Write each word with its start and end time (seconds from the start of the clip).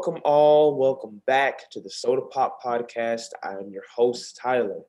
Welcome 0.00 0.22
all. 0.24 0.78
Welcome 0.78 1.20
back 1.26 1.70
to 1.72 1.78
the 1.78 1.90
SOTA 1.90 2.22
Pop 2.30 2.62
Podcast. 2.62 3.32
I 3.42 3.50
am 3.50 3.68
your 3.70 3.82
host, 3.94 4.34
Tyler. 4.34 4.80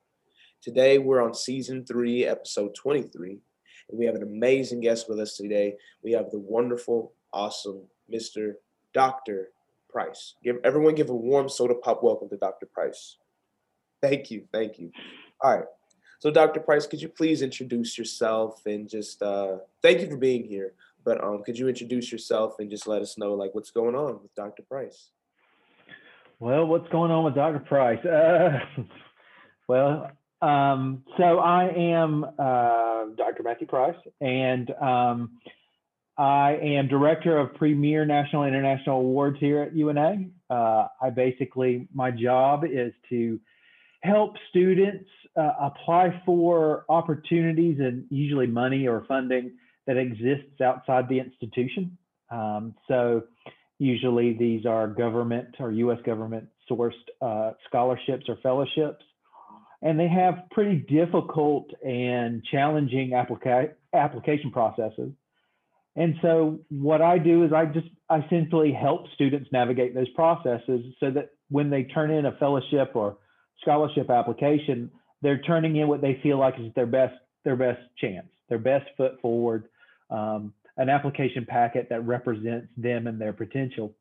Today 0.62 0.96
we're 0.96 1.22
on 1.22 1.34
season 1.34 1.84
three, 1.84 2.24
episode 2.24 2.74
23, 2.74 3.32
and 3.90 3.98
we 3.98 4.06
have 4.06 4.14
an 4.14 4.22
amazing 4.22 4.80
guest 4.80 5.10
with 5.10 5.20
us 5.20 5.36
today. 5.36 5.74
We 6.02 6.12
have 6.12 6.30
the 6.30 6.38
wonderful, 6.38 7.12
awesome 7.30 7.82
Mr. 8.10 8.54
Dr. 8.94 9.50
Price. 9.90 10.36
Give 10.42 10.56
everyone 10.64 10.94
give 10.94 11.10
a 11.10 11.14
warm 11.14 11.50
SOTA 11.50 11.74
Pop 11.82 12.02
welcome 12.02 12.30
to 12.30 12.38
Dr. 12.38 12.64
Price. 12.64 13.18
Thank 14.00 14.30
you, 14.30 14.44
thank 14.50 14.78
you. 14.78 14.92
All 15.42 15.58
right. 15.58 15.66
So, 16.20 16.30
Dr. 16.30 16.60
Price, 16.60 16.86
could 16.86 17.02
you 17.02 17.10
please 17.10 17.42
introduce 17.42 17.98
yourself 17.98 18.64
and 18.64 18.88
just 18.88 19.20
uh, 19.20 19.58
thank 19.82 20.00
you 20.00 20.08
for 20.08 20.16
being 20.16 20.44
here. 20.44 20.72
But 21.04 21.22
um, 21.22 21.42
could 21.44 21.58
you 21.58 21.68
introduce 21.68 22.12
yourself 22.12 22.54
and 22.58 22.70
just 22.70 22.86
let 22.86 23.02
us 23.02 23.18
know 23.18 23.34
like 23.34 23.54
what's 23.54 23.70
going 23.70 23.94
on 23.94 24.20
with 24.22 24.34
Dr. 24.34 24.62
Price? 24.62 25.10
Well, 26.38 26.66
what's 26.66 26.88
going 26.90 27.10
on 27.10 27.24
with 27.24 27.34
Dr. 27.34 27.60
Price? 27.60 28.04
Uh, 28.04 28.58
well, 29.68 30.10
um, 30.40 31.04
so 31.16 31.38
I 31.38 31.68
am 31.68 32.24
uh, 32.24 33.04
Dr. 33.16 33.42
Matthew 33.44 33.68
Price, 33.68 33.94
and 34.20 34.70
um, 34.80 35.38
I 36.18 36.58
am 36.60 36.88
director 36.88 37.38
of 37.38 37.54
Premier 37.54 38.04
National 38.04 38.44
International 38.44 38.98
Awards 38.98 39.38
here 39.38 39.62
at 39.62 39.74
UNA. 39.74 40.24
Uh, 40.50 40.88
I 41.00 41.10
basically, 41.10 41.88
my 41.94 42.10
job 42.10 42.64
is 42.64 42.92
to 43.10 43.40
help 44.02 44.34
students 44.50 45.08
uh, 45.36 45.52
apply 45.60 46.22
for 46.26 46.84
opportunities 46.88 47.78
and 47.78 48.04
usually 48.10 48.48
money 48.48 48.88
or 48.88 49.04
funding 49.06 49.52
that 49.86 49.96
exists 49.96 50.60
outside 50.60 51.08
the 51.08 51.18
institution. 51.18 51.96
Um, 52.30 52.74
so 52.88 53.22
usually 53.78 54.34
these 54.34 54.64
are 54.64 54.86
government 54.86 55.56
or 55.58 55.72
U.S. 55.72 55.98
government 56.04 56.48
sourced 56.70 56.92
uh, 57.20 57.52
scholarships 57.68 58.26
or 58.28 58.36
fellowships, 58.42 59.04
and 59.82 59.98
they 59.98 60.08
have 60.08 60.44
pretty 60.50 60.76
difficult 60.88 61.70
and 61.84 62.42
challenging 62.50 63.10
applica- 63.10 63.72
application 63.92 64.50
processes. 64.50 65.12
And 65.96 66.14
so 66.22 66.60
what 66.70 67.02
I 67.02 67.18
do 67.18 67.44
is 67.44 67.52
I 67.52 67.66
just 67.66 67.88
I 68.08 68.24
simply 68.30 68.72
help 68.72 69.06
students 69.14 69.50
navigate 69.52 69.94
those 69.94 70.08
processes 70.10 70.84
so 71.00 71.10
that 71.10 71.30
when 71.50 71.68
they 71.68 71.84
turn 71.84 72.10
in 72.10 72.24
a 72.24 72.32
fellowship 72.32 72.92
or 72.94 73.18
scholarship 73.60 74.08
application, 74.08 74.90
they're 75.20 75.42
turning 75.42 75.76
in 75.76 75.88
what 75.88 76.00
they 76.00 76.18
feel 76.22 76.38
like 76.38 76.54
is 76.58 76.72
their 76.74 76.86
best 76.86 77.14
their 77.44 77.56
best 77.56 77.80
chance, 77.98 78.28
their 78.48 78.58
best 78.58 78.86
foot 78.96 79.20
forward, 79.20 79.68
um, 80.12 80.52
an 80.76 80.88
application 80.88 81.44
packet 81.46 81.88
that 81.90 82.06
represents 82.06 82.68
them 82.76 83.06
and 83.06 83.20
their 83.20 83.32
potential. 83.32 83.94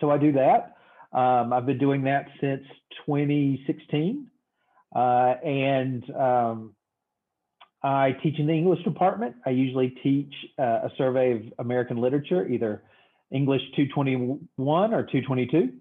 So 0.00 0.10
I 0.10 0.18
do 0.18 0.32
that. 0.32 0.76
Um, 1.12 1.52
I've 1.52 1.66
been 1.66 1.78
doing 1.78 2.02
that 2.04 2.26
since 2.40 2.62
2016, 3.06 4.26
uh, 4.94 4.98
and 4.98 6.04
um, 6.14 6.74
I 7.82 8.12
teach 8.22 8.38
in 8.38 8.46
the 8.46 8.52
English 8.52 8.84
department. 8.84 9.36
I 9.44 9.50
usually 9.50 9.90
teach 10.02 10.32
uh, 10.58 10.62
a 10.62 10.90
survey 10.96 11.32
of 11.32 11.42
American 11.58 11.96
literature, 11.96 12.46
either 12.46 12.82
English 13.30 13.62
221 13.76 14.94
or 14.94 15.02
222. 15.04 15.72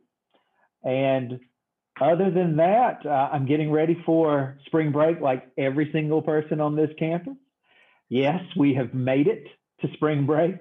And 0.84 1.40
other 2.02 2.32
than 2.32 2.56
that, 2.58 3.06
uh, 3.06 3.30
I'm 3.32 3.46
getting 3.46 3.72
ready 3.72 4.02
for 4.06 4.58
spring 4.66 4.92
break 4.92 5.20
like 5.20 5.48
every 5.58 5.90
single 5.92 6.22
person 6.22 6.62
on 6.62 6.76
this 6.76 6.90
campus. 6.98 7.36
Yes, 8.10 8.42
we 8.58 8.74
have 8.74 8.94
made 8.94 9.28
it 9.28 9.46
to 9.82 9.94
spring 9.94 10.26
break. 10.26 10.56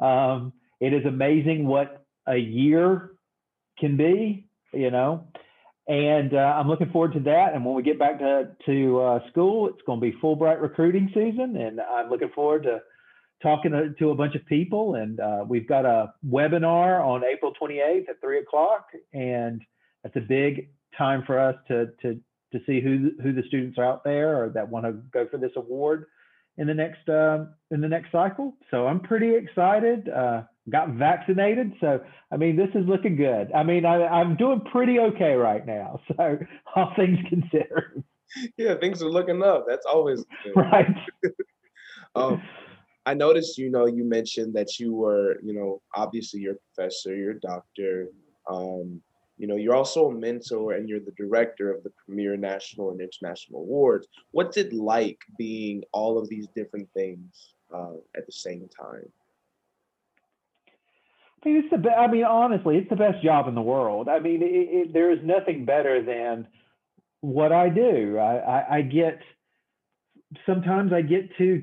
Um, 0.00 0.52
it 0.80 0.92
is 0.92 1.04
amazing 1.04 1.66
what 1.66 2.04
a 2.26 2.36
year 2.36 3.12
can 3.78 3.96
be, 3.96 4.48
you 4.72 4.90
know, 4.90 5.28
and 5.88 6.34
uh, 6.34 6.54
I'm 6.58 6.68
looking 6.68 6.90
forward 6.90 7.12
to 7.12 7.20
that. 7.20 7.54
And 7.54 7.64
when 7.64 7.74
we 7.74 7.82
get 7.82 7.98
back 7.98 8.18
to, 8.18 8.50
to 8.66 9.00
uh, 9.00 9.28
school, 9.30 9.68
it's 9.68 9.82
going 9.86 10.00
to 10.00 10.10
be 10.10 10.16
Fulbright 10.20 10.60
recruiting 10.60 11.08
season. 11.14 11.56
And 11.56 11.80
I'm 11.80 12.10
looking 12.10 12.30
forward 12.34 12.64
to 12.64 12.80
talking 13.40 13.70
to, 13.70 13.90
to 13.98 14.10
a 14.10 14.14
bunch 14.14 14.34
of 14.34 14.44
people. 14.46 14.96
And 14.96 15.20
uh, 15.20 15.44
we've 15.46 15.68
got 15.68 15.84
a 15.84 16.12
webinar 16.28 17.04
on 17.04 17.22
April 17.24 17.52
28th 17.60 18.08
at 18.08 18.20
three 18.20 18.40
o'clock. 18.40 18.88
And 19.12 19.62
that's 20.02 20.16
a 20.16 20.20
big 20.20 20.70
time 20.98 21.22
for 21.24 21.38
us 21.38 21.54
to, 21.68 21.86
to, 22.02 22.20
to 22.52 22.60
see 22.66 22.80
who, 22.80 23.12
who 23.22 23.32
the 23.32 23.44
students 23.46 23.78
are 23.78 23.84
out 23.84 24.02
there 24.02 24.42
or 24.42 24.48
that 24.50 24.68
want 24.68 24.86
to 24.86 24.92
go 25.12 25.28
for 25.30 25.38
this 25.38 25.52
award 25.56 26.06
in 26.58 26.66
the 26.66 26.74
next 26.74 27.08
uh, 27.08 27.46
in 27.70 27.80
the 27.80 27.88
next 27.88 28.12
cycle. 28.12 28.54
So 28.70 28.86
I'm 28.86 29.00
pretty 29.00 29.34
excited. 29.34 30.08
Uh, 30.08 30.42
got 30.70 30.90
vaccinated, 30.90 31.72
so 31.80 32.00
I 32.32 32.36
mean 32.36 32.56
this 32.56 32.70
is 32.74 32.86
looking 32.88 33.16
good. 33.16 33.52
I 33.52 33.62
mean 33.62 33.84
I, 33.84 34.06
I'm 34.06 34.36
doing 34.36 34.60
pretty 34.72 34.98
okay 34.98 35.34
right 35.34 35.66
now. 35.66 36.00
So 36.16 36.38
all 36.74 36.92
things 36.96 37.18
considered. 37.28 38.02
Yeah, 38.56 38.74
things 38.74 39.02
are 39.02 39.10
looking 39.10 39.42
up. 39.42 39.66
That's 39.68 39.86
always 39.86 40.24
good. 40.44 40.56
right. 40.56 40.96
um, 42.14 42.42
I 43.06 43.14
noticed, 43.14 43.56
you 43.56 43.70
know, 43.70 43.86
you 43.86 44.04
mentioned 44.04 44.54
that 44.54 44.80
you 44.80 44.92
were, 44.92 45.36
you 45.42 45.54
know, 45.54 45.80
obviously 45.94 46.40
you're 46.40 46.56
professor, 46.74 47.14
you're 47.14 47.34
doctor. 47.34 48.08
Um, 48.50 49.00
you 49.38 49.46
know, 49.46 49.56
you're 49.56 49.74
also 49.74 50.10
a 50.10 50.14
mentor 50.14 50.72
and 50.72 50.88
you're 50.88 51.00
the 51.00 51.12
director 51.12 51.70
of 51.70 51.82
the 51.82 51.90
Premier 52.04 52.36
National 52.36 52.90
and 52.90 53.00
International 53.00 53.60
Awards. 53.60 54.08
What's 54.30 54.56
it 54.56 54.72
like 54.72 55.18
being 55.36 55.82
all 55.92 56.18
of 56.18 56.28
these 56.28 56.46
different 56.54 56.88
things 56.94 57.54
uh, 57.74 57.94
at 58.16 58.26
the 58.26 58.32
same 58.32 58.68
time? 58.68 59.08
I 61.44 61.48
mean, 61.48 61.58
it's 61.58 61.70
the 61.70 61.78
be- 61.78 61.90
I 61.90 62.06
mean, 62.06 62.24
honestly, 62.24 62.78
it's 62.78 62.88
the 62.88 62.96
best 62.96 63.22
job 63.22 63.46
in 63.46 63.54
the 63.54 63.62
world. 63.62 64.08
I 64.08 64.18
mean, 64.18 64.42
it, 64.42 64.46
it, 64.46 64.92
there 64.92 65.10
is 65.10 65.18
nothing 65.22 65.64
better 65.64 66.02
than 66.02 66.48
what 67.20 67.52
I 67.52 67.68
do. 67.68 68.18
I, 68.18 68.36
I, 68.36 68.76
I 68.76 68.82
get 68.82 69.20
sometimes 70.44 70.92
I 70.92 71.02
get 71.02 71.36
to 71.38 71.62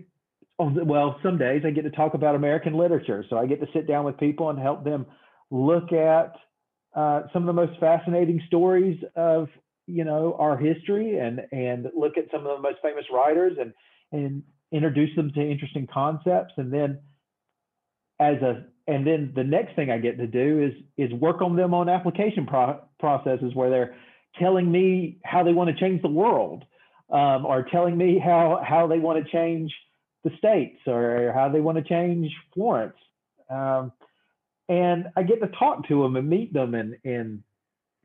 well, 0.60 1.20
some 1.24 1.38
days 1.38 1.64
I 1.66 1.72
get 1.72 1.82
to 1.82 1.90
talk 1.90 2.14
about 2.14 2.36
American 2.36 2.76
literature. 2.76 3.26
So 3.30 3.38
I 3.38 3.48
get 3.48 3.60
to 3.62 3.68
sit 3.74 3.88
down 3.88 4.06
with 4.06 4.18
people 4.18 4.50
and 4.50 4.60
help 4.60 4.84
them 4.84 5.06
look 5.50 5.92
at 5.92 6.36
uh, 6.96 7.24
some 7.32 7.44
of 7.44 7.48
the 7.48 7.54
most 7.54 7.80
fascinating 7.80 8.42
stories 8.48 9.00
of 9.16 9.50
you 9.88 10.04
know 10.04 10.36
our 10.40 10.58
history 10.58 11.18
and 11.18 11.42
and 11.52 11.88
look 11.96 12.18
at 12.18 12.26
some 12.32 12.46
of 12.46 12.58
the 12.58 12.62
most 12.62 12.78
famous 12.82 13.06
writers 13.12 13.58
and 13.60 13.74
and 14.12 14.44
introduce 14.72 15.14
them 15.16 15.32
to 15.34 15.42
interesting 15.42 15.88
concepts 15.92 16.54
and 16.58 16.72
then 16.72 17.00
as 18.20 18.42
a 18.42 18.66
and 18.88 19.08
then 19.08 19.32
the 19.36 19.44
next 19.44 19.76
thing 19.76 19.90
I 19.90 19.98
get 19.98 20.18
to 20.18 20.28
do 20.28 20.62
is 20.62 20.74
is 20.98 21.14
work 21.20 21.42
on 21.42 21.56
them 21.56 21.74
on 21.74 21.90
application 21.90 22.46
pro- 22.46 22.82
processes 23.00 23.54
where 23.54 23.70
they're 23.70 23.96
telling 24.40 24.72
me 24.72 25.18
how 25.24 25.44
they 25.44 25.54
want 25.54 25.70
to 25.70 25.76
change 25.76 26.02
the 26.02 26.10
world 26.10 26.64
um, 27.10 27.46
or 27.46 27.64
telling 27.72 27.98
me 27.98 28.20
how 28.20 28.62
how 28.66 28.88
they 28.88 29.00
want 29.00 29.24
to 29.24 29.32
change 29.32 29.74
the 30.24 30.32
states 30.38 30.80
or 30.88 31.32
how 31.36 31.50
they 31.50 31.62
want 31.62 31.78
to 31.78 31.84
change 31.84 32.32
Florence. 32.54 32.96
Um, 33.50 33.92
and 34.70 35.08
I 35.16 35.24
get 35.24 35.42
to 35.42 35.48
talk 35.48 35.88
to 35.88 36.02
them 36.02 36.16
and 36.16 36.30
meet 36.30 36.54
them 36.54 36.74
and 36.74 36.98
and 37.04 37.44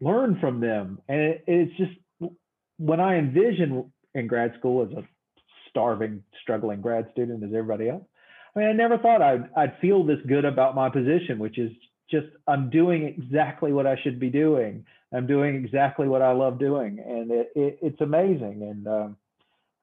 learn 0.01 0.39
from 0.41 0.61
them. 0.61 1.01
And 1.09 1.21
it, 1.21 1.45
it's 1.47 1.77
just 1.77 2.33
when 2.79 3.01
I 3.01 3.17
envision 3.17 3.93
in 4.15 4.27
grad 4.27 4.55
school 4.59 4.83
as 4.85 4.97
a 4.97 5.07
starving, 5.71 6.23
struggling 6.43 6.81
grad 6.81 7.09
student 7.13 7.43
as 7.43 7.51
everybody 7.51 7.89
else. 7.89 8.05
I 8.55 8.61
mean, 8.61 8.69
I 8.69 8.73
never 8.73 8.99
thought 8.99 9.23
I'd 9.23 9.49
I'd 9.57 9.79
feel 9.81 10.05
this 10.05 10.19
good 10.27 10.45
about 10.45 10.75
my 10.75 10.89
position, 10.89 11.39
which 11.39 11.59
is 11.59 11.71
just 12.11 12.27
I'm 12.47 12.71
doing 12.71 13.05
exactly 13.05 13.73
what 13.73 13.87
I 13.87 13.97
should 14.03 14.19
be 14.19 14.31
doing. 14.31 14.85
I'm 15.13 15.27
doing 15.27 15.55
exactly 15.55 16.09
what 16.09 16.23
I 16.23 16.33
love 16.33 16.59
doing, 16.59 16.99
and 16.99 17.31
it, 17.31 17.53
it 17.55 17.79
it's 17.83 18.01
amazing. 18.01 18.63
And 18.63 18.87
um, 18.87 19.17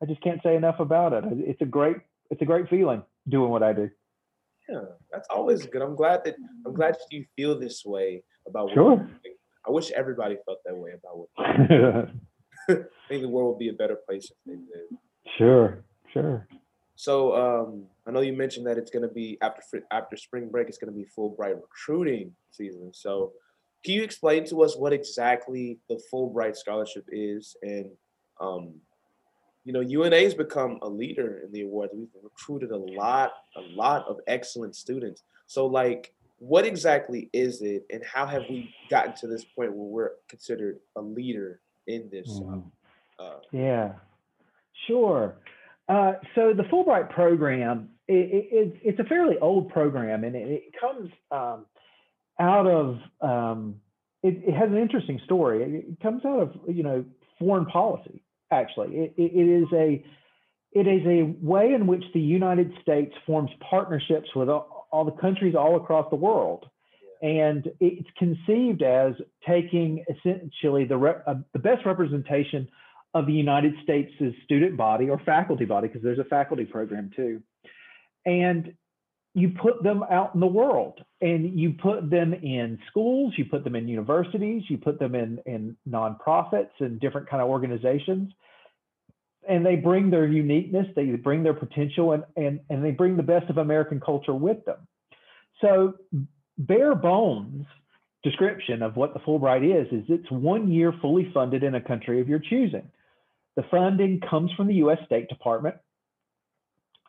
I 0.01 0.05
just 0.05 0.21
can't 0.21 0.41
say 0.43 0.55
enough 0.55 0.79
about 0.79 1.13
it. 1.13 1.23
It's 1.31 1.61
a 1.61 1.65
great 1.65 1.97
it's 2.29 2.41
a 2.41 2.45
great 2.45 2.69
feeling 2.69 3.03
doing 3.29 3.49
what 3.49 3.63
I 3.63 3.73
do. 3.73 3.89
Yeah, 4.69 4.81
that's 5.11 5.27
always 5.29 5.65
good. 5.65 5.81
I'm 5.81 5.95
glad 5.95 6.23
that 6.25 6.35
I'm 6.65 6.73
glad 6.73 6.95
that 6.95 7.07
you 7.11 7.25
feel 7.35 7.59
this 7.59 7.83
way 7.85 8.23
about 8.47 8.71
sure. 8.73 9.07
I 9.67 9.71
wish 9.71 9.91
everybody 9.91 10.37
felt 10.45 10.59
that 10.65 10.75
way 10.75 10.91
about 10.91 11.17
what. 11.17 12.09
I 12.69 13.07
think 13.09 13.21
the 13.21 13.29
world 13.29 13.53
would 13.53 13.59
be 13.59 13.69
a 13.69 13.73
better 13.73 13.97
place 14.07 14.31
if 14.31 14.37
they 14.45 14.53
did. 14.53 14.99
Sure, 15.37 15.83
sure. 16.11 16.47
So 16.95 17.35
um, 17.35 17.85
I 18.07 18.11
know 18.11 18.21
you 18.21 18.33
mentioned 18.33 18.65
that 18.67 18.77
it's 18.77 18.89
going 18.89 19.07
to 19.07 19.13
be 19.13 19.37
after 19.41 19.61
after 19.91 20.15
spring 20.17 20.49
break. 20.49 20.69
It's 20.69 20.77
going 20.77 20.91
to 20.91 20.97
be 20.97 21.05
Fulbright 21.17 21.61
recruiting 21.61 22.31
season. 22.51 22.91
So 22.93 23.33
can 23.83 23.93
you 23.93 24.03
explain 24.03 24.45
to 24.47 24.63
us 24.63 24.75
what 24.75 24.93
exactly 24.93 25.77
the 25.89 26.01
Fulbright 26.11 26.55
scholarship 26.55 27.05
is 27.09 27.55
and 27.61 27.91
um, 28.39 28.75
you 29.65 29.73
know, 29.73 29.81
UNA 29.81 30.21
has 30.21 30.35
become 30.35 30.77
a 30.83 30.87
leader 30.87 31.41
in 31.43 31.51
the 31.51 31.63
awards. 31.63 31.91
We've 31.93 32.07
recruited 32.23 32.71
a 32.71 32.77
lot, 32.77 33.33
a 33.57 33.61
lot 33.61 34.05
of 34.07 34.19
excellent 34.27 34.75
students. 34.75 35.23
So, 35.47 35.65
like, 35.65 36.13
what 36.37 36.65
exactly 36.65 37.29
is 37.33 37.61
it, 37.61 37.85
and 37.91 38.03
how 38.05 38.27
have 38.27 38.43
we 38.47 38.73
gotten 38.89 39.15
to 39.15 39.27
this 39.27 39.43
point 39.43 39.73
where 39.73 39.87
we're 39.87 40.11
considered 40.29 40.79
a 40.95 41.01
leader 41.01 41.61
in 41.87 42.09
this? 42.11 42.29
Mm-hmm. 42.29 42.59
Uh, 43.19 43.39
yeah, 43.51 43.93
sure. 44.87 45.37
Uh, 45.89 46.13
so 46.35 46.53
the 46.53 46.63
Fulbright 46.63 47.09
program, 47.09 47.89
it, 48.07 48.47
it, 48.51 48.81
it's 48.83 48.99
a 48.99 49.03
fairly 49.03 49.37
old 49.39 49.69
program, 49.69 50.23
and 50.23 50.35
it, 50.35 50.47
it 50.47 50.63
comes 50.79 51.09
um, 51.31 51.65
out 52.39 52.67
of 52.67 52.99
um, 53.21 53.75
it, 54.21 54.43
it, 54.47 54.53
has 54.53 54.69
an 54.69 54.77
interesting 54.77 55.19
story. 55.25 55.85
It 55.87 56.01
comes 56.01 56.23
out 56.25 56.39
of 56.39 56.55
you 56.67 56.83
know 56.83 57.05
foreign 57.39 57.65
policy. 57.65 58.24
Actually, 58.55 58.97
it, 58.97 59.13
it 59.17 59.47
is 59.61 59.67
a 59.73 60.03
it 60.71 60.87
is 60.87 61.05
a 61.05 61.33
way 61.45 61.73
in 61.73 61.87
which 61.87 62.03
the 62.13 62.19
United 62.19 62.71
States 62.81 63.13
forms 63.25 63.49
partnerships 63.69 64.29
with 64.35 64.49
all, 64.49 64.87
all 64.91 65.05
the 65.05 65.11
countries 65.11 65.55
all 65.55 65.77
across 65.77 66.09
the 66.09 66.15
world, 66.15 66.65
and 67.21 67.69
it's 67.79 68.07
conceived 68.17 68.81
as 68.81 69.13
taking 69.47 70.03
essentially 70.09 70.85
the 70.85 70.97
uh, 71.27 71.35
the 71.53 71.59
best 71.59 71.85
representation 71.85 72.67
of 73.13 73.25
the 73.25 73.33
United 73.33 73.73
States' 73.83 74.11
student 74.43 74.75
body 74.77 75.09
or 75.09 75.19
faculty 75.25 75.65
body, 75.65 75.87
because 75.87 76.03
there's 76.03 76.19
a 76.19 76.25
faculty 76.25 76.65
program 76.65 77.09
too, 77.15 77.41
and 78.25 78.73
you 79.35 79.49
put 79.61 79.83
them 79.83 80.01
out 80.09 80.33
in 80.33 80.39
the 80.39 80.47
world 80.47 81.03
and 81.21 81.59
you 81.59 81.73
put 81.73 82.09
them 82.09 82.33
in 82.33 82.79
schools 82.89 83.33
you 83.37 83.45
put 83.45 83.63
them 83.63 83.75
in 83.75 83.87
universities 83.87 84.63
you 84.69 84.77
put 84.77 84.97
them 84.97 85.13
in 85.13 85.39
in 85.45 85.75
nonprofits 85.87 86.75
and 86.79 86.99
different 87.01 87.29
kind 87.29 87.43
of 87.43 87.49
organizations 87.49 88.31
and 89.47 89.65
they 89.65 89.75
bring 89.75 90.09
their 90.09 90.25
uniqueness 90.25 90.87
they 90.95 91.05
bring 91.11 91.43
their 91.43 91.53
potential 91.53 92.13
and 92.13 92.23
and, 92.35 92.59
and 92.69 92.83
they 92.83 92.91
bring 92.91 93.17
the 93.17 93.23
best 93.23 93.49
of 93.49 93.57
american 93.57 93.99
culture 93.99 94.33
with 94.33 94.63
them 94.65 94.87
so 95.61 95.93
bare 96.57 96.95
bones 96.95 97.65
description 98.23 98.81
of 98.81 98.95
what 98.95 99.13
the 99.13 99.19
fulbright 99.19 99.63
is 99.63 99.87
is 99.91 100.03
it's 100.09 100.29
one 100.31 100.71
year 100.71 100.93
fully 101.01 101.29
funded 101.33 101.63
in 101.63 101.75
a 101.75 101.81
country 101.81 102.19
of 102.19 102.27
your 102.27 102.39
choosing 102.39 102.89
the 103.55 103.63
funding 103.71 104.19
comes 104.29 104.51
from 104.53 104.67
the 104.67 104.75
us 104.75 104.97
state 105.05 105.27
department 105.29 105.75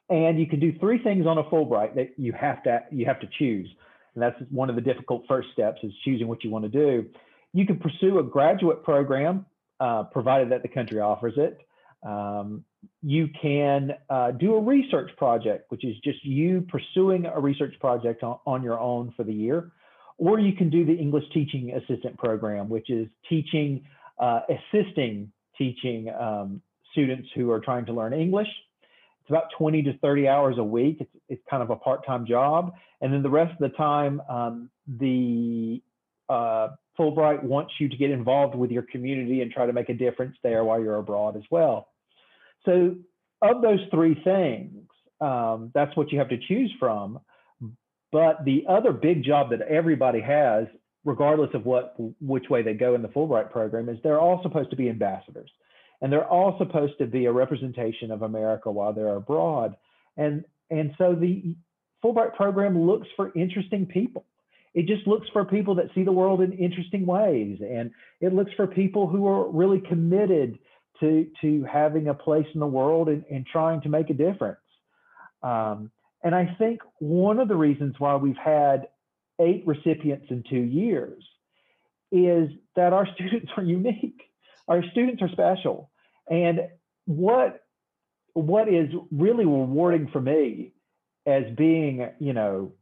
and 0.09 0.39
you 0.39 0.47
can 0.47 0.61
do 0.61 0.79
three 0.79 1.03
things 1.03 1.27
on 1.27 1.39
a 1.39 1.45
Fulbright 1.45 1.95
that 1.97 2.13
you 2.17 2.33
have 2.33 2.63
to 2.65 2.81
you 2.91 3.07
have 3.07 3.21
to 3.21 3.29
choose. 3.39 3.69
And 4.15 4.23
that's 4.23 4.37
one 4.51 4.71
of 4.71 4.77
the 4.77 4.83
difficult 4.83 5.25
first 5.29 5.49
steps 5.53 5.81
is 5.83 5.93
choosing 6.05 6.29
what 6.29 6.45
you 6.45 6.51
want 6.51 6.65
to 6.65 6.69
do. 6.69 7.07
You 7.53 7.67
can 7.67 7.79
pursue 7.79 8.19
a 8.19 8.23
graduate 8.23 8.83
program, 8.83 9.47
uh, 9.81 10.05
provided 10.05 10.51
that 10.53 10.63
the 10.63 10.69
country 10.69 11.01
offers 11.01 11.35
it. 11.37 11.66
Um, 12.07 12.65
you 13.03 13.29
can 13.41 13.93
uh, 14.09 14.31
do 14.33 14.55
a 14.55 14.61
research 14.61 15.11
project, 15.17 15.71
which 15.71 15.85
is 15.85 15.97
just 16.05 16.25
you 16.25 16.67
pursuing 16.69 17.27
a 17.27 17.41
research 17.41 17.75
project 17.81 18.23
on, 18.23 18.39
on 18.47 18.63
your 18.63 18.79
own 18.79 19.13
for 19.17 19.25
the 19.25 19.33
year. 19.33 19.73
Or 20.19 20.39
you 20.39 20.55
can 20.55 20.71
do 20.71 20.87
the 20.87 20.95
English 20.95 21.25
teaching 21.35 21.73
assistant 21.73 22.17
program, 22.17 22.69
which 22.69 22.89
is 22.91 23.09
teaching, 23.29 23.85
uh, 24.19 24.41
assisting 24.49 25.31
teaching 25.59 26.11
um, 26.19 26.63
students 26.93 27.29
who 27.35 27.51
are 27.51 27.61
trying 27.61 27.85
to 27.87 27.93
learn 27.93 28.13
English 28.13 28.49
it's 29.27 29.31
about 29.33 29.51
20 29.59 29.83
to 29.83 29.99
30 29.99 30.29
hours 30.29 30.55
a 30.57 30.63
week. 30.63 30.99
It's, 31.01 31.11
it's 31.29 31.43
kind 31.51 31.61
of 31.61 31.71
a 31.71 31.77
part-time 31.77 32.27
job. 32.27 32.75
And 33.01 33.13
then 33.13 33.25
the 33.25 33.31
rest 33.31 33.51
of 33.51 33.59
the 33.59 33.77
time, 33.77 34.23
um, 34.31 34.71
the 34.87 35.83
uh, 36.29 36.69
Fulbright 36.97 37.43
wants 37.43 37.73
you 37.81 37.89
to 37.89 37.97
get 37.97 38.13
involved 38.13 38.55
with 38.55 38.71
your 38.71 38.85
community 38.85 39.43
and 39.43 39.51
try 39.51 39.67
to 39.67 39.73
make 39.73 39.89
a 39.89 39.95
difference 39.95 40.37
there 40.45 40.63
while 40.63 40.81
you're 40.81 40.99
abroad 40.99 41.37
as 41.37 41.43
well. 41.51 41.89
So 42.67 42.97
of 43.41 43.63
those 43.63 43.81
three 43.91 44.21
things, 44.23 44.83
um, 45.21 45.71
that's 45.75 45.97
what 45.97 46.13
you 46.13 46.19
have 46.19 46.29
to 46.29 46.39
choose 46.39 46.73
from. 46.79 47.21
But 48.13 48.45
the 48.45 48.65
other 48.69 48.93
big 48.93 49.25
job 49.25 49.51
that 49.51 49.63
everybody 49.63 50.21
has, 50.21 50.67
regardless 51.05 51.51
of 51.55 51.65
what 51.65 51.95
which 52.21 52.51
way 52.51 52.63
they 52.63 52.75
go 52.75 52.95
in 52.95 53.03
the 53.03 53.09
Fulbright 53.09 53.51
program, 53.51 53.89
is 53.89 53.99
they're 54.03 54.21
all 54.21 54.43
supposed 54.43 54.71
to 54.71 54.77
be 54.77 54.91
ambassadors 54.91 55.51
and 56.01 56.13
they're 56.13 56.29
all 56.29 56.57
supposed 56.59 56.99
to 56.99 57.07
be 57.07 57.27
a 57.27 57.33
representation 57.33 58.11
of 58.11 58.23
America 58.23 58.71
while 58.71 58.93
they're 58.93 59.17
abroad. 59.17 59.77
And 60.17 60.45
and 60.71 60.93
so 60.99 61.15
the 61.15 61.55
Fulbright 62.05 62.35
program 62.35 62.87
looks 62.87 63.09
for 63.17 63.33
interesting 63.35 63.87
people. 63.87 64.25
It 64.75 64.87
just 64.87 65.07
looks 65.07 65.27
for 65.33 65.45
people 65.45 65.75
that 65.77 65.87
see 65.95 66.03
the 66.03 66.13
world 66.13 66.43
in 66.43 66.53
interesting 66.53 67.07
ways, 67.07 67.59
and 67.61 67.91
it 68.21 68.35
looks 68.35 68.53
for 68.57 68.67
people 68.67 69.07
who 69.07 69.27
are 69.27 69.51
really 69.51 69.81
committed 69.81 70.59
to 71.01 71.27
to 71.41 71.65
having 71.65 72.09
a 72.09 72.15
place 72.15 72.47
in 72.55 72.61
the 72.61 72.67
world 72.67 73.09
and, 73.09 73.25
and 73.31 73.47
trying 73.47 73.81
to 73.83 73.89
make 73.89 74.11
a 74.11 74.15
difference. 74.15 74.59
Um, 75.43 75.91
and 76.23 76.35
I 76.35 76.57
think 76.59 76.81
one 76.99 77.39
of 77.39 77.49
the 77.49 77.57
reasons 77.57 77.95
why 77.99 78.17
we've 78.17 78.37
had 78.37 78.89
eight 79.41 79.65
recipients 79.67 80.27
in 80.31 80.43
two 80.49 80.57
years 80.57 81.23
is 82.11 82.49
that 82.75 82.93
our 82.93 83.07
students 83.15 83.51
are 83.57 83.63
unique 83.63 84.23
our 84.69 84.83
students 84.91 85.23
are 85.23 85.29
special. 85.29 85.91
And 86.29 86.61
what 87.07 87.61
what 88.35 88.69
is 88.69 88.91
really 89.11 89.47
rewarding 89.47 90.09
for 90.13 90.21
me 90.21 90.73
as 91.27 91.45
being, 91.57 92.07
you 92.19 92.35
know, 92.35 92.73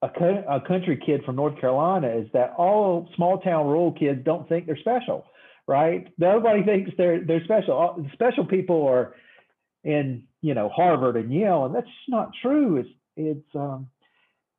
a, 0.00 0.06
a 0.06 0.60
country 0.60 1.02
kid 1.04 1.24
from 1.24 1.36
North 1.36 1.60
Carolina 1.60 2.08
is 2.08 2.28
that 2.32 2.54
all 2.56 3.08
small 3.16 3.38
town 3.38 3.66
rural 3.66 3.92
kids 3.92 4.20
don't 4.24 4.48
think 4.48 4.66
they're 4.66 4.76
special, 4.76 5.24
right? 5.70 6.12
Nobody 6.18 6.64
thinks 6.64 6.90
they're 6.98 7.24
they're 7.24 7.44
special. 7.44 8.04
Special 8.12 8.44
people 8.44 8.86
are 8.88 9.14
in, 9.84 10.24
you 10.42 10.54
know, 10.54 10.68
Harvard 10.68 11.16
and 11.16 11.32
Yale, 11.32 11.64
and 11.64 11.74
that's 11.74 11.86
not 12.08 12.32
true. 12.42 12.78
It's 12.78 12.90
it's 13.16 13.54
um, 13.54 13.88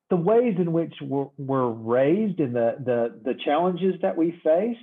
the 0.09 0.15
ways 0.15 0.55
in 0.57 0.71
which 0.71 0.93
we're, 1.01 1.27
we're 1.37 1.69
raised 1.69 2.39
and 2.39 2.55
the 2.55 2.75
the 2.83 3.19
the 3.25 3.33
challenges 3.43 3.95
that 4.01 4.15
we 4.15 4.39
face 4.43 4.77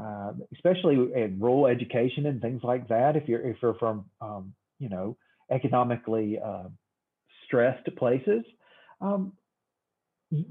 uh, 0.00 0.32
especially 0.52 0.94
in 0.94 1.38
rural 1.40 1.66
education 1.66 2.26
and 2.26 2.40
things 2.40 2.60
like 2.62 2.88
that. 2.88 3.16
If 3.16 3.28
you're 3.28 3.40
if 3.40 3.56
you're 3.62 3.74
from 3.74 4.04
um, 4.20 4.54
you 4.78 4.88
know 4.88 5.16
economically 5.50 6.38
uh, 6.38 6.68
stressed 7.46 7.88
places, 7.96 8.44
um, 9.00 9.32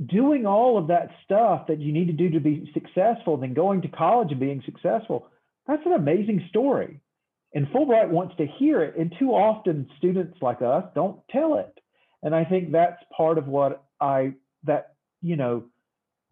doing 0.06 0.46
all 0.46 0.78
of 0.78 0.88
that 0.88 1.10
stuff 1.24 1.68
that 1.68 1.80
you 1.80 1.92
need 1.92 2.08
to 2.08 2.14
do 2.14 2.30
to 2.32 2.40
be 2.40 2.72
successful, 2.74 3.38
then 3.38 3.54
going 3.54 3.82
to 3.82 3.88
college 3.88 4.32
and 4.32 4.40
being 4.40 4.64
successful, 4.66 5.28
that's 5.68 5.86
an 5.86 5.94
amazing 5.94 6.46
story. 6.50 7.00
And 7.54 7.68
Fulbright 7.68 8.10
wants 8.10 8.36
to 8.38 8.46
hear 8.46 8.84
it, 8.84 8.98
and 8.98 9.14
too 9.18 9.30
often 9.30 9.90
students 9.98 10.38
like 10.42 10.62
us 10.62 10.84
don't 10.94 11.20
tell 11.30 11.58
it. 11.58 11.74
And 12.24 12.36
I 12.36 12.44
think 12.44 12.72
that's 12.72 13.02
part 13.16 13.38
of 13.38 13.48
what 13.48 13.86
I 14.02 14.34
that 14.64 14.96
you 15.22 15.36
know 15.36 15.64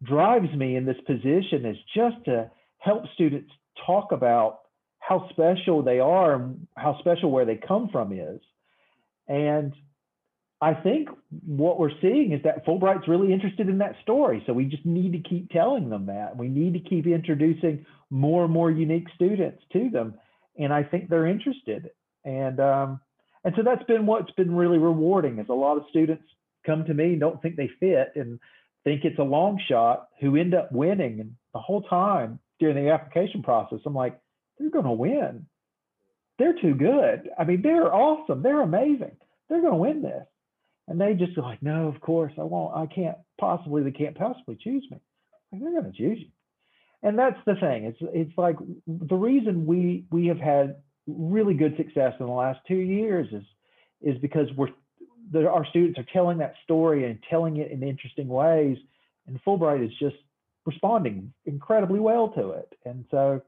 drives 0.03 0.53
me 0.53 0.75
in 0.75 0.85
this 0.85 0.97
position 1.05 1.65
is 1.65 1.77
just 1.95 2.25
to 2.25 2.49
help 2.79 3.03
students 3.13 3.51
talk 3.85 4.11
about 4.11 4.59
how 4.99 5.29
special 5.29 5.81
they 5.81 5.99
are 5.99 6.35
and 6.35 6.67
how 6.75 6.97
special 6.99 7.31
where 7.31 7.45
they 7.45 7.55
come 7.55 7.89
from 7.89 8.11
is. 8.11 8.41
And 9.27 9.73
I 10.63 10.73
think 10.73 11.09
what 11.45 11.77
we're 11.77 11.91
seeing 12.01 12.31
is 12.31 12.41
that 12.43 12.65
Fulbright's 12.65 13.09
really 13.09 13.33
interested 13.33 13.67
in 13.67 13.79
that 13.79 13.97
story. 14.01 14.41
So 14.47 14.53
we 14.53 14.63
just 14.63 14.85
need 14.85 15.11
to 15.11 15.19
keep 15.19 15.49
telling 15.49 15.89
them 15.89 16.05
that. 16.05 16.37
We 16.37 16.47
need 16.47 16.71
to 16.75 16.79
keep 16.79 17.05
introducing 17.05 17.85
more 18.09 18.45
and 18.45 18.53
more 18.53 18.71
unique 18.71 19.07
students 19.13 19.61
to 19.73 19.89
them. 19.89 20.13
And 20.57 20.71
I 20.71 20.83
think 20.83 21.09
they're 21.09 21.27
interested. 21.27 21.89
And 22.23 22.61
um, 22.61 23.01
and 23.43 23.53
so 23.57 23.61
that's 23.61 23.83
been 23.83 24.05
what's 24.05 24.31
been 24.31 24.55
really 24.55 24.77
rewarding 24.77 25.37
is 25.39 25.47
a 25.49 25.53
lot 25.53 25.75
of 25.75 25.83
students 25.89 26.23
come 26.65 26.85
to 26.85 26.93
me 26.93 27.11
and 27.11 27.19
don't 27.19 27.41
think 27.41 27.57
they 27.57 27.69
fit 27.81 28.13
and 28.15 28.39
think 28.85 29.03
it's 29.03 29.19
a 29.19 29.23
long 29.23 29.59
shot 29.67 30.07
who 30.21 30.37
end 30.37 30.53
up 30.53 30.71
winning. 30.71 31.19
And 31.19 31.35
the 31.53 31.59
whole 31.59 31.81
time 31.81 32.39
during 32.61 32.77
the 32.77 32.89
application 32.89 33.43
process, 33.43 33.79
I'm 33.85 33.93
like, 33.93 34.17
they're 34.57 34.69
going 34.69 34.85
to 34.85 34.91
win. 34.91 35.45
They're 36.39 36.55
too 36.61 36.75
good. 36.75 37.29
I 37.37 37.43
mean, 37.43 37.61
they're 37.61 37.93
awesome. 37.93 38.41
They're 38.41 38.61
amazing. 38.61 39.17
They're 39.49 39.59
going 39.59 39.73
to 39.73 39.77
win 39.77 40.01
this. 40.01 40.23
And 40.87 40.99
they 40.99 41.13
just 41.13 41.35
go 41.35 41.41
like, 41.41 41.63
no, 41.63 41.87
of 41.87 42.01
course 42.01 42.33
I 42.37 42.43
won't. 42.43 42.75
I 42.75 42.93
can't 42.93 43.17
possibly. 43.39 43.83
They 43.83 43.91
can't 43.91 44.17
possibly 44.17 44.57
choose 44.61 44.85
me. 44.91 44.99
Like, 45.51 45.61
they're 45.61 45.81
going 45.81 45.91
to 45.91 45.97
choose 45.97 46.19
you. 46.19 46.27
And 47.03 47.19
that's 47.19 47.39
the 47.45 47.55
thing. 47.55 47.85
It's 47.85 47.97
it's 48.01 48.37
like 48.37 48.55
the 48.87 49.15
reason 49.15 49.65
we 49.65 50.05
we 50.09 50.27
have 50.27 50.39
had 50.39 50.77
really 51.05 51.53
good 51.53 51.75
success 51.77 52.13
in 52.19 52.25
the 52.25 52.31
last 52.31 52.59
two 52.67 52.75
years 52.75 53.27
is 53.31 53.43
is 54.01 54.17
because 54.21 54.47
we're 54.55 54.69
the, 55.31 55.47
our 55.47 55.65
students 55.65 55.99
are 55.99 56.05
telling 56.13 56.37
that 56.37 56.55
story 56.63 57.05
and 57.05 57.19
telling 57.29 57.57
it 57.57 57.71
in 57.71 57.83
interesting 57.83 58.27
ways. 58.27 58.77
And 59.27 59.39
Fulbright 59.45 59.85
is 59.85 59.91
just 59.99 60.15
responding 60.65 61.33
incredibly 61.45 61.99
well 61.99 62.29
to 62.29 62.51
it. 62.51 62.73
And 62.85 63.05
so 63.11 63.41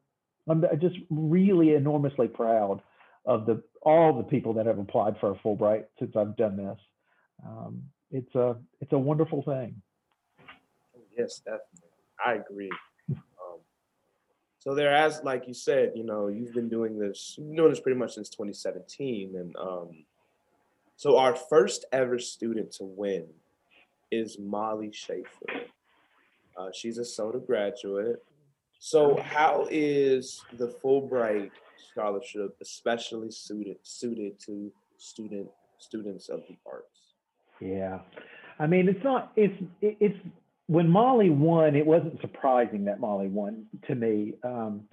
I'm 0.47 0.63
just 0.79 0.95
really 1.09 1.75
enormously 1.75 2.27
proud 2.27 2.81
of 3.25 3.45
the 3.45 3.63
all 3.81 4.17
the 4.17 4.23
people 4.23 4.53
that 4.53 4.65
have 4.65 4.79
applied 4.79 5.15
for 5.19 5.31
a 5.31 5.35
Fulbright 5.35 5.85
since 5.99 6.15
I've 6.15 6.35
done 6.35 6.57
this. 6.57 6.77
Um, 7.45 7.83
it's 8.11 8.33
a 8.35 8.57
it's 8.81 8.93
a 8.93 8.97
wonderful 8.97 9.41
thing. 9.41 9.81
Yes, 11.17 11.39
definitely. 11.39 11.89
I 12.23 12.33
agree. 12.35 12.71
Um, 13.11 13.59
so 14.59 14.73
there, 14.73 14.93
as 14.93 15.21
like 15.23 15.47
you 15.47 15.53
said, 15.53 15.93
you 15.95 16.03
know, 16.03 16.27
you've 16.27 16.53
been 16.53 16.69
doing 16.69 16.97
this, 16.97 17.35
you've 17.37 17.47
been 17.47 17.57
doing 17.57 17.69
this 17.69 17.79
pretty 17.79 17.99
much 17.99 18.15
since 18.15 18.29
2017, 18.29 19.35
and 19.35 19.55
um, 19.57 20.05
so 20.95 21.17
our 21.17 21.35
first 21.35 21.85
ever 21.91 22.19
student 22.19 22.71
to 22.73 22.83
win 22.83 23.25
is 24.11 24.39
Molly 24.39 24.91
Schaefer. 24.91 25.45
Uh, 26.57 26.69
she's 26.73 26.97
a 26.97 27.05
SOTA 27.05 27.39
graduate. 27.45 28.23
So, 28.79 29.17
how 29.21 29.67
is 29.69 30.41
the 30.53 30.67
Fulbright 30.67 31.51
scholarship 31.91 32.55
especially 32.61 33.31
suited 33.31 33.77
suited 33.83 34.39
to 34.41 34.71
student 34.97 35.49
students 35.79 36.29
of 36.29 36.43
the 36.47 36.55
arts? 36.65 36.94
Yeah, 37.61 37.99
I 38.59 38.67
mean, 38.67 38.87
it's 38.87 39.03
not. 39.03 39.31
It's 39.35 39.55
it's 39.81 40.17
when 40.67 40.89
Molly 40.89 41.29
won, 41.29 41.75
it 41.75 41.85
wasn't 41.85 42.19
surprising 42.21 42.85
that 42.85 42.99
Molly 42.99 43.27
won 43.27 43.65
to 43.87 43.95
me. 43.95 44.33
Um, 44.43 44.85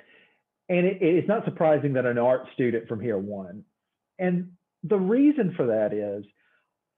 and 0.68 0.86
it, 0.86 0.98
it's 1.00 1.28
not 1.28 1.44
surprising 1.44 1.94
that 1.94 2.06
an 2.06 2.18
art 2.18 2.46
student 2.54 2.88
from 2.88 3.00
here 3.00 3.18
won. 3.18 3.64
And 4.18 4.52
the 4.84 4.98
reason 4.98 5.54
for 5.56 5.66
that 5.66 5.92
is, 5.92 6.24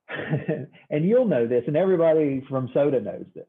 and 0.90 1.04
you'll 1.08 1.26
know 1.26 1.46
this, 1.46 1.64
and 1.66 1.76
everybody 1.76 2.44
from 2.48 2.68
SOTA 2.68 3.00
knows 3.02 3.26
this, 3.34 3.46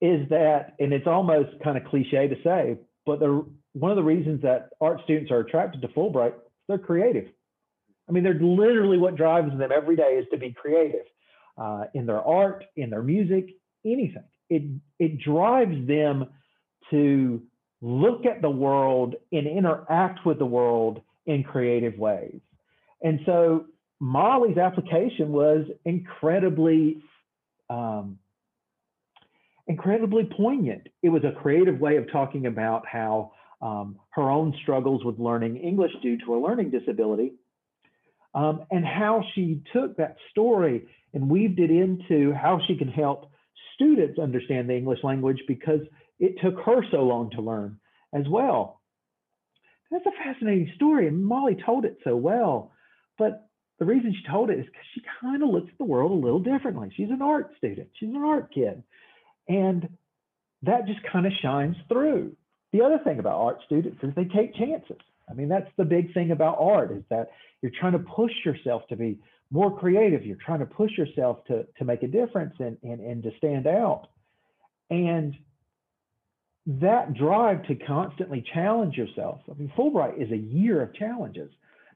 is 0.00 0.28
that, 0.30 0.74
and 0.78 0.92
it's 0.92 1.06
almost 1.06 1.50
kind 1.64 1.76
of 1.76 1.84
cliche 1.84 2.28
to 2.28 2.36
say, 2.44 2.76
but 3.04 3.18
the, 3.18 3.44
one 3.72 3.90
of 3.90 3.96
the 3.96 4.02
reasons 4.02 4.42
that 4.42 4.70
art 4.80 5.00
students 5.04 5.30
are 5.30 5.40
attracted 5.40 5.82
to 5.82 5.88
Fulbright, 5.88 6.34
they're 6.68 6.78
creative. 6.78 7.26
I 8.08 8.12
mean, 8.12 8.22
they're 8.22 8.34
literally 8.34 8.98
what 8.98 9.16
drives 9.16 9.56
them 9.56 9.72
every 9.72 9.96
day 9.96 10.18
is 10.18 10.26
to 10.30 10.38
be 10.38 10.52
creative 10.52 11.06
uh, 11.58 11.84
in 11.94 12.06
their 12.06 12.20
art, 12.20 12.64
in 12.76 12.90
their 12.90 13.02
music, 13.02 13.56
anything. 13.84 14.24
It 14.50 14.62
it 14.98 15.18
drives 15.18 15.86
them 15.86 16.26
to 16.90 17.42
look 17.80 18.26
at 18.26 18.42
the 18.42 18.50
world 18.50 19.14
and 19.32 19.46
interact 19.46 20.24
with 20.24 20.38
the 20.38 20.46
world 20.46 21.02
in 21.26 21.42
creative 21.42 21.98
ways. 21.98 22.40
And 23.02 23.20
so 23.26 23.66
Molly's 24.00 24.58
application 24.58 25.32
was 25.32 25.66
incredibly 25.84 27.02
um, 27.68 28.18
incredibly 29.66 30.24
poignant. 30.36 30.88
It 31.02 31.08
was 31.08 31.24
a 31.24 31.32
creative 31.32 31.80
way 31.80 31.96
of 31.96 32.10
talking 32.12 32.46
about 32.46 32.86
how 32.86 33.32
um, 33.60 33.96
her 34.10 34.30
own 34.30 34.54
struggles 34.62 35.04
with 35.04 35.18
learning 35.18 35.56
English 35.56 35.92
due 36.02 36.18
to 36.18 36.36
a 36.36 36.38
learning 36.38 36.70
disability, 36.70 37.32
um, 38.34 38.64
and 38.70 38.84
how 38.84 39.24
she 39.34 39.62
took 39.72 39.96
that 39.96 40.16
story 40.30 40.86
and 41.14 41.30
weaved 41.30 41.58
it 41.58 41.70
into 41.70 42.32
how 42.32 42.60
she 42.66 42.76
can 42.76 42.88
help 42.88 43.30
students 43.74 44.18
understand 44.18 44.68
the 44.68 44.76
English 44.76 45.00
language 45.02 45.42
because 45.46 45.80
it 46.18 46.36
took 46.42 46.58
her 46.60 46.82
so 46.90 47.02
long 47.02 47.30
to 47.30 47.42
learn 47.42 47.78
as 48.14 48.24
well. 48.28 48.80
That's 49.90 50.06
a 50.06 50.24
fascinating 50.24 50.72
story, 50.74 51.06
and 51.06 51.24
Molly 51.24 51.56
told 51.64 51.84
it 51.84 51.98
so 52.02 52.16
well. 52.16 52.72
But 53.18 53.48
the 53.78 53.84
reason 53.84 54.14
she 54.14 54.30
told 54.30 54.50
it 54.50 54.58
is 54.58 54.66
because 54.66 54.86
she 54.94 55.02
kind 55.20 55.42
of 55.42 55.50
looks 55.50 55.68
at 55.70 55.78
the 55.78 55.84
world 55.84 56.10
a 56.10 56.14
little 56.14 56.40
differently. 56.40 56.92
She's 56.96 57.10
an 57.10 57.22
art 57.22 57.52
student, 57.58 57.88
she's 57.98 58.08
an 58.08 58.16
art 58.16 58.52
kid. 58.52 58.82
And 59.48 59.88
that 60.62 60.86
just 60.86 61.00
kind 61.10 61.26
of 61.26 61.32
shines 61.40 61.76
through. 61.88 62.34
The 62.72 62.82
other 62.82 62.98
thing 63.04 63.18
about 63.18 63.40
art 63.40 63.58
students 63.64 64.02
is 64.02 64.12
they 64.16 64.24
take 64.24 64.54
chances. 64.56 64.98
I 65.30 65.34
mean, 65.34 65.48
that's 65.48 65.70
the 65.76 65.84
big 65.84 66.12
thing 66.14 66.30
about 66.30 66.56
art 66.58 66.92
is 66.92 67.02
that 67.10 67.30
you're 67.62 67.72
trying 67.78 67.92
to 67.92 67.98
push 67.98 68.32
yourself 68.44 68.82
to 68.88 68.96
be 68.96 69.18
more 69.50 69.76
creative. 69.76 70.24
You're 70.24 70.38
trying 70.44 70.60
to 70.60 70.66
push 70.66 70.92
yourself 70.98 71.44
to, 71.46 71.66
to 71.78 71.84
make 71.84 72.02
a 72.02 72.08
difference 72.08 72.54
and, 72.58 72.76
and, 72.82 73.00
and 73.00 73.22
to 73.22 73.30
stand 73.38 73.66
out. 73.66 74.08
And 74.90 75.34
that 76.66 77.14
drive 77.14 77.64
to 77.68 77.74
constantly 77.76 78.44
challenge 78.52 78.96
yourself. 78.96 79.40
I 79.48 79.54
mean, 79.54 79.72
Fulbright 79.76 80.20
is 80.20 80.30
a 80.32 80.36
year 80.36 80.82
of 80.82 80.94
challenges, 80.94 81.50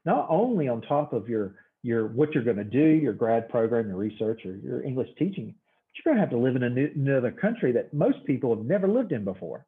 not 0.05 0.27
only 0.29 0.67
on 0.67 0.81
top 0.81 1.13
of 1.13 1.27
your 1.27 1.55
your 1.83 2.07
what 2.07 2.33
you're 2.33 2.43
going 2.43 2.57
to 2.57 2.63
do, 2.63 2.79
your 2.79 3.13
grad 3.13 3.49
program, 3.49 3.87
your 3.87 3.97
research, 3.97 4.45
or 4.45 4.55
your 4.55 4.83
English 4.83 5.09
teaching, 5.17 5.47
but 5.47 6.05
you're 6.05 6.13
going 6.13 6.17
to 6.17 6.21
have 6.21 6.29
to 6.29 6.37
live 6.37 6.55
in 6.55 6.75
new, 6.75 6.89
another 6.95 7.31
country 7.31 7.71
that 7.71 7.93
most 7.93 8.23
people 8.25 8.55
have 8.55 8.63
never 8.63 8.87
lived 8.87 9.11
in 9.11 9.23
before, 9.25 9.65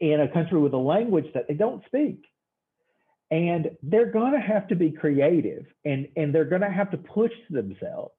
in 0.00 0.20
a 0.20 0.28
country 0.28 0.60
with 0.60 0.74
a 0.74 0.78
language 0.78 1.26
that 1.34 1.48
they 1.48 1.54
don't 1.54 1.82
speak. 1.86 2.22
And 3.30 3.70
they're 3.82 4.10
going 4.10 4.32
to 4.32 4.40
have 4.40 4.68
to 4.68 4.74
be 4.74 4.90
creative 4.90 5.66
and, 5.84 6.08
and 6.16 6.34
they're 6.34 6.46
going 6.46 6.62
to 6.62 6.70
have 6.70 6.90
to 6.92 6.96
push 6.96 7.32
themselves 7.50 8.14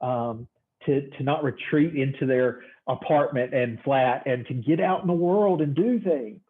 um, 0.00 0.46
to, 0.84 1.08
to 1.08 1.22
not 1.22 1.42
retreat 1.42 1.94
into 1.96 2.26
their 2.26 2.60
apartment 2.86 3.54
and 3.54 3.80
flat 3.82 4.26
and 4.26 4.46
to 4.46 4.54
get 4.54 4.80
out 4.80 5.00
in 5.00 5.06
the 5.06 5.14
world 5.14 5.62
and 5.62 5.74
do 5.74 5.98
things. 5.98 6.40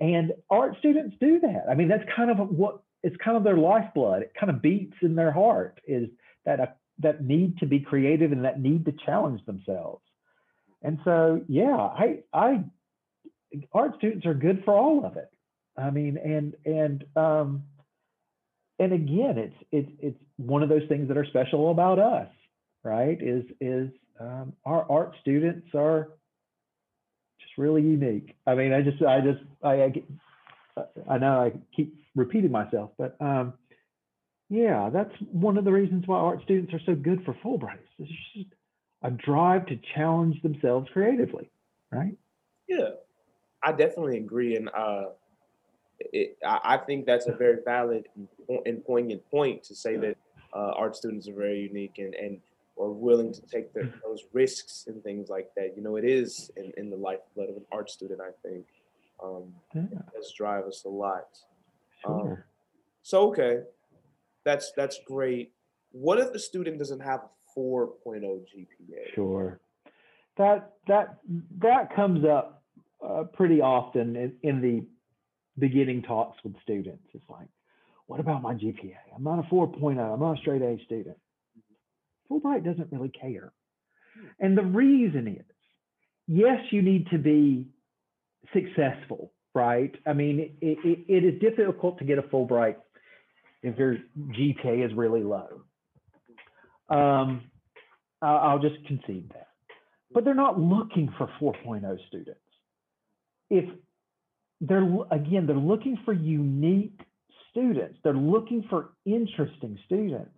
And 0.00 0.32
art 0.50 0.76
students 0.80 1.16
do 1.20 1.38
that. 1.40 1.66
I 1.70 1.74
mean, 1.74 1.86
that's 1.86 2.04
kind 2.16 2.30
of 2.30 2.38
what 2.48 2.82
it's 3.04 3.16
kind 3.24 3.36
of 3.36 3.44
their 3.44 3.56
lifeblood. 3.56 4.22
It 4.22 4.32
kind 4.38 4.50
of 4.50 4.60
beats 4.60 4.94
in 5.00 5.14
their 5.14 5.30
heart 5.30 5.80
is 5.86 6.08
that 6.44 6.58
a 6.58 6.74
that 6.98 7.24
need 7.24 7.58
to 7.58 7.66
be 7.66 7.80
creative 7.80 8.32
and 8.32 8.44
that 8.44 8.60
need 8.60 8.84
to 8.84 8.92
challenge 9.04 9.44
themselves. 9.46 10.02
And 10.82 10.98
so, 11.04 11.42
yeah, 11.48 11.76
I, 11.76 12.20
I, 12.32 12.64
art 13.72 13.94
students 13.98 14.26
are 14.26 14.34
good 14.34 14.62
for 14.64 14.74
all 14.74 15.04
of 15.04 15.16
it. 15.16 15.30
I 15.76 15.90
mean, 15.90 16.18
and 16.18 16.54
and 16.64 17.04
um, 17.16 17.64
and 18.78 18.92
again, 18.92 19.38
it's 19.38 19.56
it's 19.70 19.90
it's 20.00 20.18
one 20.36 20.62
of 20.62 20.68
those 20.68 20.86
things 20.88 21.08
that 21.08 21.16
are 21.16 21.24
special 21.26 21.70
about 21.70 21.98
us, 21.98 22.28
right? 22.82 23.18
Is 23.20 23.44
is 23.60 23.90
um, 24.20 24.52
our 24.64 24.90
art 24.90 25.14
students 25.20 25.68
are 25.74 26.08
just 27.40 27.56
really 27.58 27.82
unique. 27.82 28.34
I 28.46 28.54
mean, 28.54 28.72
I 28.72 28.82
just 28.82 29.02
I 29.02 29.20
just 29.20 29.40
I 29.62 29.92
I, 30.76 30.82
I 31.08 31.18
know 31.18 31.40
I 31.40 31.52
keep 31.74 31.94
repeating 32.14 32.50
myself, 32.50 32.90
but 32.98 33.16
um, 33.20 33.54
yeah, 34.50 34.90
that's 34.92 35.14
one 35.30 35.56
of 35.56 35.64
the 35.64 35.72
reasons 35.72 36.06
why 36.06 36.18
art 36.18 36.42
students 36.44 36.74
are 36.74 36.80
so 36.84 36.94
good 36.94 37.24
for 37.24 37.34
Fulbright. 37.42 37.78
It's 37.98 38.10
just 38.34 38.48
a 39.02 39.10
drive 39.10 39.66
to 39.66 39.78
challenge 39.94 40.40
themselves 40.42 40.88
creatively, 40.92 41.50
right? 41.90 42.16
Yeah, 42.68 42.90
I 43.62 43.72
definitely 43.72 44.18
agree, 44.18 44.56
and 44.56 44.68
uh, 44.68 45.04
it, 46.12 46.38
I 46.44 46.78
think 46.78 47.06
that's 47.06 47.26
a 47.26 47.32
very 47.32 47.58
valid 47.64 48.08
and 48.66 48.84
poignant 48.84 49.28
point 49.30 49.62
to 49.64 49.74
say 49.74 49.96
that 49.96 50.16
uh, 50.54 50.72
art 50.76 50.96
students 50.96 51.28
are 51.28 51.34
very 51.34 51.60
unique 51.60 51.98
and 51.98 52.14
and 52.14 52.40
are 52.80 52.90
willing 52.90 53.32
to 53.32 53.42
take 53.42 53.72
the, 53.74 53.92
those 54.04 54.24
risks 54.32 54.84
and 54.86 55.02
things 55.02 55.28
like 55.28 55.50
that. 55.56 55.76
You 55.76 55.82
know, 55.82 55.96
it 55.96 56.04
is 56.04 56.50
in, 56.56 56.72
in 56.76 56.90
the 56.90 56.96
lifeblood 56.96 57.50
of 57.50 57.56
an 57.56 57.64
art 57.70 57.90
student. 57.90 58.20
I 58.20 58.30
think 58.46 58.64
um, 59.22 59.54
yeah. 59.74 59.82
it 59.82 60.12
does 60.14 60.32
drive 60.32 60.64
us 60.64 60.84
a 60.84 60.88
lot. 60.88 61.26
Sure. 62.04 62.32
Um, 62.32 62.38
so 63.02 63.28
okay, 63.28 63.60
that's 64.44 64.72
that's 64.76 65.00
great. 65.06 65.52
What 65.92 66.18
if 66.18 66.32
the 66.32 66.38
student 66.38 66.78
doesn't 66.78 67.00
have 67.00 67.20
a 67.20 67.58
4.0 67.58 68.22
GPA? 68.22 69.14
Sure. 69.14 69.60
That 70.36 70.72
that 70.86 71.18
that 71.58 71.94
comes 71.94 72.24
up 72.24 72.62
uh, 73.06 73.24
pretty 73.24 73.60
often 73.60 74.16
in, 74.16 74.32
in 74.42 74.60
the 74.60 74.84
beginning 75.58 76.02
talks 76.02 76.38
with 76.44 76.54
students. 76.62 77.04
It's 77.14 77.28
like, 77.28 77.48
what 78.06 78.20
about 78.20 78.42
my 78.42 78.54
GPA? 78.54 78.94
I'm 79.14 79.24
not 79.24 79.38
a 79.38 79.42
4.0. 79.42 79.98
I'm 79.98 80.20
not 80.20 80.38
a 80.38 80.40
straight 80.40 80.62
A 80.62 80.78
student. 80.84 81.16
Fulbright 82.30 82.64
doesn't 82.64 82.90
really 82.90 83.10
care. 83.10 83.52
And 84.40 84.56
the 84.56 84.62
reason 84.62 85.28
is, 85.28 85.44
yes, 86.26 86.60
you 86.70 86.82
need 86.82 87.08
to 87.10 87.18
be 87.18 87.68
successful, 88.52 89.32
right? 89.54 89.94
I 90.06 90.12
mean, 90.12 90.56
it, 90.60 90.78
it, 90.84 90.98
it 91.08 91.24
is 91.24 91.40
difficult 91.40 91.98
to 91.98 92.04
get 92.04 92.18
a 92.18 92.22
Fulbright 92.22 92.76
if 93.62 93.78
your 93.78 93.98
GPA 94.18 94.84
is 94.86 94.92
really 94.94 95.22
low. 95.22 95.62
Um, 96.88 97.42
I'll 98.20 98.58
just 98.58 98.76
concede 98.86 99.30
that. 99.30 99.48
But 100.12 100.24
they're 100.24 100.34
not 100.34 100.60
looking 100.60 101.12
for 101.16 101.28
4.0 101.40 101.96
students. 102.08 102.40
If 103.50 103.64
they're, 104.62 104.88
again, 105.10 105.46
they're 105.46 105.56
looking 105.56 105.98
for 106.04 106.12
unique 106.12 106.98
students, 107.50 107.98
they're 108.02 108.14
looking 108.14 108.64
for 108.70 108.90
interesting 109.04 109.78
students. 109.84 110.30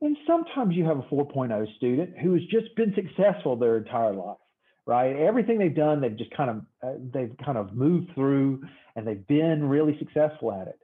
And 0.00 0.16
sometimes 0.26 0.74
you 0.74 0.84
have 0.86 0.98
a 0.98 1.02
4.0 1.02 1.76
student 1.76 2.18
who 2.18 2.32
has 2.32 2.42
just 2.50 2.74
been 2.74 2.94
successful 2.94 3.54
their 3.54 3.76
entire 3.76 4.14
life, 4.14 4.38
right? 4.86 5.14
Everything 5.14 5.58
they've 5.58 5.76
done, 5.76 6.00
they've 6.00 6.16
just 6.16 6.30
kind 6.34 6.50
of, 6.50 6.56
uh, 6.82 6.98
they've 7.12 7.34
kind 7.44 7.58
of 7.58 7.74
moved 7.74 8.14
through 8.14 8.62
and 8.96 9.06
they've 9.06 9.26
been 9.26 9.68
really 9.68 9.96
successful 9.98 10.52
at 10.52 10.68
it. 10.68 10.78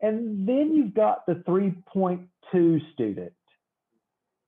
And 0.00 0.48
then 0.48 0.72
you've 0.74 0.94
got 0.94 1.26
the 1.26 1.34
3.2 1.46 2.92
student. 2.94 3.32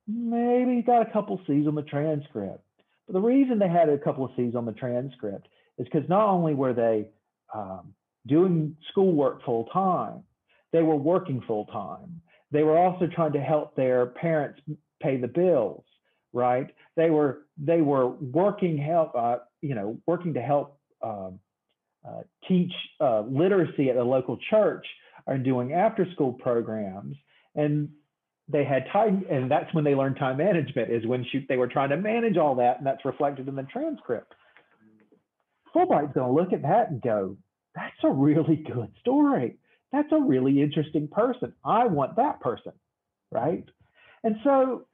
Maybe 0.06 0.80
got 0.80 1.06
a 1.06 1.12
couple 1.12 1.38
C's 1.46 1.66
on 1.66 1.74
the 1.74 1.82
transcript. 1.82 2.64
But 3.06 3.12
the 3.12 3.20
reason 3.20 3.58
they 3.58 3.68
had 3.68 3.90
a 3.90 3.98
couple 3.98 4.24
of 4.24 4.30
C's 4.36 4.54
on 4.54 4.64
the 4.64 4.72
transcript 4.72 5.48
is 5.76 5.86
because 5.90 6.08
not 6.08 6.28
only 6.28 6.54
were 6.54 6.72
they 6.72 7.10
um, 7.54 7.94
doing 8.26 8.76
schoolwork 8.90 9.44
full 9.44 9.64
time, 9.66 10.22
they 10.72 10.82
were 10.82 10.96
working 10.96 11.42
full 11.46 11.66
time. 11.66 12.20
They 12.50 12.62
were 12.62 12.78
also 12.78 13.06
trying 13.06 13.32
to 13.32 13.40
help 13.40 13.76
their 13.76 14.06
parents 14.06 14.60
pay 15.02 15.16
the 15.16 15.28
bills, 15.28 15.84
right? 16.32 16.68
They 16.96 17.10
were 17.10 17.46
they 17.58 17.80
were 17.80 18.08
working 18.08 18.78
help, 18.78 19.14
uh, 19.14 19.38
you 19.60 19.74
know, 19.74 19.98
working 20.06 20.34
to 20.34 20.40
help 20.40 20.78
um, 21.02 21.38
uh, 22.06 22.22
teach 22.46 22.72
uh, 23.00 23.22
literacy 23.22 23.90
at 23.90 23.96
a 23.96 24.02
local 24.02 24.38
church 24.50 24.86
are 25.26 25.38
doing 25.38 25.72
after 25.72 26.10
school 26.12 26.32
programs 26.32 27.16
and 27.54 27.88
they 28.48 28.64
had 28.64 28.86
time 28.92 29.24
and 29.30 29.50
that's 29.50 29.72
when 29.74 29.84
they 29.84 29.94
learned 29.94 30.16
time 30.16 30.38
management 30.38 30.90
is 30.90 31.06
when 31.06 31.24
she, 31.30 31.44
they 31.48 31.56
were 31.56 31.66
trying 31.66 31.90
to 31.90 31.96
manage 31.96 32.36
all 32.36 32.54
that 32.54 32.78
and 32.78 32.86
that's 32.86 33.04
reflected 33.04 33.46
in 33.46 33.54
the 33.54 33.62
transcript 33.64 34.32
fulbright's 35.78 36.12
going 36.12 36.26
to 36.26 36.32
look 36.32 36.52
at 36.52 36.62
that 36.62 36.90
and 36.90 37.00
go 37.02 37.36
that's 37.74 38.02
a 38.02 38.10
really 38.10 38.56
good 38.56 38.90
story. 39.00 39.56
That's 39.92 40.10
a 40.10 40.20
really 40.20 40.60
interesting 40.60 41.06
person. 41.06 41.52
I 41.64 41.86
want 41.86 42.16
that 42.16 42.40
person 42.40 42.72
right? 43.30 43.64
And 44.24 44.36
so 44.44 44.86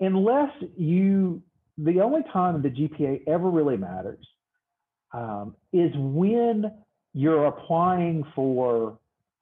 unless 0.00 0.50
you 0.76 1.42
the 1.78 2.00
only 2.00 2.20
time 2.32 2.62
the 2.62 2.68
GPA 2.68 3.26
ever 3.26 3.50
really 3.50 3.76
matters 3.76 4.24
um, 5.12 5.56
is 5.72 5.90
when 5.96 6.72
you're 7.12 7.46
applying 7.46 8.24
for 8.34 8.98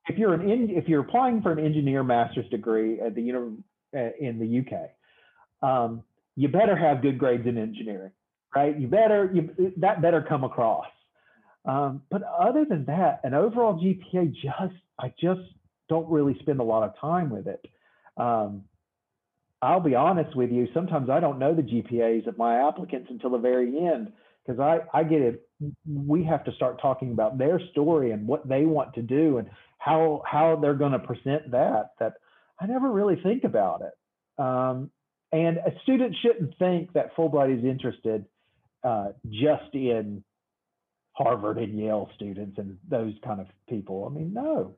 if 0.08 0.18
you're 0.18 0.34
an 0.34 0.49
in, 0.49 0.70
if 0.70 0.88
you're 0.88 1.02
applying 1.02 1.42
for 1.42 1.52
an 1.52 1.64
engineer 1.64 2.02
master's 2.02 2.49
degree 2.50 3.00
at 3.00 3.14
the 3.14 3.30
uh, 3.32 3.99
in 4.18 4.38
the 4.38 4.61
UK, 4.61 5.68
um, 5.68 6.02
you 6.34 6.49
better 6.49 6.75
have 6.75 7.02
good 7.02 7.18
grades 7.18 7.46
in 7.46 7.58
engineering, 7.58 8.11
right? 8.54 8.78
You 8.78 8.87
better 8.87 9.30
you 9.32 9.73
that 9.78 10.02
better 10.02 10.25
come 10.26 10.44
across. 10.44 10.87
Um, 11.64 12.02
but 12.11 12.23
other 12.23 12.64
than 12.64 12.85
that, 12.87 13.21
an 13.25 13.35
overall 13.35 13.75
GPA 13.75 14.35
just 14.35 14.75
I 14.99 15.12
just 15.21 15.40
don't 15.88 16.09
really 16.11 16.37
spend 16.40 16.61
a 16.61 16.64
lot 16.64 16.82
of 16.82 16.99
time 17.00 17.30
with 17.30 17.47
it. 17.47 17.64
Um, 18.16 18.64
I'll 19.61 19.80
be 19.80 19.94
honest 19.94 20.35
with 20.35 20.50
you. 20.50 20.68
Sometimes 20.75 21.09
I 21.09 21.21
don't 21.21 21.38
know 21.38 21.54
the 21.54 21.62
GPAs 21.62 22.26
of 22.26 22.37
my 22.37 22.66
applicants 22.66 23.09
until 23.11 23.30
the 23.30 23.38
very 23.38 23.78
end 23.78 24.12
because 24.44 24.59
I, 24.59 24.80
I 24.92 25.04
get 25.04 25.23
it. 25.23 25.47
We 25.87 26.25
have 26.25 26.44
to 26.44 26.52
start 26.52 26.82
talking 26.82 27.12
about 27.12 27.38
their 27.38 27.61
story 27.71 28.11
and 28.11 28.26
what 28.26 28.49
they 28.49 28.64
want 28.64 28.94
to 28.94 29.02
do 29.02 29.38
and 29.38 29.49
how 29.78 30.23
how 30.26 30.56
they're 30.56 30.75
going 30.75 30.92
to 30.92 30.99
present 30.99 31.52
that. 31.52 31.90
That 32.00 32.14
I 32.61 32.66
never 32.66 32.90
really 32.90 33.21
think 33.23 33.44
about 33.44 33.82
it. 33.82 34.42
Um, 34.42 34.90
and 35.30 35.59
a 35.59 35.73
student 35.82 36.16
shouldn't 36.23 36.59
think 36.59 36.92
that 36.94 37.14
Fulbright 37.16 37.56
is 37.56 37.64
interested 37.64 38.26
uh, 38.84 39.08
just 39.30 39.74
in 39.74 40.22
Harvard 41.12 41.58
and 41.58 41.78
Yale 41.78 42.10
students 42.14 42.58
and 42.58 42.78
those 42.88 43.14
kind 43.24 43.40
of 43.40 43.46
people. 43.68 44.08
I 44.10 44.14
mean, 44.14 44.32
no, 44.32 44.74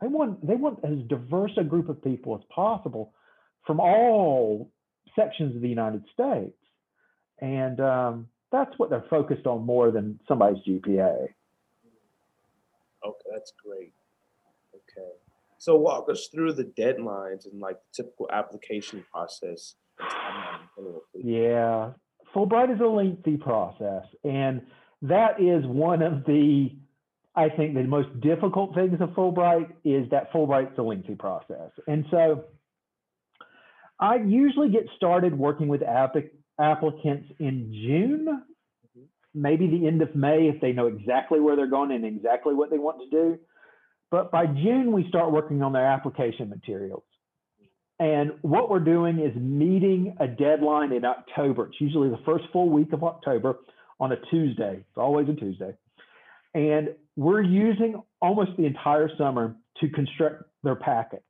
they 0.00 0.08
want 0.08 0.46
they 0.46 0.56
want 0.56 0.80
as 0.84 0.98
diverse 1.08 1.52
a 1.56 1.64
group 1.64 1.88
of 1.88 2.02
people 2.02 2.34
as 2.34 2.42
possible 2.54 3.14
from 3.66 3.80
all 3.80 4.70
sections 5.14 5.56
of 5.56 5.62
the 5.62 5.68
United 5.68 6.04
States, 6.12 6.58
and 7.40 7.80
um, 7.80 8.28
that's 8.52 8.76
what 8.78 8.90
they're 8.90 9.06
focused 9.08 9.46
on 9.46 9.64
more 9.64 9.90
than 9.90 10.18
somebody's 10.28 10.62
GPA. 10.66 11.28
Okay, 13.04 13.28
that's 13.32 13.52
great. 13.64 13.92
Okay, 14.74 15.12
so 15.58 15.76
walk 15.76 16.10
us 16.10 16.28
through 16.32 16.52
the 16.52 16.64
deadlines 16.64 17.50
and 17.50 17.60
like 17.60 17.76
the 17.76 18.02
typical 18.02 18.28
application 18.32 19.04
process. 19.12 19.76
Yeah, 21.14 21.92
Fulbright 22.34 22.74
is 22.74 22.80
a 22.80 22.86
lengthy 22.86 23.36
process, 23.36 24.04
and 24.24 24.62
that 25.02 25.40
is 25.40 25.64
one 25.66 26.02
of 26.02 26.24
the 26.24 26.70
I 27.36 27.50
think 27.50 27.74
the 27.74 27.82
most 27.82 28.08
difficult 28.20 28.74
things 28.74 28.98
of 29.00 29.10
Fulbright 29.10 29.70
is 29.84 30.08
that 30.10 30.32
Fulbright's 30.32 30.78
a 30.78 30.82
lengthy 30.82 31.14
process. 31.14 31.70
And 31.86 32.06
so 32.10 32.44
I 34.00 34.16
usually 34.16 34.70
get 34.70 34.86
started 34.96 35.38
working 35.38 35.68
with 35.68 35.82
applicants 35.82 37.28
in 37.38 37.72
June, 37.86 38.42
maybe 39.34 39.66
the 39.66 39.86
end 39.86 40.00
of 40.00 40.16
May 40.16 40.48
if 40.48 40.62
they 40.62 40.72
know 40.72 40.86
exactly 40.86 41.40
where 41.40 41.56
they're 41.56 41.66
going 41.66 41.92
and 41.92 42.06
exactly 42.06 42.54
what 42.54 42.70
they 42.70 42.78
want 42.78 43.00
to 43.02 43.10
do. 43.10 43.38
But 44.10 44.30
by 44.30 44.46
June, 44.46 44.92
we 44.92 45.06
start 45.08 45.30
working 45.30 45.62
on 45.62 45.74
their 45.74 45.86
application 45.86 46.48
materials. 46.48 47.04
And 47.98 48.32
what 48.42 48.68
we're 48.68 48.80
doing 48.80 49.20
is 49.20 49.34
meeting 49.36 50.14
a 50.20 50.26
deadline 50.26 50.92
in 50.92 51.04
October. 51.04 51.66
It's 51.66 51.80
usually 51.80 52.10
the 52.10 52.20
first 52.26 52.44
full 52.52 52.68
week 52.68 52.92
of 52.92 53.02
October 53.02 53.56
on 53.98 54.12
a 54.12 54.16
Tuesday. 54.30 54.76
It's 54.76 54.98
always 54.98 55.28
a 55.28 55.34
Tuesday. 55.34 55.74
And 56.54 56.90
we're 57.16 57.42
using 57.42 58.02
almost 58.20 58.50
the 58.58 58.66
entire 58.66 59.10
summer 59.16 59.56
to 59.80 59.88
construct 59.88 60.44
their 60.62 60.74
packet. 60.74 61.22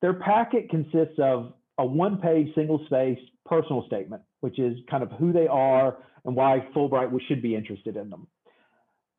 Their 0.00 0.14
packet 0.14 0.68
consists 0.70 1.18
of 1.18 1.52
a 1.78 1.86
one 1.86 2.18
page 2.18 2.48
single 2.54 2.84
space 2.86 3.18
personal 3.46 3.84
statement, 3.86 4.22
which 4.40 4.58
is 4.58 4.76
kind 4.90 5.02
of 5.02 5.10
who 5.12 5.32
they 5.32 5.46
are 5.46 5.98
and 6.24 6.34
why 6.34 6.66
Fulbright 6.74 7.16
should 7.28 7.42
be 7.42 7.54
interested 7.54 7.96
in 7.96 8.10
them. 8.10 8.26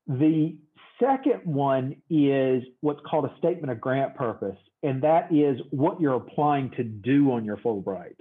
The 0.08 0.58
second 1.00 1.42
one 1.44 1.96
is 2.10 2.64
what's 2.82 3.02
called 3.10 3.26
a 3.26 3.38
statement 3.38 3.72
of 3.72 3.82
grant 3.82 4.16
purpose, 4.16 4.58
and 4.82 5.02
that 5.04 5.32
is 5.32 5.60
what 5.72 6.00
you're 6.00 6.16
applying 6.16 6.72
to 6.72 6.84
do 6.84 7.32
on 7.32 7.46
your 7.46 7.58
Fulbright. 7.58 8.16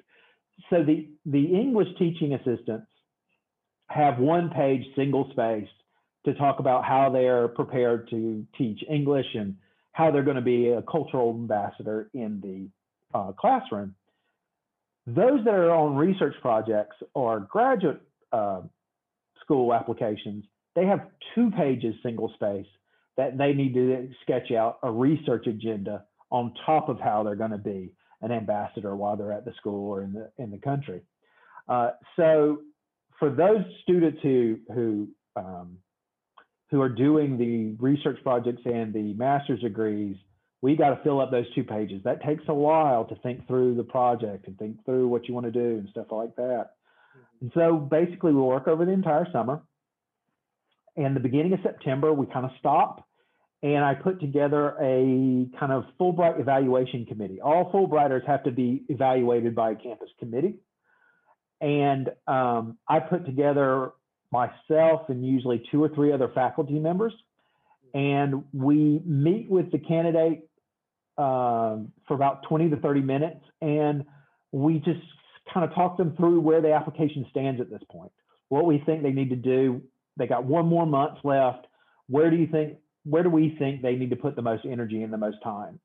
So 0.70 0.84
the, 0.84 1.08
the 1.26 1.44
English 1.44 1.88
teaching 1.98 2.34
assistants 2.34 2.86
have 3.88 4.18
one 4.18 4.50
page 4.50 4.84
single 4.96 5.28
space 5.32 5.68
to 6.24 6.34
talk 6.34 6.60
about 6.60 6.84
how 6.84 7.10
they're 7.10 7.48
prepared 7.48 8.08
to 8.10 8.46
teach 8.56 8.80
English 8.88 9.26
and 9.34 9.56
how 9.92 10.10
they're 10.10 10.22
going 10.22 10.36
to 10.36 10.42
be 10.42 10.68
a 10.68 10.82
cultural 10.82 11.30
ambassador 11.30 12.08
in 12.14 12.40
the 12.40 13.18
uh, 13.18 13.32
classroom. 13.32 13.94
Those 15.06 15.44
that 15.44 15.54
are 15.54 15.72
on 15.72 15.96
research 15.96 16.34
projects 16.40 16.96
or 17.14 17.40
graduate 17.40 18.00
uh, 18.32 18.62
school 19.40 19.74
applications, 19.74 20.44
they 20.74 20.86
have 20.86 21.08
two 21.34 21.50
pages 21.50 21.94
single 22.02 22.32
space 22.34 22.66
that 23.16 23.36
they 23.36 23.52
need 23.52 23.74
to 23.74 24.08
sketch 24.22 24.50
out 24.52 24.78
a 24.82 24.90
research 24.90 25.46
agenda 25.46 26.04
on 26.30 26.54
top 26.64 26.88
of 26.88 26.98
how 26.98 27.22
they're 27.22 27.36
going 27.36 27.50
to 27.50 27.58
be 27.58 27.92
an 28.22 28.32
ambassador 28.32 28.96
while 28.96 29.16
they're 29.16 29.32
at 29.32 29.44
the 29.44 29.52
school 29.54 29.90
or 29.90 30.02
in 30.02 30.12
the 30.12 30.30
in 30.38 30.50
the 30.50 30.58
country. 30.58 31.02
Uh, 31.68 31.90
so 32.16 32.60
for 33.18 33.30
those 33.30 33.64
students 33.82 34.18
who 34.22 34.58
who 34.72 35.08
um, 35.36 35.78
who 36.70 36.80
are 36.80 36.88
doing 36.88 37.36
the 37.36 37.76
research 37.82 38.18
projects 38.22 38.62
and 38.64 38.94
the 38.94 39.12
master's 39.14 39.60
degrees, 39.60 40.16
we 40.62 40.74
got 40.74 40.90
to 40.90 41.02
fill 41.02 41.20
up 41.20 41.30
those 41.30 41.52
two 41.54 41.64
pages. 41.64 42.00
That 42.04 42.22
takes 42.24 42.44
a 42.48 42.54
while 42.54 43.04
to 43.04 43.14
think 43.16 43.46
through 43.46 43.74
the 43.74 43.84
project 43.84 44.46
and 44.46 44.58
think 44.58 44.84
through 44.84 45.08
what 45.08 45.28
you 45.28 45.34
want 45.34 45.46
to 45.46 45.52
do 45.52 45.78
and 45.78 45.88
stuff 45.90 46.06
like 46.10 46.34
that. 46.36 46.70
Mm-hmm. 47.16 47.42
And 47.42 47.52
so 47.54 47.76
basically, 47.76 48.32
we 48.32 48.40
work 48.40 48.68
over 48.68 48.86
the 48.86 48.92
entire 48.92 49.26
summer. 49.32 49.62
And 50.96 51.16
the 51.16 51.20
beginning 51.20 51.52
of 51.52 51.60
September, 51.62 52.12
we 52.12 52.26
kind 52.26 52.44
of 52.44 52.52
stop 52.58 53.06
and 53.62 53.84
I 53.84 53.94
put 53.94 54.20
together 54.20 54.70
a 54.80 55.46
kind 55.58 55.70
of 55.70 55.84
Fulbright 55.98 56.40
evaluation 56.40 57.06
committee. 57.06 57.40
All 57.40 57.70
Fulbrighters 57.70 58.26
have 58.26 58.42
to 58.44 58.50
be 58.50 58.82
evaluated 58.88 59.54
by 59.54 59.70
a 59.70 59.74
campus 59.76 60.08
committee. 60.18 60.56
And 61.60 62.10
um, 62.26 62.78
I 62.88 62.98
put 62.98 63.24
together 63.24 63.92
myself 64.32 65.02
and 65.08 65.24
usually 65.24 65.62
two 65.70 65.82
or 65.82 65.88
three 65.90 66.12
other 66.12 66.28
faculty 66.34 66.80
members. 66.80 67.12
And 67.94 68.44
we 68.52 69.00
meet 69.04 69.48
with 69.48 69.70
the 69.70 69.78
candidate 69.78 70.48
uh, 71.16 71.76
for 72.08 72.14
about 72.14 72.42
20 72.48 72.70
to 72.70 72.76
30 72.78 73.00
minutes. 73.02 73.44
And 73.60 74.04
we 74.50 74.80
just 74.80 75.00
kind 75.54 75.64
of 75.64 75.72
talk 75.72 75.98
them 75.98 76.16
through 76.16 76.40
where 76.40 76.60
the 76.60 76.72
application 76.72 77.26
stands 77.30 77.60
at 77.60 77.70
this 77.70 77.82
point, 77.92 78.10
what 78.48 78.64
we 78.64 78.82
think 78.84 79.04
they 79.04 79.12
need 79.12 79.30
to 79.30 79.36
do. 79.36 79.82
They 80.16 80.26
got 80.26 80.44
one 80.44 80.66
more 80.66 80.86
month 80.86 81.18
left. 81.24 81.66
Where 82.08 82.30
do 82.30 82.36
you 82.36 82.46
think, 82.46 82.78
where 83.04 83.22
do 83.22 83.30
we 83.30 83.56
think 83.58 83.82
they 83.82 83.94
need 83.96 84.10
to 84.10 84.16
put 84.16 84.36
the 84.36 84.42
most 84.42 84.64
energy 84.64 85.02
and 85.02 85.12
the 85.12 85.18
most 85.18 85.38
time? 85.42 85.80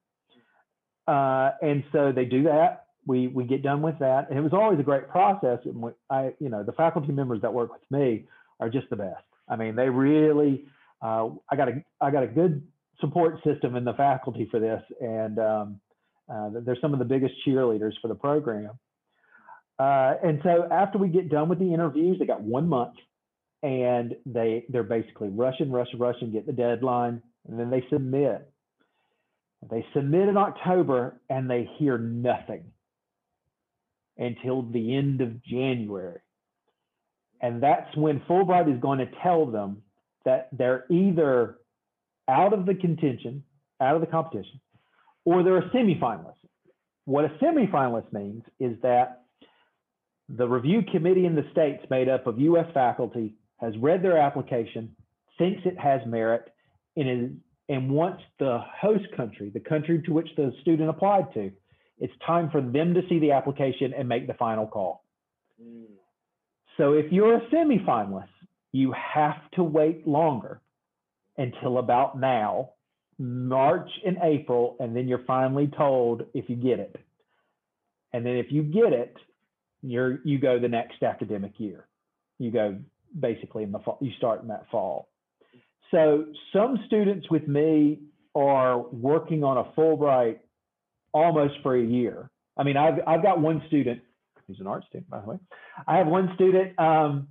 Uh, 1.08 1.52
and 1.62 1.84
so 1.92 2.12
they 2.12 2.26
do 2.26 2.44
that. 2.44 2.88
We, 3.06 3.28
we 3.28 3.46
get 3.46 3.64
done 3.64 3.82
with 3.82 3.98
that. 4.00 4.30
And 4.30 4.38
it 4.38 4.42
was 4.42 4.54
always 4.54 4.80
a 4.80 4.84
great 4.84 5.08
process. 5.08 5.60
And 5.64 5.94
I, 6.10 6.34
you 6.40 6.50
know, 6.50 6.64
the 6.64 6.74
faculty 6.74 7.14
members 7.14 7.42
that 7.42 7.54
work 7.54 7.72
with 7.72 7.82
me 7.90 8.26
are 8.60 8.70
just 8.70 8.90
the 8.90 8.98
best. 8.98 9.24
I 9.48 9.56
mean, 9.56 9.76
they 9.76 9.90
really, 9.90 10.66
uh, 11.02 11.30
I 11.50 11.56
got 11.56 11.70
a, 11.70 11.84
I 12.02 12.12
got 12.12 12.24
a 12.24 12.28
good 12.28 12.68
support 13.00 13.42
system 13.44 13.76
in 13.76 13.86
the 13.86 13.94
faculty 13.94 14.48
for 14.50 14.60
this, 14.60 14.82
and 15.00 15.40
um, 15.40 15.80
uh, 16.30 16.50
they're 16.66 16.78
some 16.82 16.94
of 16.94 17.00
the 17.00 17.06
biggest 17.06 17.36
cheerleaders 17.46 17.94
for 18.02 18.08
the 18.08 18.16
program. 18.16 18.72
Uh, 19.80 20.16
and 20.24 20.42
so 20.44 20.68
after 20.72 20.98
we 20.98 21.08
get 21.08 21.30
done 21.30 21.48
with 21.48 21.60
the 21.60 21.74
interviews, 21.74 22.18
they 22.20 22.26
got 22.26 22.42
one 22.42 22.68
month, 22.68 22.96
and 23.64 24.16
they 24.26 24.66
they're 24.70 24.84
basically 24.84 25.30
rushing, 25.30 25.72
rushing, 25.72 26.00
rushing, 26.00 26.32
get 26.32 26.46
the 26.46 26.54
deadline, 26.54 27.22
and 27.48 27.60
then 27.60 27.70
they 27.70 27.86
submit. 27.90 28.50
They 29.70 29.86
submit 29.94 30.30
in 30.30 30.38
October, 30.38 31.20
and 31.30 31.50
they 31.50 31.70
hear 31.78 31.98
nothing 31.98 32.66
until 34.18 34.62
the 34.62 34.96
end 34.96 35.22
of 35.22 35.44
January. 35.44 36.20
And 37.42 37.62
that's 37.62 37.96
when 37.96 38.20
Fulbright 38.22 38.74
is 38.74 38.80
going 38.82 39.00
to 39.00 39.10
tell 39.24 39.46
them 39.46 39.84
that 40.26 40.50
they're 40.52 40.86
either 40.90 41.58
out 42.28 42.54
of 42.54 42.66
the 42.66 42.76
contention, 42.76 43.44
out 43.80 43.96
of 43.96 44.02
the 44.02 44.08
competition, 44.08 44.60
or 45.26 45.44
they're 45.44 45.58
a 45.58 45.70
semifinalist. 45.70 46.34
What 47.06 47.26
a 47.26 47.30
semifinalist 47.42 48.12
means 48.12 48.44
is 48.60 48.76
that 48.82 49.24
the 50.30 50.48
review 50.48 50.82
committee 50.92 51.26
in 51.26 51.36
the 51.36 51.46
states, 51.52 51.84
made 51.90 52.10
up 52.10 52.28
of 52.28 52.40
US 52.40 52.68
faculty, 52.74 53.36
has 53.58 53.74
read 53.78 54.04
their 54.04 54.18
application, 54.18 54.96
thinks 55.38 55.62
it 55.66 55.78
has 55.80 56.02
merit, 56.06 56.52
and, 56.96 57.10
is, 57.10 57.32
and 57.70 57.90
wants 57.90 58.24
the 58.40 58.60
host 58.80 59.06
country, 59.16 59.50
the 59.50 59.60
country 59.60 60.02
to 60.04 60.14
which 60.14 60.30
the 60.36 60.54
student 60.62 60.90
applied 60.90 61.34
to, 61.34 61.52
it's 62.00 62.14
time 62.26 62.50
for 62.52 62.62
them 62.62 62.94
to 62.94 63.02
see 63.10 63.20
the 63.20 63.32
application 63.32 63.94
and 63.94 64.08
make 64.08 64.28
the 64.28 64.34
final 64.36 64.68
call. 64.68 65.04
Mm. 65.62 65.86
So 66.78 66.94
if 66.94 67.12
you're 67.12 67.38
a 67.38 67.42
semifinalist, 67.50 68.28
you 68.72 68.94
have 68.94 69.50
to 69.54 69.64
wait 69.64 70.08
longer 70.08 70.62
until 71.38 71.80
about 71.80 72.20
now, 72.20 72.72
March 73.18 73.90
and 74.06 74.18
April, 74.22 74.76
and 74.80 74.96
then 74.96 75.08
you're 75.08 75.24
finally 75.26 75.72
told 75.76 76.24
if 76.34 76.50
you 76.50 76.56
get 76.56 76.80
it. 76.80 76.96
And 78.14 78.26
then 78.26 78.36
if 78.36 78.52
you 78.52 78.64
get 78.64 78.94
it, 78.94 79.16
you're 79.82 80.20
you 80.24 80.40
go 80.40 80.60
the 80.60 80.68
next 80.68 81.04
academic 81.04 81.54
year. 81.58 81.88
You 82.40 82.52
go 82.52 82.78
basically 83.20 83.64
in 83.64 83.72
the 83.72 83.80
fall. 83.80 83.98
You 84.02 84.12
start 84.18 84.42
in 84.42 84.48
that 84.50 84.66
fall. 84.72 85.10
So 85.92 86.26
some 86.54 86.80
students 86.86 87.30
with 87.30 87.48
me 87.48 88.00
are 88.36 88.80
working 88.80 89.44
on 89.44 89.58
a 89.58 89.64
Fulbright 89.80 90.40
almost 91.14 91.56
for 91.64 91.76
a 91.76 91.84
year. 91.84 92.30
I 92.58 92.64
mean, 92.64 92.78
I've 92.78 93.00
I've 93.08 93.24
got 93.24 93.40
one 93.40 93.64
student 93.68 94.02
He's 94.48 94.60
an 94.62 94.68
art 94.68 94.86
student, 94.86 95.10
by 95.10 95.20
the 95.20 95.30
way. 95.30 95.38
I 95.88 95.98
have 95.98 96.08
one 96.08 96.32
student. 96.36 96.80
Um, 96.80 97.28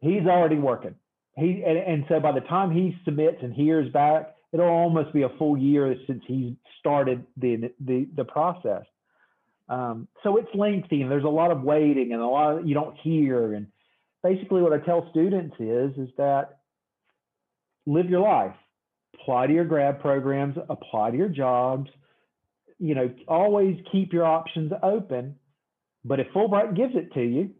he's 0.00 0.26
already 0.26 0.56
working. 0.56 0.96
He 1.36 1.62
and, 1.64 1.78
and 1.78 2.04
so 2.08 2.18
by 2.18 2.32
the 2.32 2.40
time 2.40 2.72
he 2.72 2.96
submits 3.04 3.38
and 3.42 3.54
hears 3.54 3.90
back, 3.92 4.34
it'll 4.52 4.66
almost 4.66 5.12
be 5.12 5.22
a 5.22 5.28
full 5.38 5.56
year 5.56 5.94
since 6.06 6.22
he 6.26 6.56
started 6.80 7.24
the 7.36 7.72
the 7.80 8.08
the 8.16 8.24
process. 8.24 8.82
Um, 9.68 10.08
so 10.24 10.36
it's 10.36 10.52
lengthy 10.52 11.02
and 11.02 11.10
there's 11.10 11.24
a 11.24 11.28
lot 11.28 11.52
of 11.52 11.62
waiting 11.62 12.12
and 12.12 12.20
a 12.20 12.26
lot 12.26 12.58
of, 12.58 12.66
you 12.66 12.74
don't 12.74 12.96
hear. 12.96 13.52
And 13.52 13.68
basically, 14.22 14.62
what 14.62 14.72
I 14.72 14.78
tell 14.78 15.08
students 15.10 15.56
is 15.58 15.96
is 15.96 16.08
that 16.16 16.58
live 17.86 18.08
your 18.10 18.20
life, 18.20 18.54
apply 19.14 19.46
to 19.48 19.52
your 19.52 19.64
grad 19.64 20.00
programs, 20.00 20.56
apply 20.68 21.10
to 21.12 21.16
your 21.16 21.28
jobs. 21.28 21.90
You 22.78 22.94
know, 22.94 23.12
always 23.28 23.76
keep 23.92 24.12
your 24.12 24.24
options 24.24 24.72
open. 24.82 25.36
But 26.04 26.20
if 26.20 26.28
Fulbright 26.28 26.76
gives 26.76 26.94
it 26.94 27.12
to 27.12 27.22
you, 27.22 27.50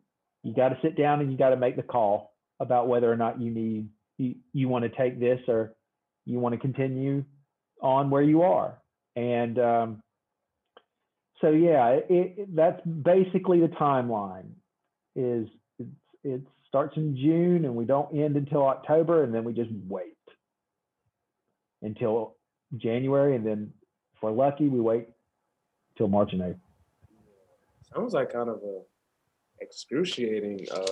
you 0.42 0.54
got 0.54 0.70
to 0.70 0.78
sit 0.82 0.96
down 0.96 1.20
and 1.20 1.30
you 1.30 1.36
got 1.36 1.50
to 1.50 1.56
make 1.56 1.76
the 1.76 1.82
call 1.82 2.34
about 2.58 2.88
whether 2.88 3.10
or 3.10 3.16
not 3.16 3.40
you 3.40 3.50
need 3.50 3.88
you, 4.20 4.34
you 4.52 4.68
want 4.68 4.84
to 4.84 4.90
take 4.90 5.18
this 5.18 5.40
or 5.48 5.74
you 6.26 6.38
want 6.38 6.54
to 6.54 6.60
continue 6.60 7.24
on 7.82 8.10
where 8.10 8.22
you 8.22 8.42
are. 8.42 8.78
And 9.16 9.58
um, 9.58 10.02
so, 11.40 11.50
yeah, 11.50 11.88
it, 11.88 12.06
it, 12.08 12.56
that's 12.56 12.80
basically 12.86 13.60
the 13.60 13.68
timeline. 13.68 14.50
Is 15.16 15.48
it 16.24 16.42
starts 16.68 16.96
in 16.96 17.16
June 17.16 17.64
and 17.64 17.74
we 17.74 17.84
don't 17.84 18.16
end 18.16 18.36
until 18.36 18.66
October, 18.66 19.24
and 19.24 19.34
then 19.34 19.44
we 19.44 19.52
just 19.52 19.70
wait 19.88 20.16
until 21.82 22.36
January, 22.76 23.34
and 23.36 23.46
then 23.46 23.72
if 24.14 24.22
we're 24.22 24.30
lucky, 24.30 24.68
we 24.68 24.80
wait 24.80 25.08
till 25.96 26.08
March 26.08 26.32
and 26.32 26.42
April. 26.42 26.60
Sounds 27.94 28.12
like 28.12 28.32
kind 28.32 28.48
of 28.48 28.56
a 28.62 28.80
excruciating. 29.60 30.66
Uh, 30.70 30.82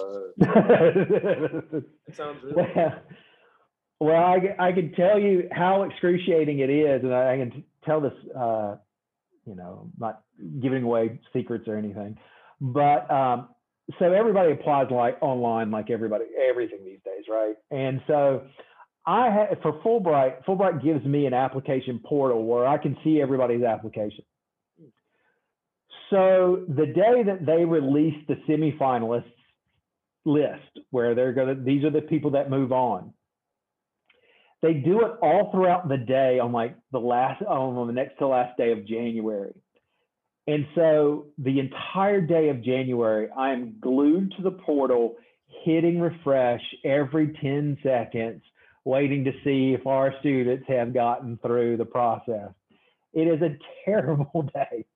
sounds 2.12 2.42
really. 2.42 2.68
well, 2.74 2.94
well, 4.00 4.22
I, 4.22 4.54
I 4.58 4.72
can 4.72 4.92
tell 4.92 5.18
you 5.18 5.48
how 5.52 5.82
excruciating 5.82 6.60
it 6.60 6.70
is, 6.70 7.02
and 7.02 7.14
I, 7.14 7.34
I 7.34 7.36
can 7.38 7.64
tell 7.84 8.00
this, 8.00 8.12
uh, 8.36 8.76
you 9.46 9.54
know, 9.54 9.90
not 9.98 10.22
giving 10.60 10.82
away 10.84 11.20
secrets 11.32 11.66
or 11.68 11.76
anything, 11.76 12.18
but 12.60 13.10
um, 13.10 13.48
so 13.98 14.12
everybody 14.12 14.52
applies 14.52 14.88
like 14.90 15.16
online, 15.22 15.70
like 15.70 15.90
everybody, 15.90 16.24
everything 16.48 16.80
these 16.84 17.00
days, 17.04 17.24
right? 17.28 17.54
And 17.70 18.00
so 18.06 18.42
I 19.06 19.30
had 19.30 19.62
for 19.62 19.80
Fulbright, 19.80 20.44
Fulbright 20.44 20.82
gives 20.82 21.04
me 21.04 21.26
an 21.26 21.32
application 21.32 22.00
portal 22.04 22.44
where 22.44 22.66
I 22.66 22.76
can 22.76 22.96
see 23.02 23.22
everybody's 23.22 23.62
application. 23.62 24.24
So 26.10 26.64
the 26.68 26.86
day 26.86 27.22
that 27.24 27.46
they 27.46 27.64
release 27.64 28.16
the 28.28 28.36
semifinalists 28.48 29.24
list, 30.24 30.84
where 30.90 31.14
they're 31.14 31.32
going 31.32 31.56
to, 31.56 31.62
these 31.62 31.84
are 31.84 31.90
the 31.90 32.02
people 32.02 32.32
that 32.32 32.50
move 32.50 32.72
on. 32.72 33.12
They 34.60 34.74
do 34.74 35.02
it 35.02 35.12
all 35.22 35.50
throughout 35.52 35.88
the 35.88 35.96
day 35.96 36.38
on 36.38 36.52
like 36.52 36.76
the 36.92 36.98
last, 36.98 37.42
on 37.42 37.86
the 37.86 37.92
next 37.92 38.18
to 38.18 38.26
last 38.26 38.56
day 38.58 38.72
of 38.72 38.86
January. 38.86 39.54
And 40.48 40.66
so 40.74 41.26
the 41.36 41.60
entire 41.60 42.22
day 42.22 42.48
of 42.48 42.64
January, 42.64 43.28
I 43.36 43.52
am 43.52 43.76
glued 43.82 44.32
to 44.38 44.42
the 44.42 44.50
portal, 44.50 45.16
hitting 45.62 46.00
refresh 46.00 46.62
every 46.86 47.34
10 47.42 47.76
seconds, 47.82 48.40
waiting 48.86 49.24
to 49.24 49.32
see 49.44 49.76
if 49.78 49.86
our 49.86 50.14
students 50.20 50.64
have 50.66 50.94
gotten 50.94 51.38
through 51.42 51.76
the 51.76 51.84
process. 51.84 52.48
It 53.12 53.28
is 53.28 53.42
a 53.42 53.58
terrible 53.84 54.48
day. 54.54 54.86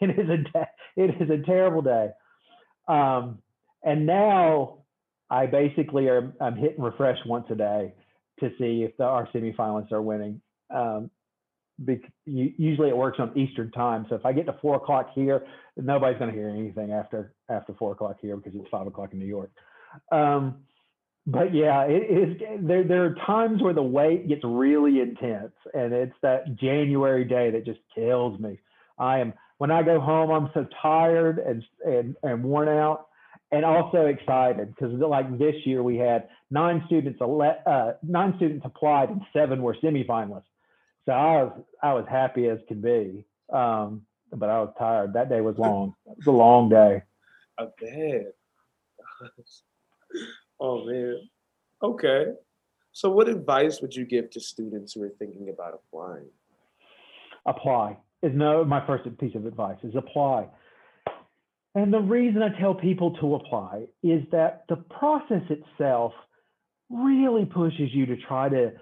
It 0.00 0.18
is 0.18 0.28
a 0.28 0.66
it 0.96 1.22
is 1.22 1.30
a 1.30 1.46
terrible 1.46 1.82
day. 1.82 2.08
Um, 2.88 3.38
and 3.84 4.04
now 4.04 4.78
I 5.30 5.46
basically 5.46 6.08
are 6.08 6.32
I'm 6.40 6.56
hitting 6.56 6.82
refresh 6.82 7.18
once 7.24 7.46
a 7.50 7.54
day 7.54 7.94
to 8.40 8.50
see 8.58 8.82
if 8.82 8.96
the, 8.96 9.04
our 9.04 9.28
semifinalists 9.28 9.92
are 9.92 10.02
winning. 10.02 10.40
Um, 10.74 11.10
usually 12.26 12.88
it 12.88 12.96
works 12.96 13.18
on 13.20 13.36
Eastern 13.36 13.70
time. 13.70 14.06
So 14.08 14.16
if 14.16 14.26
I 14.26 14.32
get 14.32 14.46
to 14.46 14.54
four 14.60 14.76
o'clock 14.76 15.10
here, 15.14 15.44
nobody's 15.76 16.18
going 16.18 16.30
to 16.30 16.36
hear 16.36 16.48
anything 16.48 16.92
after 16.92 17.34
after 17.48 17.74
four 17.74 17.92
o'clock 17.92 18.16
here 18.20 18.36
because 18.36 18.52
it's 18.54 18.68
five 18.70 18.86
o'clock 18.86 19.12
in 19.12 19.18
New 19.18 19.26
York. 19.26 19.50
Um, 20.10 20.64
but 21.26 21.54
yeah, 21.54 21.82
it 21.82 22.10
is. 22.10 22.42
There 22.62 22.84
there 22.84 23.04
are 23.04 23.14
times 23.26 23.62
where 23.62 23.74
the 23.74 23.82
wait 23.82 24.28
gets 24.28 24.40
really 24.44 25.00
intense, 25.00 25.52
and 25.74 25.92
it's 25.92 26.14
that 26.22 26.56
January 26.56 27.24
day 27.24 27.50
that 27.50 27.64
just 27.66 27.80
kills 27.94 28.40
me. 28.40 28.58
I 28.98 29.20
am 29.20 29.34
when 29.58 29.70
I 29.70 29.82
go 29.82 30.00
home, 30.00 30.30
I'm 30.30 30.50
so 30.54 30.66
tired 30.80 31.38
and 31.38 31.62
and 31.84 32.16
and 32.22 32.42
worn 32.42 32.68
out, 32.68 33.08
and 33.52 33.64
also 33.64 34.06
excited 34.06 34.74
because 34.74 34.92
like 34.98 35.38
this 35.38 35.54
year 35.64 35.82
we 35.82 35.96
had 35.96 36.28
nine 36.50 36.82
students 36.86 37.20
ele- 37.20 37.62
uh, 37.66 37.92
nine 38.02 38.32
students 38.36 38.64
applied 38.64 39.10
and 39.10 39.20
seven 39.32 39.62
were 39.62 39.76
semifinalists. 39.82 40.42
So 41.08 41.14
I 41.14 41.42
was 41.42 41.52
I 41.82 41.94
was 41.94 42.04
happy 42.06 42.48
as 42.48 42.58
could 42.68 42.82
be, 42.82 43.24
um, 43.50 44.02
but 44.30 44.50
I 44.50 44.60
was 44.60 44.74
tired. 44.78 45.14
That 45.14 45.30
day 45.30 45.40
was 45.40 45.56
long. 45.56 45.94
It 46.04 46.18
was 46.18 46.26
a 46.26 46.30
long 46.30 46.68
day. 46.68 47.02
I 47.58 47.64
bet. 47.80 48.34
oh 50.60 50.84
man. 50.84 51.18
Okay. 51.82 52.26
So, 52.92 53.10
what 53.10 53.26
advice 53.26 53.80
would 53.80 53.96
you 53.96 54.04
give 54.04 54.28
to 54.32 54.40
students 54.40 54.92
who 54.92 55.02
are 55.02 55.12
thinking 55.18 55.48
about 55.48 55.80
applying? 55.82 56.28
Apply 57.46 57.96
is 58.22 58.32
no 58.34 58.62
my 58.62 58.86
first 58.86 59.04
piece 59.18 59.34
of 59.34 59.46
advice 59.46 59.78
is 59.84 59.94
apply. 59.96 60.46
And 61.74 61.90
the 61.90 62.00
reason 62.00 62.42
I 62.42 62.50
tell 62.60 62.74
people 62.74 63.16
to 63.20 63.36
apply 63.36 63.84
is 64.02 64.24
that 64.32 64.64
the 64.68 64.76
process 64.76 65.42
itself 65.48 66.12
really 66.90 67.46
pushes 67.46 67.94
you 67.94 68.04
to 68.04 68.16
try 68.18 68.50
to, 68.50 68.72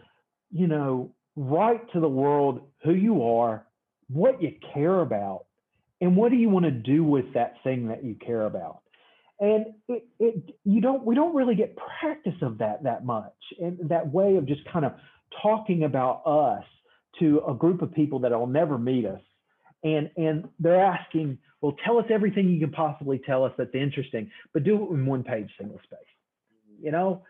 you 0.51 0.67
know, 0.67 1.13
write 1.37 1.93
to 1.93 2.01
the 2.01 2.09
world 2.09 2.63
who 2.83 2.95
you 2.95 3.23
are, 3.23 3.67
what 4.09 4.43
you 4.43 4.53
care 4.75 5.01
about, 5.01 5.45
and 6.01 6.17
what 6.17 6.31
do 6.31 6.37
you 6.37 6.49
want 6.49 6.65
to 6.65 6.71
do 6.71 7.05
with 7.05 7.33
that 7.35 7.57
thing 7.63 7.89
that 7.89 8.05
you 8.05 8.15
care 8.15 8.47
about. 8.47 8.81
And 9.39 9.67
it, 9.89 10.07
it 10.19 10.57
you 10.65 10.81
don't 10.81 11.05
we 11.05 11.15
don't 11.15 11.35
really 11.35 11.55
get 11.55 11.77
practice 12.01 12.41
of 12.41 12.59
that 12.59 12.83
that 12.85 13.05
much, 13.05 13.35
and 13.61 13.79
that 13.89 14.11
way 14.11 14.37
of 14.37 14.47
just 14.47 14.63
kind 14.73 14.87
of 14.87 14.95
talking 15.43 15.85
about 15.85 16.23
us 16.27 16.65
to 17.21 17.43
a 17.47 17.55
group 17.55 17.83
of 17.83 17.93
people 17.93 18.19
that 18.21 18.33
will 18.33 18.47
never 18.47 18.79
meet 18.79 19.05
us. 19.05 19.21
And 19.85 20.11
and 20.17 20.49
they're 20.59 20.83
asking 20.83 21.39
well 21.61 21.77
tell 21.85 21.99
us 21.99 22.07
everything 22.11 22.49
you 22.49 22.61
can 22.61 22.71
possibly 22.71 23.19
tell 23.19 23.45
us 23.45 23.53
that's 23.59 23.75
interesting 23.75 24.31
but 24.53 24.65
do 24.65 24.75
it 24.77 24.95
in 24.95 25.05
one 25.05 25.23
page 25.23 25.51
single 25.59 25.81
space 25.85 25.99
you 26.81 26.93
know 26.93 27.23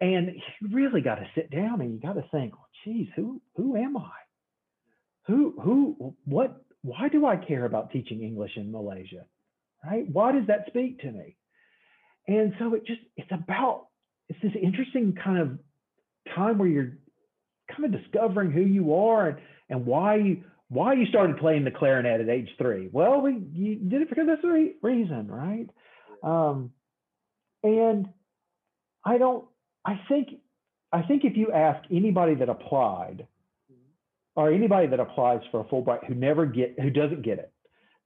and 0.00 0.30
you 0.60 0.68
really 0.72 1.00
got 1.00 1.16
to 1.16 1.26
sit 1.34 1.50
down 1.50 1.80
and 1.80 1.92
you 1.92 2.00
got 2.00 2.14
to 2.14 2.24
think 2.30 2.52
well 2.52 2.68
geez 2.84 3.08
who 3.16 3.40
who 3.56 3.76
am 3.76 3.96
i 3.96 4.18
who 5.26 5.54
who 5.60 6.14
what 6.24 6.62
why 6.82 7.08
do 7.08 7.26
i 7.26 7.36
care 7.36 7.64
about 7.64 7.90
teaching 7.90 8.22
english 8.22 8.52
in 8.56 8.70
malaysia 8.70 9.24
right 9.84 10.06
why 10.12 10.32
does 10.32 10.46
that 10.46 10.64
speak 10.68 11.00
to 11.00 11.10
me 11.10 11.36
and 12.26 12.52
so 12.58 12.74
it 12.74 12.86
just 12.86 13.00
it's 13.16 13.30
about 13.32 13.86
it's 14.28 14.40
this 14.42 14.52
interesting 14.60 15.16
kind 15.22 15.38
of 15.38 15.58
time 16.34 16.58
where 16.58 16.68
you're 16.68 16.92
kind 17.74 17.84
of 17.84 18.00
discovering 18.00 18.50
who 18.50 18.60
you 18.60 18.94
are 18.94 19.28
and, 19.28 19.38
and 19.70 19.86
why 19.86 20.16
you 20.16 20.44
why 20.68 20.92
you 20.92 21.06
started 21.06 21.38
playing 21.38 21.64
the 21.64 21.70
clarinet 21.70 22.20
at 22.20 22.28
age 22.28 22.50
three. 22.58 22.88
Well, 22.92 23.22
we 23.22 23.42
you 23.52 23.76
did 23.76 24.02
it 24.02 24.08
for 24.08 24.24
this 24.24 24.38
re- 24.44 24.74
reason, 24.82 25.28
right? 25.28 25.68
Um, 26.22 26.72
and 27.62 28.08
I 29.04 29.18
don't. 29.18 29.46
I 29.88 30.00
think. 30.08 30.28
I 30.90 31.02
think 31.02 31.24
if 31.24 31.36
you 31.36 31.52
ask 31.52 31.84
anybody 31.90 32.34
that 32.36 32.48
applied, 32.48 33.26
or 34.36 34.50
anybody 34.50 34.86
that 34.86 35.00
applies 35.00 35.40
for 35.50 35.60
a 35.60 35.64
Fulbright 35.64 36.06
who 36.06 36.14
never 36.14 36.46
get 36.46 36.78
who 36.80 36.90
doesn't 36.90 37.22
get 37.22 37.38
it, 37.38 37.52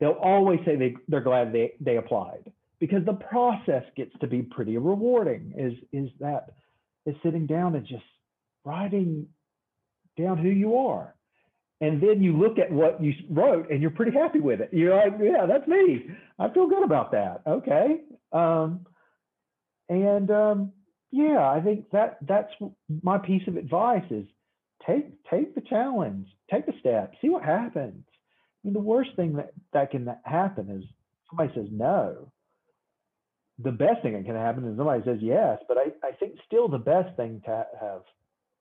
they'll 0.00 0.10
always 0.12 0.60
say 0.64 0.76
they 0.76 0.96
they're 1.08 1.20
glad 1.20 1.52
they 1.52 1.74
they 1.80 1.96
applied 1.96 2.50
because 2.80 3.04
the 3.04 3.14
process 3.14 3.84
gets 3.96 4.12
to 4.20 4.26
be 4.26 4.42
pretty 4.42 4.76
rewarding. 4.78 5.54
Is 5.56 5.74
is 5.92 6.10
that 6.20 6.54
is 7.06 7.14
sitting 7.22 7.46
down 7.46 7.74
and 7.74 7.86
just 7.86 8.04
writing 8.64 9.26
down 10.16 10.38
who 10.38 10.50
you 10.50 10.76
are 10.76 11.14
and 11.82 12.00
then 12.00 12.22
you 12.22 12.36
look 12.36 12.60
at 12.60 12.70
what 12.70 13.02
you 13.02 13.12
wrote 13.28 13.68
and 13.70 13.82
you're 13.82 13.90
pretty 13.90 14.12
happy 14.12 14.38
with 14.38 14.60
it. 14.60 14.70
You're 14.72 14.94
like, 14.94 15.14
yeah, 15.20 15.46
that's 15.46 15.66
me. 15.66 16.06
I 16.38 16.48
feel 16.48 16.68
good 16.68 16.84
about 16.84 17.10
that. 17.10 17.42
Okay. 17.44 18.02
Um, 18.32 18.86
and 19.88 20.30
um, 20.30 20.72
yeah, 21.12 21.48
I 21.48 21.60
think 21.60 21.90
that 21.92 22.18
that's 22.26 22.52
my 23.02 23.18
piece 23.18 23.46
of 23.46 23.56
advice 23.56 24.04
is 24.10 24.26
take 24.86 25.06
take 25.30 25.54
the 25.54 25.60
challenge, 25.60 26.26
take 26.50 26.66
the 26.66 26.74
step, 26.80 27.14
see 27.20 27.28
what 27.28 27.44
happens. 27.44 28.04
I 28.08 28.60
mean, 28.64 28.74
the 28.74 28.80
worst 28.80 29.10
thing 29.16 29.34
that 29.34 29.52
that 29.72 29.90
can 29.92 30.08
happen 30.24 30.70
is 30.70 30.84
somebody 31.30 31.52
says 31.54 31.68
no. 31.70 32.32
the 33.58 33.72
best 33.72 34.02
thing 34.02 34.14
that 34.14 34.24
can 34.24 34.34
happen 34.36 34.64
is 34.66 34.76
somebody 34.76 35.02
says 35.04 35.18
yes, 35.20 35.58
but 35.68 35.76
I, 35.78 35.92
I 36.06 36.12
think 36.12 36.34
still 36.46 36.68
the 36.68 36.78
best 36.78 37.16
thing 37.16 37.42
to 37.46 37.66
have, 37.80 38.02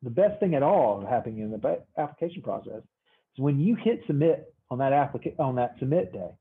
the 0.03 0.09
best 0.09 0.39
thing 0.39 0.55
at 0.55 0.63
all 0.63 1.05
happening 1.05 1.39
in 1.39 1.51
the 1.51 1.79
application 1.97 2.41
process 2.41 2.81
is 2.81 3.39
when 3.39 3.59
you 3.59 3.75
hit 3.75 4.01
submit 4.07 4.53
on 4.69 4.79
that 4.79 4.93
application 4.93 5.39
on 5.39 5.55
that 5.55 5.75
submit 5.79 6.13
day, 6.13 6.31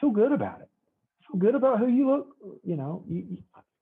feel 0.00 0.10
good 0.10 0.32
about 0.32 0.60
it. 0.60 0.68
Feel 1.30 1.40
good 1.40 1.54
about 1.54 1.78
who 1.78 1.88
you 1.88 2.10
look. 2.10 2.28
You 2.64 2.76
know, 2.76 3.04
you, 3.08 3.24
you, 3.30 3.38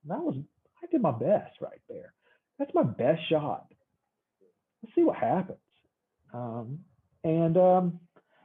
that 0.07 0.21
was 0.21 0.37
I 0.85 0.87
did 0.91 1.01
my 1.01 1.13
best 1.13 1.61
right 1.61 1.81
there. 1.89 2.13
That's 2.59 2.71
my 2.75 2.83
best 2.83 3.21
shot. 3.29 3.67
Let's 4.83 4.95
see 4.95 5.03
what 5.03 5.17
happens. 5.17 5.59
Um, 6.33 6.81
and 7.23 7.57
um, 7.57 8.01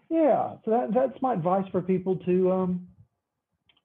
yeah, 0.09 0.55
so 0.63 0.71
that, 0.71 0.93
that's 0.93 1.21
my 1.21 1.33
advice 1.33 1.65
for 1.71 1.81
people 1.81 2.15
to 2.17 2.51
um, 2.51 2.87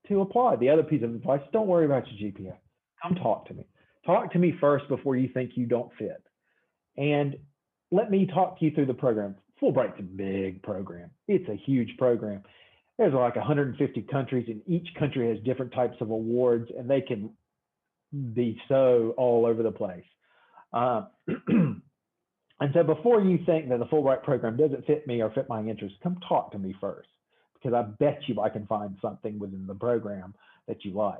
to 0.08 0.20
apply. 0.20 0.56
The 0.56 0.70
other 0.70 0.82
piece 0.82 1.02
of 1.02 1.14
advice: 1.14 1.40
don't 1.52 1.66
worry 1.66 1.84
about 1.84 2.04
your 2.12 2.30
GPA. 2.30 2.54
Come 3.02 3.16
talk 3.16 3.46
to 3.48 3.54
me. 3.54 3.66
Talk 4.06 4.32
to 4.32 4.38
me 4.38 4.54
first 4.60 4.88
before 4.88 5.16
you 5.16 5.28
think 5.32 5.52
you 5.54 5.66
don't 5.66 5.90
fit, 5.98 6.22
and 6.96 7.36
let 7.90 8.10
me 8.10 8.26
talk 8.26 8.58
to 8.58 8.64
you 8.64 8.70
through 8.70 8.86
the 8.86 8.94
program. 8.94 9.34
Fulbright's 9.60 9.98
a 9.98 10.02
big 10.02 10.62
program. 10.62 11.10
It's 11.26 11.48
a 11.48 11.56
huge 11.56 11.96
program. 11.96 12.42
There's 12.98 13.14
like 13.14 13.34
150 13.34 14.02
countries, 14.02 14.46
and 14.48 14.62
each 14.66 14.88
country 14.98 15.28
has 15.28 15.42
different 15.44 15.72
types 15.72 15.96
of 16.00 16.10
awards, 16.10 16.70
and 16.76 16.88
they 16.88 17.00
can 17.00 17.30
be 18.34 18.60
so 18.68 19.14
all 19.16 19.46
over 19.46 19.62
the 19.62 19.72
place. 19.72 20.04
Uh, 20.72 21.06
And 22.60 22.72
so 22.72 22.82
before 22.82 23.20
you 23.20 23.38
think 23.44 23.68
that 23.68 23.78
the 23.78 23.86
Fulbright 23.86 24.22
program 24.22 24.56
doesn't 24.56 24.86
fit 24.86 25.06
me 25.06 25.20
or 25.20 25.30
fit 25.30 25.48
my 25.48 25.60
interests, 25.60 25.98
come 26.02 26.18
talk 26.28 26.52
to 26.52 26.58
me 26.58 26.74
first, 26.80 27.08
because 27.54 27.74
I 27.74 27.82
bet 27.82 28.20
you 28.26 28.40
I 28.40 28.48
can 28.48 28.66
find 28.66 28.96
something 29.02 29.38
within 29.38 29.66
the 29.66 29.74
program 29.74 30.34
that 30.68 30.84
you 30.84 30.92
like, 30.92 31.18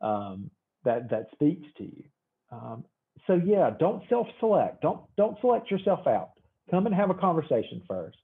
um, 0.00 0.50
that 0.84 1.10
that 1.10 1.26
speaks 1.32 1.66
to 1.78 1.84
you. 1.84 2.04
Um, 2.52 2.84
so 3.26 3.34
yeah, 3.34 3.70
don't 3.78 4.02
self-select. 4.08 4.80
Don't 4.80 5.00
don't 5.16 5.38
select 5.40 5.70
yourself 5.70 6.06
out. 6.06 6.30
Come 6.70 6.86
and 6.86 6.94
have 6.94 7.10
a 7.10 7.14
conversation 7.14 7.82
first. 7.88 8.16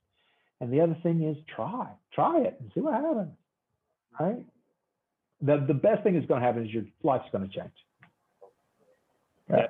And 0.60 0.72
the 0.72 0.80
other 0.80 0.96
thing 1.02 1.22
is 1.22 1.36
try, 1.54 1.88
try 2.12 2.40
it 2.40 2.56
and 2.60 2.70
see 2.74 2.80
what 2.80 2.94
happens. 2.94 3.36
Right. 4.18 4.44
The 5.42 5.64
the 5.66 5.74
best 5.74 6.02
thing 6.02 6.14
that's 6.14 6.26
going 6.26 6.40
to 6.40 6.46
happen 6.46 6.66
is 6.66 6.72
your 6.72 6.84
life's 7.02 7.28
going 7.32 7.48
to 7.48 7.54
change. 7.54 7.72
Yeah 9.48 9.66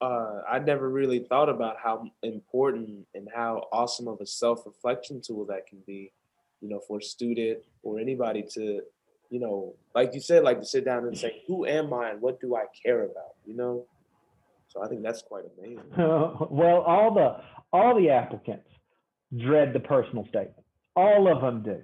uh, 0.00 0.42
I 0.48 0.58
never 0.60 0.88
really 0.88 1.20
thought 1.20 1.48
about 1.48 1.76
how 1.82 2.10
important 2.22 3.06
and 3.14 3.28
how 3.34 3.66
awesome 3.72 4.08
of 4.08 4.20
a 4.20 4.26
self 4.26 4.64
reflection 4.64 5.20
tool 5.20 5.44
that 5.46 5.66
can 5.66 5.78
be, 5.86 6.12
you 6.60 6.68
know, 6.68 6.80
for 6.86 6.98
a 6.98 7.02
student 7.02 7.58
or 7.82 7.98
anybody 7.98 8.44
to, 8.54 8.82
you 9.30 9.40
know, 9.40 9.74
like 9.94 10.14
you 10.14 10.20
said, 10.20 10.44
like 10.44 10.60
to 10.60 10.66
sit 10.66 10.84
down 10.84 11.04
and 11.04 11.18
say, 11.18 11.42
who 11.46 11.66
am 11.66 11.92
I 11.92 12.10
and 12.10 12.20
what 12.20 12.40
do 12.40 12.54
I 12.54 12.64
care 12.84 13.04
about, 13.04 13.34
you 13.44 13.56
know? 13.56 13.86
So 14.68 14.82
I 14.82 14.88
think 14.88 15.02
that's 15.02 15.22
quite 15.22 15.44
amazing. 15.58 15.82
well, 15.96 16.82
all 16.86 17.12
the 17.14 17.42
all 17.72 17.98
the 18.00 18.10
applicants 18.10 18.68
dread 19.36 19.72
the 19.72 19.80
personal 19.80 20.24
statement. 20.26 20.64
All 20.94 21.32
of 21.32 21.40
them 21.40 21.62
do. 21.62 21.82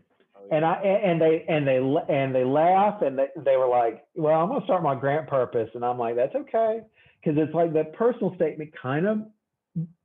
Oh, 0.50 0.56
and 0.56 0.64
I 0.64 0.74
and 0.74 1.20
they 1.20 1.44
and 1.48 1.66
they 1.66 1.78
and 2.08 2.34
they 2.34 2.44
laugh 2.44 3.02
and 3.02 3.18
they, 3.18 3.28
they 3.44 3.56
were 3.56 3.68
like, 3.68 4.04
well, 4.14 4.40
I'm 4.40 4.48
gonna 4.48 4.64
start 4.64 4.82
my 4.82 4.94
grant 4.94 5.28
purpose, 5.28 5.70
and 5.74 5.84
I'm 5.84 5.98
like, 5.98 6.16
that's 6.16 6.34
okay 6.34 6.80
because 7.24 7.38
it's 7.40 7.54
like 7.54 7.72
that 7.72 7.94
personal 7.94 8.34
statement 8.34 8.70
kind 8.80 9.06
of, 9.06 9.18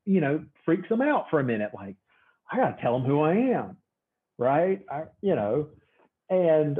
you 0.05 0.21
know, 0.21 0.43
freaks 0.65 0.87
them 0.89 1.01
out 1.01 1.25
for 1.29 1.39
a 1.39 1.43
minute. 1.43 1.71
Like, 1.73 1.95
I 2.51 2.57
got 2.57 2.77
to 2.77 2.81
tell 2.81 2.99
them 2.99 3.07
who 3.07 3.21
I 3.21 3.33
am, 3.33 3.77
right? 4.37 4.81
I, 4.89 5.03
you 5.21 5.35
know, 5.35 5.67
and 6.29 6.79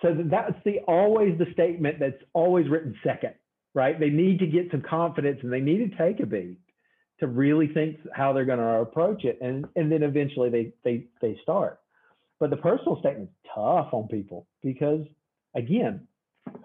so 0.00 0.16
that's 0.30 0.54
the 0.64 0.80
always 0.86 1.38
the 1.38 1.46
statement 1.52 1.98
that's 1.98 2.22
always 2.32 2.68
written 2.68 2.94
second, 3.04 3.34
right? 3.74 3.98
They 3.98 4.10
need 4.10 4.38
to 4.40 4.46
get 4.46 4.70
some 4.70 4.82
confidence 4.82 5.40
and 5.42 5.52
they 5.52 5.60
need 5.60 5.90
to 5.90 5.96
take 5.96 6.20
a 6.20 6.26
beat 6.26 6.58
to 7.20 7.26
really 7.26 7.68
think 7.68 7.98
how 8.12 8.32
they're 8.32 8.44
going 8.44 8.58
to 8.58 8.80
approach 8.80 9.24
it, 9.24 9.38
and 9.40 9.66
and 9.76 9.90
then 9.90 10.02
eventually 10.02 10.50
they 10.50 10.72
they 10.84 11.06
they 11.20 11.38
start. 11.42 11.80
But 12.42 12.50
the 12.50 12.56
personal 12.56 12.98
statement's 12.98 13.32
tough 13.54 13.90
on 13.92 14.08
people 14.08 14.48
because 14.64 15.06
again, 15.54 16.08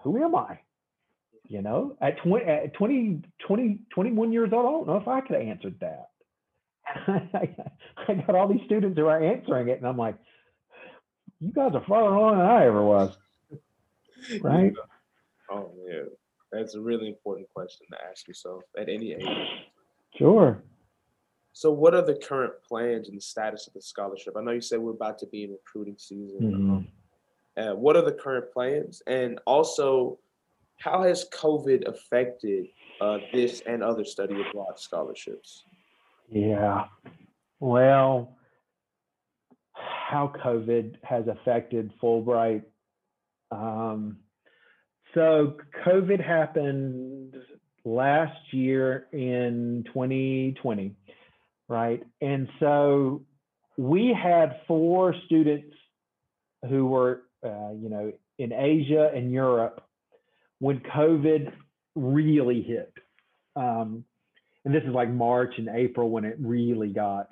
who 0.02 0.20
am 0.24 0.34
I? 0.34 0.58
You 1.44 1.62
know, 1.62 1.96
at 2.00 2.20
20, 2.20 2.44
at 2.46 2.74
20, 2.74 3.22
20, 3.46 3.78
21 3.94 4.32
years 4.32 4.50
old, 4.52 4.66
I 4.66 4.70
don't 4.70 4.86
know 4.88 4.96
if 4.96 5.06
I 5.06 5.20
could 5.20 5.36
have 5.36 5.46
answered 5.46 5.76
that. 5.78 6.08
I 8.08 8.12
got 8.12 8.34
all 8.34 8.48
these 8.48 8.64
students 8.66 8.98
who 8.98 9.06
are 9.06 9.22
answering 9.22 9.68
it, 9.68 9.78
and 9.78 9.86
I'm 9.86 9.96
like, 9.96 10.16
you 11.38 11.52
guys 11.52 11.70
are 11.74 11.84
farther 11.86 12.12
along 12.12 12.38
than 12.38 12.46
I 12.46 12.66
ever 12.66 12.82
was. 12.82 13.16
Right? 14.42 14.72
Oh, 15.48 15.70
yeah. 15.88 16.06
That's 16.50 16.74
a 16.74 16.80
really 16.80 17.06
important 17.06 17.48
question 17.54 17.86
to 17.92 17.98
ask 18.10 18.26
yourself 18.26 18.64
at 18.76 18.88
any 18.88 19.12
age. 19.12 19.24
Sure. 20.16 20.60
So, 21.58 21.72
what 21.72 21.92
are 21.92 22.02
the 22.02 22.14
current 22.14 22.52
plans 22.62 23.08
and 23.08 23.16
the 23.16 23.20
status 23.20 23.66
of 23.66 23.72
the 23.72 23.82
scholarship? 23.82 24.36
I 24.36 24.42
know 24.42 24.52
you 24.52 24.60
said 24.60 24.78
we're 24.78 24.92
about 24.92 25.18
to 25.18 25.26
be 25.26 25.42
in 25.42 25.50
recruiting 25.50 25.96
season. 25.98 26.86
Mm-hmm. 27.56 27.60
Uh, 27.60 27.74
what 27.74 27.96
are 27.96 28.02
the 28.02 28.12
current 28.12 28.52
plans? 28.52 29.02
And 29.08 29.40
also, 29.44 30.20
how 30.76 31.02
has 31.02 31.26
COVID 31.34 31.88
affected 31.88 32.68
uh, 33.00 33.18
this 33.34 33.60
and 33.66 33.82
other 33.82 34.04
study 34.04 34.40
abroad 34.40 34.78
scholarships? 34.78 35.64
Yeah. 36.30 36.84
Well, 37.58 38.36
how 39.72 40.32
COVID 40.40 40.94
has 41.02 41.26
affected 41.26 41.90
Fulbright. 42.00 42.62
Um, 43.50 44.18
so, 45.12 45.56
COVID 45.84 46.24
happened 46.24 47.34
last 47.84 48.52
year 48.52 49.08
in 49.10 49.82
2020, 49.88 50.94
right? 51.68 52.02
And 52.20 52.48
so 52.60 53.22
we 53.76 54.12
had 54.20 54.60
four 54.66 55.14
students 55.26 55.74
who 56.68 56.86
were, 56.86 57.22
uh, 57.44 57.72
you 57.72 57.88
know, 57.88 58.12
in 58.38 58.52
Asia 58.52 59.10
and 59.14 59.32
Europe 59.32 59.82
when 60.58 60.80
COVID 60.80 61.52
really 61.94 62.62
hit. 62.62 62.92
Um, 63.56 64.04
and 64.64 64.74
this 64.74 64.82
is 64.82 64.90
like 64.90 65.10
March 65.10 65.54
and 65.58 65.68
April 65.68 66.10
when 66.10 66.24
it 66.24 66.36
really 66.40 66.88
got, 66.88 67.28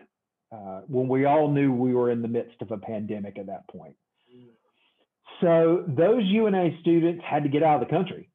uh, 0.53 0.83
when 0.87 1.09
we 1.09 1.25
all 1.25 1.51
knew 1.51 1.73
we 1.73 1.95
were 1.95 2.11
in 2.11 2.23
the 2.23 2.29
midst 2.29 2.61
of 2.63 2.71
a 2.71 2.79
pandemic 2.79 3.39
at 3.39 3.47
that 3.47 3.69
point. 3.69 3.97
So 5.41 5.85
those 5.87 6.23
UNA 6.25 6.79
students 6.81 7.23
had 7.29 7.43
to 7.43 7.49
get 7.49 7.63
out 7.63 7.83
of 7.83 7.89
the 7.89 7.95
country 7.95 8.31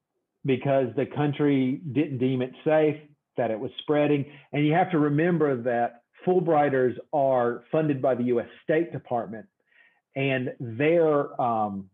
because 0.45 0.87
the 0.95 1.05
country 1.05 1.81
didn't 1.91 2.19
deem 2.19 2.41
it 2.41 2.51
safe, 2.63 2.97
that 3.37 3.51
it 3.51 3.59
was 3.59 3.71
spreading. 3.79 4.25
And 4.53 4.65
you 4.65 4.73
have 4.73 4.91
to 4.91 4.99
remember 4.99 5.61
that 5.63 6.03
Fulbrighters 6.25 6.95
are 7.13 7.63
funded 7.71 8.01
by 8.01 8.15
the 8.15 8.23
US 8.25 8.47
State 8.63 8.91
Department 8.91 9.47
and 10.15 10.53
their 10.59 11.39
um, 11.41 11.89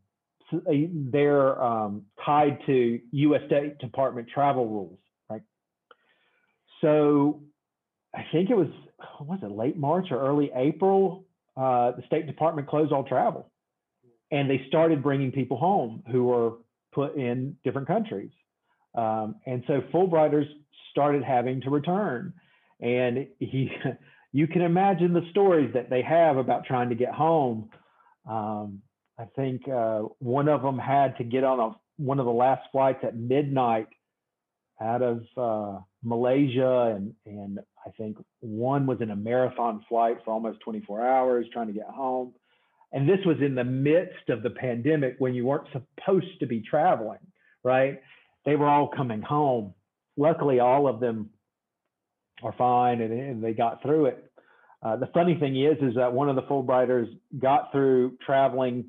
they're 0.52 1.62
um, 1.62 2.04
tied 2.26 2.60
to 2.68 3.00
U.S. 3.12 3.42
State 3.48 3.80
Department 3.80 4.30
travel 4.34 4.66
rules, 4.66 5.00
right? 5.30 5.42
So 6.82 7.42
I 8.16 8.26
think 8.32 8.50
it 8.50 8.56
was 8.56 8.70
was 9.22 9.40
it 9.42 9.52
late 9.52 9.78
March 9.78 10.08
or 10.12 10.20
early 10.20 10.52
April? 10.56 11.26
Uh, 11.56 11.92
the 11.92 12.04
State 12.06 12.28
Department 12.28 12.68
closed 12.68 12.92
all 12.92 13.04
travel, 13.04 13.52
and 14.32 14.50
they 14.50 14.64
started 14.68 15.04
bringing 15.04 15.32
people 15.32 15.58
home 15.58 16.04
who 16.12 16.26
were 16.26 16.54
put 16.94 17.16
in 17.16 17.58
different 17.64 17.88
countries, 17.88 18.32
um, 18.96 19.36
and 19.46 19.64
so 19.68 19.82
Fulbrighters 19.94 20.48
started 20.98 21.24
having 21.24 21.62
to 21.62 21.70
return, 21.70 22.34
and 22.82 23.28
he. 23.40 23.72
You 24.34 24.46
can 24.46 24.62
imagine 24.62 25.14
the 25.14 25.26
stories 25.32 25.74
that 25.74 25.90
they 25.90 26.02
have 26.04 26.36
about 26.36 26.66
trying 26.66 26.90
to 26.90 26.96
get 26.96 27.12
home. 27.12 27.70
Um, 28.30 28.82
I 29.18 29.24
think 29.36 29.68
uh, 29.68 30.02
one 30.20 30.48
of 30.48 30.62
them 30.62 30.78
had 30.78 31.18
to 31.18 31.24
get 31.24 31.46
on 31.46 31.60
a 31.60 31.76
one 31.96 32.20
of 32.20 32.26
the 32.26 32.32
last 32.32 32.62
flights 32.72 33.00
at 33.04 33.16
midnight 33.16 33.88
out 34.82 35.02
of 35.02 35.24
uh, 35.38 35.80
Malaysia, 36.04 36.94
and 36.96 37.14
and 37.26 37.60
I 37.86 37.90
think 37.92 38.18
one 38.42 38.86
was 38.86 39.00
in 39.02 39.12
a 39.12 39.16
marathon 39.16 39.84
flight 39.90 40.18
for 40.24 40.34
almost 40.34 40.60
24 40.60 41.08
hours 41.08 41.48
trying 41.52 41.68
to 41.68 41.74
get 41.74 41.88
home. 41.88 42.34
And 42.92 43.08
this 43.08 43.26
was 43.26 43.38
in 43.42 43.56
the 43.56 43.64
midst 43.64 44.30
of 44.30 44.44
the 44.44 44.50
pandemic 44.52 45.16
when 45.20 45.34
you 45.34 45.46
weren't 45.46 45.68
supposed 45.72 46.40
to 46.42 46.46
be 46.46 46.62
traveling, 46.62 47.26
right? 47.64 48.02
They 48.46 48.56
were 48.56 48.68
all 48.68 48.88
coming 48.88 49.22
home. 49.22 49.74
Luckily, 50.18 50.60
all 50.60 50.88
of 50.88 51.00
them 51.00 51.30
are 52.44 52.54
fine 52.58 53.02
and, 53.02 53.14
and 53.14 53.44
they 53.44 53.54
got 53.54 53.82
through 53.82 54.08
it. 54.08 54.32
Uh, 54.84 54.96
the 54.96 55.08
funny 55.14 55.36
thing 55.40 55.60
is, 55.60 55.78
is 55.82 55.96
that 55.96 56.14
one 56.14 56.30
of 56.30 56.36
the 56.36 56.44
Fulbrighters 56.44 57.08
got 57.40 57.72
through 57.72 58.18
traveling 58.26 58.86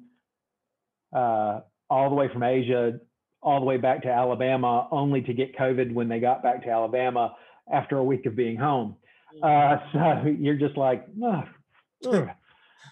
uh, 1.14 1.61
all 1.88 2.11
the 2.11 2.14
way 2.14 2.29
from 2.33 2.43
Asia 2.43 3.01
all 3.43 3.61
the 3.61 3.67
way 3.67 3.77
back 3.77 4.03
to 4.03 4.09
Alabama, 4.09 4.88
only 4.91 5.23
to 5.23 5.33
get 5.33 5.57
COVID 5.57 5.93
when 5.93 6.09
they 6.09 6.21
got 6.21 6.43
back 6.43 6.64
to 6.64 6.71
Alabama 6.71 7.35
after 7.73 7.97
a 7.99 8.05
week 8.05 8.27
of 8.27 8.35
being 8.35 8.57
home. 8.57 8.97
Uh, 9.43 9.77
so 9.93 10.35
you're 10.38 10.57
just 10.57 10.77
like, 10.77 11.07
oh, 11.23 11.45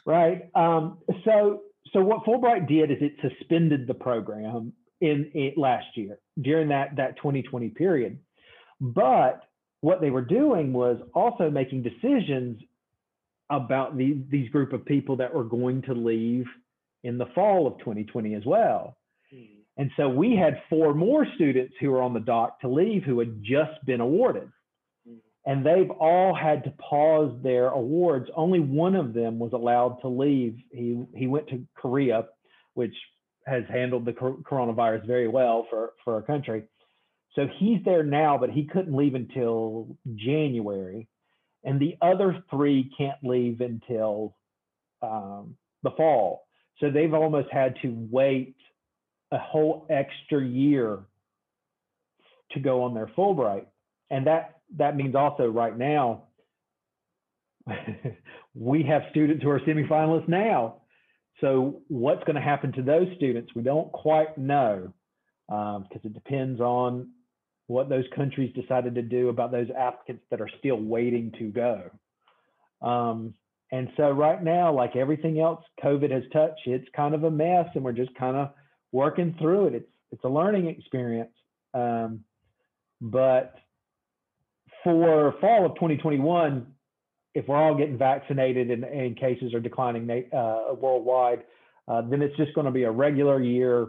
right? 0.05 0.51
Um, 0.55 0.99
so, 1.25 1.62
so 1.92 2.01
what 2.01 2.25
Fulbright 2.25 2.68
did 2.68 2.90
is 2.90 2.99
it 3.01 3.14
suspended 3.20 3.87
the 3.87 3.94
program 3.94 4.72
in 5.01 5.31
it 5.35 5.59
last 5.59 5.87
year 5.94 6.18
during 6.40 6.68
that 6.68 6.96
that 6.96 7.16
2020 7.16 7.68
period. 7.70 8.18
But 8.81 9.43
what 9.81 10.01
they 10.01 10.11
were 10.11 10.23
doing 10.23 10.73
was 10.73 10.99
also 11.15 11.51
making 11.51 11.83
decisions 11.83 12.61
about 13.51 13.97
the, 13.97 14.23
these 14.31 14.51
group 14.51 14.73
of 14.73 14.85
people 14.85 15.17
that 15.17 15.33
were 15.33 15.45
going 15.45 15.83
to 15.83 15.93
leave 15.95 16.47
in 17.05 17.19
the 17.19 17.27
fall 17.35 17.67
of 17.67 17.79
2020 17.79 18.35
as 18.35 18.45
well. 18.45 18.97
Mm. 19.33 19.47
And 19.77 19.91
so 19.97 20.09
we 20.09 20.35
had 20.35 20.62
four 20.69 20.95
more 20.95 21.27
students 21.37 21.75
who 21.81 21.91
were 21.91 22.03
on 22.03 22.15
the 22.15 22.21
dock 22.21 22.61
to 22.61 22.69
leave 22.69 23.05
who 23.05 23.21
had 23.21 23.43
just 23.43 23.85
been 23.85 24.01
awarded. 24.01 24.51
Mm. 25.09 25.19
And 25.45 25.65
they've 25.65 25.91
all 25.91 26.35
had 26.35 26.65
to 26.65 26.71
pause 26.73 27.33
their 27.43 27.69
awards. 27.69 28.29
Only 28.35 28.59
one 28.59 28.97
of 28.97 29.15
them 29.15 29.39
was 29.39 29.53
allowed 29.53 30.01
to 30.01 30.09
leave. 30.09 30.57
He, 30.73 31.01
he 31.15 31.29
went 31.29 31.49
to 31.51 31.65
Korea, 31.77 32.25
which 32.75 32.95
has 33.47 33.62
handled 33.69 34.05
the 34.05 34.12
coronavirus 34.12 35.07
very 35.07 35.29
well 35.29 35.67
for, 35.71 35.93
for 36.03 36.15
our 36.15 36.23
country. 36.23 36.65
So 37.37 37.46
he's 37.59 37.85
there 37.85 38.03
now, 38.03 38.38
but 38.38 38.51
he 38.51 38.64
couldn't 38.64 38.96
leave 38.96 39.14
until 39.14 39.96
January. 40.14 41.07
And 41.64 41.79
the 41.79 41.96
other 42.01 42.42
three 42.51 42.90
can't 42.96 43.18
leave 43.22 43.61
until 43.61 44.35
um, 45.03 45.55
the 45.83 45.90
fall. 45.90 46.46
So 46.81 46.90
they've 46.90 47.12
almost 47.12 47.49
had 47.53 47.77
to 47.83 47.94
wait 48.11 48.57
a 49.31 49.38
whole 49.38 49.87
extra 49.90 50.42
year 50.42 51.01
to 52.53 52.61
go 52.61 52.85
on 52.85 52.94
their 52.94 53.09
Fulbright. 53.09 53.66
And 54.11 54.27
that, 54.27 54.61
that 54.79 54.96
means 54.96 55.14
also 55.14 55.46
right 55.46 55.77
now, 55.77 56.22
we 58.55 58.83
have 58.85 59.03
students 59.11 59.42
who 59.42 59.51
are 59.51 59.61
semifinalists 59.61 60.29
now. 60.29 60.77
So 61.40 61.83
what's 61.88 62.25
going 62.25 62.37
to 62.37 62.40
happen 62.40 62.72
to 62.72 62.83
those 62.83 63.09
students? 63.16 63.53
We 63.55 63.62
don't 63.62 63.92
quite 63.92 64.38
know 64.38 64.94
because 65.49 65.77
um, 65.77 66.01
it 66.03 66.14
depends 66.14 66.61
on 66.61 67.11
what 67.66 67.88
those 67.88 68.05
countries 68.14 68.55
decided 68.55 68.94
to 68.94 69.02
do 69.02 69.29
about 69.29 69.50
those 69.50 69.68
applicants 69.76 70.24
that 70.31 70.40
are 70.40 70.50
still 70.59 70.76
waiting 70.76 71.33
to 71.38 71.48
go. 71.48 71.90
Um, 72.87 73.35
and 73.72 73.88
so 73.96 74.11
right 74.11 74.42
now, 74.42 74.72
like 74.72 74.94
everything 74.94 75.40
else 75.40 75.64
COVID 75.83 76.12
has 76.12 76.22
touched, 76.33 76.61
it's 76.66 76.87
kind 76.94 77.14
of 77.14 77.24
a 77.24 77.31
mess, 77.31 77.66
and 77.74 77.83
we're 77.83 77.92
just 77.92 78.14
kind 78.14 78.37
of 78.37 78.50
working 78.92 79.35
through 79.40 79.66
it. 79.68 79.74
It's 79.74 79.90
it's 80.12 80.24
a 80.24 80.29
learning 80.29 80.66
experience. 80.66 81.33
Um, 81.74 82.20
but 83.00 83.57
for 84.85 85.35
fall 85.40 85.66
of 85.66 85.74
2021, 85.74 86.66
if 87.35 87.48
we're 87.48 87.57
all 87.57 87.74
getting 87.74 87.98
vaccinated 87.98 88.70
and, 88.70 88.85
and 88.85 89.16
cases 89.16 89.52
are 89.52 89.61
declining 89.61 90.09
uh, 90.33 90.74
worldwide, 90.74 91.42
uh, 91.88 92.02
then 92.02 92.22
it's 92.22 92.37
just 92.37 92.55
going 92.55 92.64
to 92.64 92.70
be 92.70 92.85
a 92.85 92.90
regular 92.90 93.42
year 93.42 93.88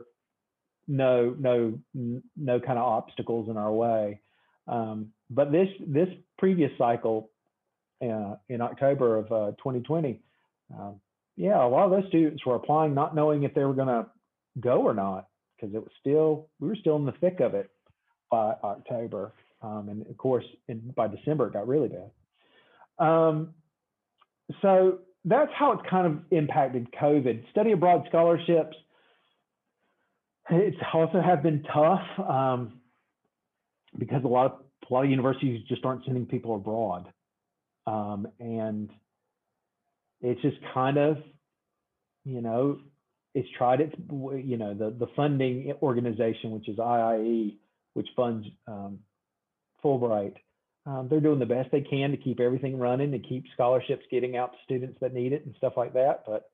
no 0.88 1.36
no 1.38 1.78
no 1.94 2.60
kind 2.60 2.80
of 2.80 2.86
obstacles 2.86 3.50
in 3.50 3.58
our 3.58 3.72
way. 3.72 4.22
Um, 4.68 5.12
but 5.30 5.52
this 5.52 5.70
this 5.86 6.10
previous 6.38 6.72
cycle 6.78 7.30
uh, 8.02 8.36
in 8.50 8.62
October 8.62 9.18
of 9.18 9.32
uh, 9.32 9.52
2020, 9.58 10.22
uh, 10.78 10.92
yeah, 11.36 11.64
a 11.64 11.68
lot 11.68 11.86
of 11.86 11.92
those 11.92 12.08
students 12.10 12.46
were 12.46 12.56
applying 12.56 12.94
not 12.94 13.16
knowing 13.16 13.44
if 13.44 13.54
they 13.54 13.64
were 13.64 13.74
going 13.74 13.88
to 13.88 14.06
go 14.60 14.82
or 14.82 14.94
not 14.94 15.28
because 15.56 15.74
it 15.76 15.80
was 15.80 15.92
still 16.00 16.48
we 16.60 16.68
were 16.68 16.76
still 16.76 16.96
in 16.96 17.06
the 17.06 17.14
thick 17.14 17.40
of 17.40 17.54
it 17.54 17.70
by 18.30 18.54
October, 18.64 19.34
um, 19.62 19.88
and 19.90 20.06
of 20.08 20.18
course 20.18 20.46
in, 20.68 20.80
by 20.96 21.08
December 21.08 21.48
it 21.48 21.54
got 21.54 21.68
really 21.68 21.90
bad. 21.90 23.06
Um, 23.06 23.54
so 24.62 25.00
that's 25.26 25.52
how 25.54 25.74
it's 25.74 25.90
kind 25.90 26.08
of 26.08 26.20
impacted 26.32 26.88
COVID. 26.94 27.50
Study 27.52 27.74
abroad 27.74 28.06
scholarships 28.08 28.76
it's 30.50 30.78
also 30.94 31.22
have 31.22 31.44
been 31.44 31.64
tough 31.74 32.06
um, 32.20 32.80
because 33.98 34.24
a 34.24 34.28
lot 34.28 34.46
of 34.46 34.60
a 34.90 34.94
lot 34.94 35.04
of 35.04 35.10
universities 35.10 35.62
just 35.68 35.84
aren't 35.84 36.06
sending 36.06 36.26
people 36.26 36.56
abroad, 36.56 37.08
um, 37.86 38.28
and 38.40 38.90
it's 40.22 40.42
just 40.42 40.58
kind 40.74 40.98
of, 40.98 41.18
you 42.24 42.42
know, 42.42 42.80
it's 43.36 43.50
tried 43.58 43.82
its, 43.82 43.94
you 44.10 44.58
know, 44.58 44.74
the 44.74 44.92
the 44.98 45.08
funding 45.16 45.74
organization, 45.82 46.52
which 46.52 46.70
is 46.70 46.78
IIE, 46.78 47.58
which 47.94 48.08
funds 48.16 48.48
um, 48.68 49.00
Fulbright. 49.84 50.36
Um, 50.86 51.08
they're 51.10 51.20
doing 51.20 51.40
the 51.40 51.46
best 51.46 51.70
they 51.72 51.82
can 51.82 52.12
to 52.12 52.18
keep 52.18 52.40
everything 52.40 52.80
running 52.80 53.14
and 53.14 53.28
keep 53.28 53.44
scholarships 53.54 54.06
getting 54.10 54.38
out 54.38 54.54
to 54.54 54.58
students 54.64 54.98
that 55.02 55.14
need 55.14 55.34
it 55.34 55.46
and 55.46 55.54
stuff 55.58 55.74
like 55.76 55.94
that. 55.94 56.24
But 56.26 56.50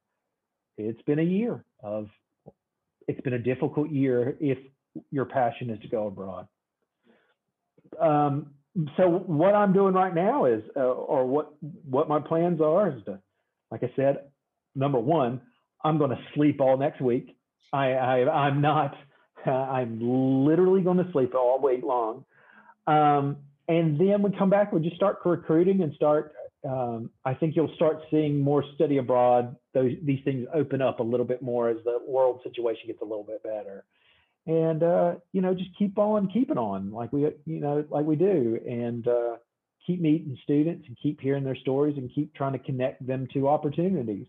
it's 0.75 1.01
been 1.03 1.19
a 1.19 1.23
year 1.23 1.63
of 1.84 2.08
it's 3.07 3.21
been 3.21 3.33
a 3.33 3.39
difficult 3.39 3.89
year 3.89 4.35
if 4.39 4.57
your 5.11 5.25
passion 5.25 5.69
is 5.69 5.79
to 5.81 5.87
go 5.87 6.07
abroad. 6.07 6.47
Um, 7.99 8.51
so 8.97 9.07
what 9.07 9.53
I'm 9.53 9.73
doing 9.73 9.93
right 9.93 10.13
now 10.13 10.45
is, 10.45 10.63
uh, 10.75 10.79
or 10.79 11.25
what 11.25 11.53
what 11.61 12.09
my 12.09 12.19
plans 12.19 12.59
are 12.59 12.89
is 12.89 13.03
to, 13.05 13.19
like 13.69 13.83
I 13.83 13.91
said, 13.95 14.29
number 14.75 14.99
one, 14.99 15.41
I'm 15.83 15.97
going 15.97 16.09
to 16.09 16.19
sleep 16.33 16.59
all 16.59 16.77
next 16.77 17.01
week. 17.01 17.35
I, 17.71 17.91
I 17.91 18.47
am 18.47 18.61
not. 18.61 18.95
Uh, 19.45 19.51
I'm 19.51 19.99
literally 20.45 20.81
going 20.81 20.97
to 20.97 21.11
sleep 21.11 21.35
all 21.35 21.61
week 21.61 21.83
long. 21.83 22.25
Um, 22.87 23.37
and 23.67 23.99
then 23.99 24.21
we 24.21 24.31
come 24.37 24.49
back, 24.49 24.73
we 24.73 24.81
just 24.81 24.95
start 24.95 25.19
recruiting 25.23 25.81
and 25.81 25.93
start 25.93 26.33
um, 26.67 27.10
I 27.26 27.34
think 27.34 27.56
you'll 27.56 27.73
start 27.76 28.04
seeing 28.10 28.39
more 28.39 28.63
study 28.76 28.97
abroad. 28.97 29.56
Those 29.73 29.93
these 30.02 30.23
things 30.23 30.47
open 30.54 30.82
up 30.82 30.99
a 30.99 31.04
little 31.04 31.26
bit 31.26 31.41
more 31.41 31.69
as 31.69 31.78
the 31.84 31.99
world 32.08 32.39
situation 32.43 32.88
gets 32.88 33.02
a 33.02 33.06
little 33.06 33.23
bit 33.23 33.43
better, 33.43 33.84
and 34.47 34.82
uh, 34.82 35.15
you 35.34 35.41
know 35.41 35.54
just 35.54 35.71
keep 35.78 35.97
on 35.97 36.30
keeping 36.32 36.58
on 36.58 36.91
like 36.91 37.12
we 37.12 37.21
you 37.45 37.60
know 37.60 37.86
like 37.89 38.06
we 38.06 38.15
do, 38.15 38.60
and 38.65 39.08
uh, 39.08 39.36
keep 39.86 39.99
meeting 39.99 40.38
students 40.43 40.88
and 40.88 40.97
keep 41.02 41.19
hearing 41.19 41.43
their 41.43 41.56
stories 41.58 41.97
and 41.97 42.10
keep 42.15 42.34
trying 42.34 42.54
to 42.54 42.60
connect 42.60 43.06
them 43.06 43.28
to 43.34 43.49
opportunities. 43.49 44.28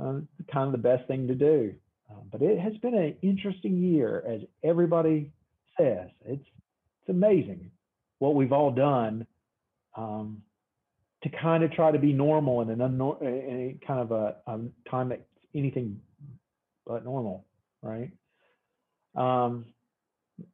Uh, 0.00 0.20
kind 0.52 0.66
of 0.66 0.72
the 0.72 0.78
best 0.78 1.08
thing 1.08 1.26
to 1.26 1.34
do. 1.34 1.74
Uh, 2.08 2.20
but 2.30 2.40
it 2.40 2.56
has 2.60 2.76
been 2.76 2.94
an 2.94 3.16
interesting 3.20 3.82
year, 3.82 4.22
as 4.28 4.42
everybody 4.62 5.32
says. 5.76 6.08
It's 6.24 6.46
it's 7.00 7.08
amazing 7.08 7.72
what 8.20 8.36
we've 8.36 8.52
all 8.52 8.70
done. 8.70 9.26
Um, 9.96 10.42
to 11.22 11.28
kind 11.30 11.64
of 11.64 11.72
try 11.72 11.90
to 11.90 11.98
be 11.98 12.12
normal 12.12 12.60
in 12.60 12.70
an 12.70 12.78
unnor- 12.78 13.20
in 13.22 13.78
kind 13.86 14.00
of 14.00 14.12
a, 14.12 14.36
a 14.46 14.58
time 14.90 15.08
that's 15.08 15.22
anything 15.54 16.00
but 16.86 17.04
normal, 17.04 17.44
right? 17.82 18.10
Um, 19.14 19.66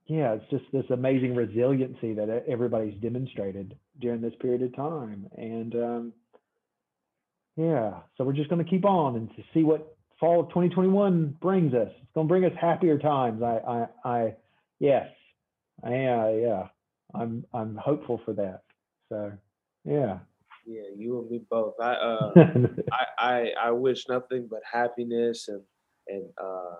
yeah, 0.06 0.32
it's 0.34 0.50
just 0.50 0.64
this 0.72 0.84
amazing 0.90 1.34
resiliency 1.34 2.14
that 2.14 2.44
everybody's 2.48 2.98
demonstrated 3.00 3.76
during 4.00 4.20
this 4.20 4.32
period 4.40 4.62
of 4.62 4.74
time, 4.74 5.28
and 5.36 5.74
um, 5.74 6.12
yeah, 7.56 8.00
so 8.16 8.24
we're 8.24 8.32
just 8.32 8.50
going 8.50 8.64
to 8.64 8.68
keep 8.68 8.84
on 8.84 9.16
and 9.16 9.28
to 9.36 9.42
see 9.52 9.62
what 9.62 9.96
fall 10.18 10.40
of 10.40 10.48
2021 10.48 11.36
brings 11.40 11.74
us. 11.74 11.88
It's 11.88 12.12
going 12.14 12.26
to 12.26 12.28
bring 12.28 12.44
us 12.44 12.52
happier 12.60 12.98
times. 12.98 13.42
I, 13.42 13.86
I, 14.04 14.10
I 14.10 14.34
yes, 14.80 15.08
yeah, 15.88 16.30
yeah, 16.30 16.66
I'm, 17.14 17.44
I'm 17.52 17.76
hopeful 17.76 18.20
for 18.24 18.32
that. 18.34 18.62
So, 19.08 19.32
yeah. 19.84 20.18
Yeah, 20.66 20.82
you 20.96 21.18
and 21.20 21.30
me 21.30 21.42
both. 21.50 21.74
I 21.80 21.92
uh 21.94 22.32
I, 22.92 23.04
I 23.18 23.52
I 23.64 23.70
wish 23.70 24.08
nothing 24.08 24.48
but 24.50 24.60
happiness 24.70 25.48
and 25.48 25.62
and 26.08 26.24
uh 26.38 26.76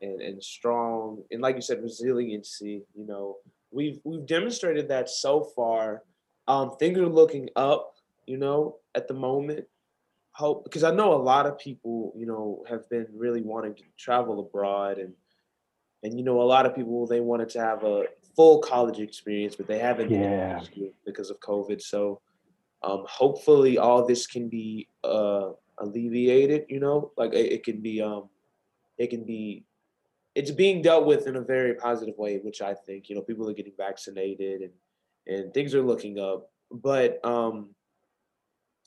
and 0.00 0.20
and 0.20 0.42
strong 0.42 1.22
and 1.30 1.40
like 1.40 1.56
you 1.56 1.62
said 1.62 1.82
resiliency, 1.82 2.84
you 2.94 3.06
know. 3.06 3.36
We've 3.70 3.98
we've 4.04 4.26
demonstrated 4.26 4.88
that 4.88 5.08
so 5.08 5.50
far. 5.56 6.02
Um 6.46 6.76
things 6.78 6.98
are 6.98 7.08
looking 7.08 7.48
up, 7.56 7.94
you 8.26 8.36
know, 8.36 8.76
at 8.94 9.08
the 9.08 9.14
moment. 9.14 9.66
Hope 10.32 10.64
because 10.64 10.82
I 10.82 10.92
know 10.92 11.14
a 11.14 11.22
lot 11.22 11.46
of 11.46 11.58
people, 11.58 12.12
you 12.16 12.26
know, 12.26 12.64
have 12.68 12.88
been 12.88 13.06
really 13.14 13.40
wanting 13.40 13.74
to 13.74 13.82
travel 13.96 14.40
abroad 14.40 14.98
and 14.98 15.14
and 16.04 16.16
you 16.18 16.24
know 16.24 16.40
a 16.40 16.44
lot 16.44 16.66
of 16.66 16.76
people 16.76 17.06
they 17.06 17.20
wanted 17.20 17.48
to 17.48 17.58
have 17.58 17.82
a 17.82 18.04
full 18.36 18.60
college 18.60 19.00
experience 19.00 19.56
but 19.56 19.66
they 19.66 19.78
haven't 19.78 20.10
yeah. 20.10 20.60
because 21.04 21.30
of 21.30 21.40
covid 21.40 21.80
so 21.80 22.20
um, 22.84 23.04
hopefully 23.08 23.78
all 23.78 24.06
this 24.06 24.26
can 24.26 24.48
be 24.48 24.88
uh, 25.02 25.50
alleviated 25.78 26.66
you 26.68 26.80
know? 26.80 27.12
Like 27.16 27.32
it, 27.32 27.52
it 27.52 27.64
can 27.64 27.80
be 27.80 28.00
um, 28.02 28.28
it 28.98 29.08
can 29.08 29.24
be 29.24 29.64
it's 30.34 30.50
being 30.50 30.82
dealt 30.82 31.06
with 31.06 31.26
in 31.26 31.36
a 31.36 31.40
very 31.40 31.74
positive 31.74 32.18
way 32.18 32.38
which 32.38 32.60
i 32.60 32.74
think 32.74 33.08
you 33.08 33.14
know 33.14 33.22
people 33.22 33.48
are 33.48 33.54
getting 33.54 33.72
vaccinated 33.76 34.62
and 34.62 34.72
and 35.26 35.54
things 35.54 35.74
are 35.74 35.82
looking 35.82 36.18
up. 36.18 36.50
But 36.70 37.24
um 37.24 37.70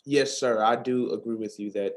yes 0.05 0.37
sir 0.39 0.63
i 0.63 0.75
do 0.75 1.11
agree 1.11 1.35
with 1.35 1.59
you 1.59 1.71
that 1.71 1.93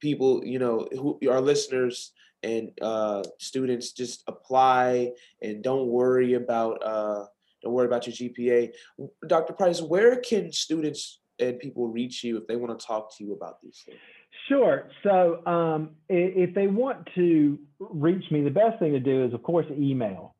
people 0.00 0.44
you 0.44 0.58
know 0.58 0.88
who 0.92 1.18
our 1.30 1.40
listeners 1.40 2.12
and 2.42 2.70
uh 2.82 3.22
students 3.38 3.92
just 3.92 4.22
apply 4.26 5.12
and 5.42 5.62
don't 5.62 5.86
worry 5.86 6.34
about 6.34 6.82
uh 6.84 7.24
don't 7.62 7.72
worry 7.72 7.86
about 7.86 8.06
your 8.06 8.14
gpa 8.14 8.72
dr 9.26 9.52
price 9.54 9.80
where 9.80 10.16
can 10.16 10.52
students 10.52 11.20
and 11.38 11.58
people 11.58 11.88
reach 11.88 12.24
you 12.24 12.36
if 12.36 12.46
they 12.46 12.56
want 12.56 12.78
to 12.78 12.86
talk 12.86 13.16
to 13.16 13.24
you 13.24 13.32
about 13.32 13.60
these 13.62 13.82
things? 13.84 13.98
Sure. 14.48 14.88
So 15.02 15.44
um, 15.46 15.90
if 16.08 16.54
they 16.54 16.66
want 16.66 17.08
to 17.14 17.58
reach 17.78 18.30
me, 18.30 18.42
the 18.42 18.50
best 18.50 18.78
thing 18.78 18.92
to 18.92 19.00
do 19.00 19.24
is, 19.24 19.34
of 19.34 19.42
course, 19.42 19.66
email. 19.70 20.34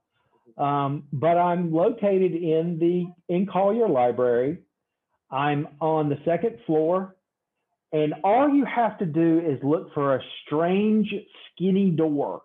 Um, 0.59 1.05
but 1.13 1.37
I'm 1.37 1.73
located 1.73 2.33
in 2.33 2.79
the 2.79 3.35
in 3.35 3.47
Collier 3.47 3.89
Library. 3.89 4.59
I'm 5.31 5.69
on 5.81 6.09
the 6.09 6.19
second 6.25 6.59
floor, 6.67 7.17
and 7.93 8.15
all 8.25 8.49
you 8.49 8.65
have 8.65 8.97
to 8.99 9.07
do 9.07 9.41
is 9.41 9.59
look 9.63 9.93
for 9.93 10.17
a 10.17 10.21
strange, 10.45 11.13
skinny 11.53 11.91
door 11.91 12.43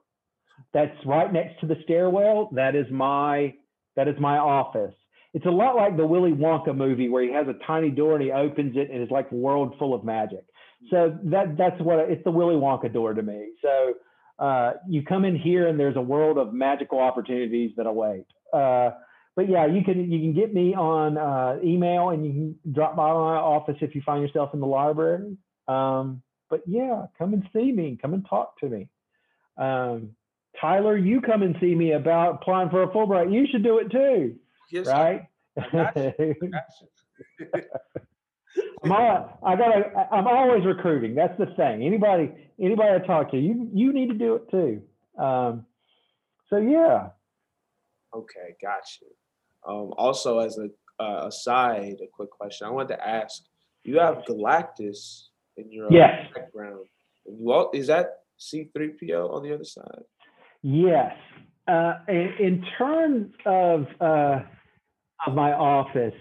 that's 0.73 0.95
right 1.05 1.31
next 1.31 1.59
to 1.61 1.67
the 1.67 1.75
stairwell. 1.83 2.49
That 2.53 2.75
is 2.75 2.85
my 2.91 3.53
that 3.95 4.07
is 4.07 4.15
my 4.19 4.37
office. 4.37 4.93
It's 5.33 5.45
a 5.45 5.51
lot 5.51 5.75
like 5.75 5.95
the 5.95 6.05
Willy 6.05 6.31
Wonka 6.31 6.75
movie 6.75 7.07
where 7.09 7.23
he 7.23 7.31
has 7.31 7.47
a 7.47 7.55
tiny 7.65 7.89
door 7.89 8.15
and 8.15 8.23
he 8.23 8.31
opens 8.31 8.75
it 8.75 8.89
and 8.91 9.01
it's 9.01 9.11
like 9.11 9.31
a 9.31 9.35
world 9.35 9.75
full 9.79 9.93
of 9.93 10.03
magic. 10.03 10.43
So 10.89 11.17
that 11.25 11.57
that's 11.57 11.79
what 11.81 11.99
it's 11.99 12.23
the 12.23 12.31
Willy 12.31 12.55
Wonka 12.55 12.91
door 12.91 13.13
to 13.13 13.21
me. 13.21 13.51
So 13.61 13.93
uh, 14.39 14.73
you 14.89 15.03
come 15.03 15.23
in 15.23 15.37
here 15.37 15.67
and 15.67 15.79
there's 15.79 15.95
a 15.95 16.01
world 16.01 16.37
of 16.37 16.53
magical 16.53 16.99
opportunities 16.99 17.71
that 17.77 17.85
await. 17.85 18.25
Uh, 18.51 18.91
but 19.35 19.47
yeah, 19.49 19.65
you 19.65 19.83
can 19.83 20.11
you 20.11 20.19
can 20.19 20.33
get 20.33 20.53
me 20.53 20.73
on 20.73 21.17
uh, 21.17 21.57
email 21.63 22.09
and 22.09 22.25
you 22.25 22.31
can 22.31 22.73
drop 22.73 22.95
by 22.95 23.07
my 23.07 23.37
office 23.37 23.77
if 23.79 23.95
you 23.95 24.01
find 24.05 24.21
yourself 24.21 24.53
in 24.53 24.59
the 24.59 24.67
library. 24.67 25.37
Um, 25.67 26.21
but 26.49 26.61
yeah, 26.67 27.05
come 27.17 27.33
and 27.33 27.47
see 27.53 27.71
me. 27.71 27.97
Come 28.01 28.13
and 28.13 28.25
talk 28.27 28.59
to 28.59 28.67
me. 28.67 28.89
Um, 29.57 30.09
Tyler, 30.59 30.97
you 30.97 31.21
come 31.21 31.43
and 31.43 31.55
see 31.61 31.73
me 31.73 31.93
about 31.93 32.35
applying 32.41 32.69
for 32.69 32.83
a 32.83 32.87
Fulbright. 32.89 33.31
You 33.33 33.47
should 33.49 33.63
do 33.63 33.77
it 33.77 33.89
too, 33.89 34.35
yes, 34.71 34.87
right? 34.87 35.27
I'm 38.83 38.91
all, 38.91 39.39
I 39.43 39.55
gotta. 39.55 40.07
I'm 40.11 40.27
always 40.27 40.65
recruiting. 40.65 41.15
That's 41.15 41.37
the 41.37 41.47
thing. 41.57 41.83
Anybody, 41.83 42.31
anybody 42.59 43.03
I 43.03 43.05
talk 43.05 43.31
to, 43.31 43.37
you 43.37 43.69
you 43.73 43.93
need 43.93 44.09
to 44.09 44.15
do 44.15 44.35
it 44.35 44.49
too. 44.49 44.81
Um, 45.21 45.65
so 46.49 46.57
yeah. 46.57 47.09
Okay, 48.13 48.55
got 48.61 48.81
you. 49.01 49.07
Um, 49.67 49.93
also, 49.97 50.39
as 50.39 50.57
a 50.57 50.69
uh, 51.01 51.27
aside, 51.27 51.97
a 52.01 52.07
quick 52.11 52.29
question. 52.29 52.67
I 52.67 52.71
wanted 52.71 52.95
to 52.95 53.07
ask: 53.07 53.43
You 53.83 53.99
have 53.99 54.23
Galactus 54.27 55.27
in 55.57 55.71
your 55.71 55.87
uh, 55.87 55.91
yes. 55.91 56.27
background. 56.33 56.85
And 57.25 57.39
you 57.39 57.51
all, 57.51 57.71
is 57.73 57.87
that 57.87 58.19
C3PO 58.39 59.33
on 59.33 59.43
the 59.43 59.53
other 59.53 59.63
side? 59.63 60.03
Yes. 60.61 61.15
Uh, 61.67 61.93
in, 62.07 62.33
in 62.39 62.65
terms 62.77 63.31
of 63.45 63.85
uh, 63.99 64.39
of 65.25 65.33
my 65.35 65.53
office, 65.53 66.13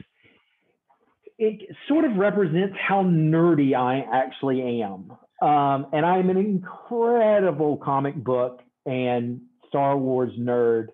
it 1.39 1.75
sort 1.89 2.05
of 2.05 2.17
represents 2.17 2.77
how 2.87 3.03
nerdy 3.03 3.75
I 3.75 4.05
actually 4.13 4.83
am. 4.83 5.13
Um, 5.41 5.87
and 5.93 6.05
I'm 6.05 6.29
an 6.29 6.37
incredible 6.37 7.79
comic 7.79 8.15
book 8.15 8.61
and 8.85 9.41
Star 9.69 9.97
Wars 9.97 10.33
nerd. 10.39 10.89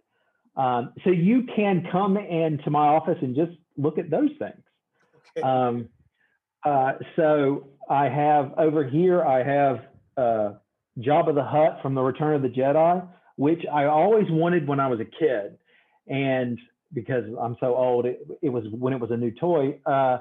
Um, 0.56 0.92
so 1.04 1.10
you 1.10 1.44
can 1.54 1.86
come 1.90 2.16
into 2.16 2.70
my 2.70 2.86
office 2.86 3.18
and 3.20 3.34
just 3.34 3.52
look 3.76 3.98
at 3.98 4.08
those 4.08 4.30
things. 4.38 4.62
Okay. 5.36 5.46
Um, 5.46 5.88
uh, 6.64 6.92
so 7.16 7.68
I 7.90 8.08
have 8.08 8.52
over 8.56 8.84
here, 8.88 9.24
I 9.24 9.42
have 9.42 9.76
uh, 10.16 10.52
Jabba 10.98 11.34
the 11.34 11.44
Hutt 11.44 11.80
from 11.82 11.94
the 11.94 12.02
Return 12.02 12.34
of 12.34 12.42
the 12.42 12.48
Jedi, 12.48 13.06
which 13.36 13.64
I 13.72 13.84
always 13.84 14.26
wanted 14.30 14.66
when 14.66 14.80
I 14.80 14.86
was 14.88 15.00
a 15.00 15.04
kid. 15.04 15.58
And 16.08 16.58
because 16.92 17.24
I'm 17.40 17.56
so 17.60 17.74
old, 17.74 18.06
it, 18.06 18.26
it 18.42 18.48
was 18.48 18.64
when 18.70 18.92
it 18.92 19.00
was 19.00 19.10
a 19.10 19.16
new 19.16 19.30
toy. 19.30 19.78
Uh, 19.86 20.18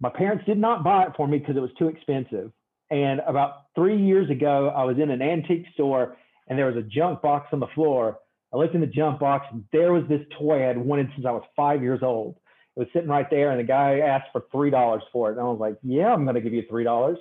my 0.00 0.10
parents 0.10 0.44
did 0.46 0.58
not 0.58 0.82
buy 0.82 1.04
it 1.04 1.12
for 1.16 1.28
me 1.28 1.38
because 1.38 1.56
it 1.56 1.60
was 1.60 1.70
too 1.78 1.88
expensive. 1.88 2.52
And 2.90 3.20
about 3.26 3.66
three 3.74 3.96
years 3.96 4.28
ago, 4.30 4.72
I 4.74 4.84
was 4.84 4.98
in 4.98 5.10
an 5.10 5.22
antique 5.22 5.66
store 5.74 6.16
and 6.48 6.58
there 6.58 6.66
was 6.66 6.76
a 6.76 6.82
junk 6.82 7.22
box 7.22 7.48
on 7.52 7.60
the 7.60 7.68
floor. 7.68 8.18
I 8.52 8.56
looked 8.56 8.74
in 8.74 8.80
the 8.80 8.86
junk 8.86 9.20
box 9.20 9.46
and 9.52 9.64
there 9.72 9.92
was 9.92 10.04
this 10.08 10.22
toy 10.38 10.64
I 10.64 10.66
had 10.66 10.78
wanted 10.78 11.10
since 11.14 11.26
I 11.26 11.30
was 11.30 11.44
five 11.54 11.82
years 11.82 12.00
old. 12.02 12.36
It 12.76 12.80
was 12.80 12.88
sitting 12.92 13.08
right 13.08 13.28
there, 13.30 13.50
and 13.50 13.58
the 13.58 13.64
guy 13.64 13.98
asked 13.98 14.28
for 14.32 14.44
three 14.52 14.70
dollars 14.70 15.02
for 15.12 15.28
it, 15.28 15.32
and 15.32 15.40
I 15.40 15.44
was 15.44 15.58
like, 15.58 15.76
"Yeah, 15.82 16.12
I'm 16.12 16.22
going 16.22 16.36
to 16.36 16.40
give 16.40 16.52
you 16.52 16.64
three 16.68 16.84
dollars." 16.84 17.18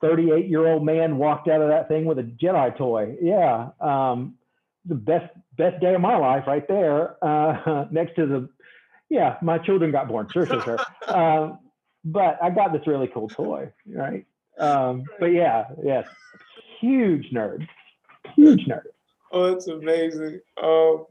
38 0.00 0.48
year 0.48 0.66
old 0.66 0.84
man 0.84 1.18
walked 1.18 1.48
out 1.48 1.60
of 1.60 1.68
that 1.68 1.88
thing 1.88 2.04
with 2.04 2.18
a 2.18 2.22
Jedi 2.22 2.76
toy. 2.76 3.16
Yeah. 3.20 3.70
Um, 3.80 4.36
the 4.90 4.96
best, 4.96 5.32
best 5.56 5.80
day 5.80 5.94
of 5.94 6.00
my 6.02 6.16
life 6.16 6.44
right 6.46 6.66
there. 6.68 7.16
Uh, 7.24 7.86
next 7.90 8.16
to 8.16 8.26
the, 8.26 8.48
yeah, 9.08 9.36
my 9.40 9.56
children 9.56 9.90
got 9.90 10.08
born. 10.08 10.28
Sure, 10.30 10.44
sure, 10.44 10.60
sure. 10.60 10.78
um, 11.16 11.58
but 12.04 12.38
I 12.42 12.50
got 12.50 12.72
this 12.72 12.86
really 12.86 13.08
cool 13.08 13.28
toy. 13.28 13.72
Right. 13.86 14.26
Um, 14.58 15.04
but 15.18 15.26
yeah, 15.26 15.64
yes, 15.82 16.06
huge 16.80 17.30
nerd, 17.32 17.66
huge 18.36 18.66
nerd. 18.66 18.82
Oh, 19.32 19.52
that's 19.52 19.68
amazing. 19.68 20.40
Um, 20.62 21.06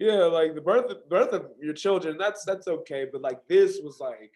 yeah, 0.00 0.24
like 0.24 0.54
the 0.54 0.60
birth 0.60 0.90
of, 0.90 1.08
birth 1.08 1.32
of 1.32 1.46
your 1.60 1.74
children, 1.74 2.16
that's 2.18 2.44
that's 2.44 2.66
okay. 2.66 3.06
But 3.12 3.20
like 3.20 3.46
this 3.46 3.78
was 3.84 4.00
like 4.00 4.32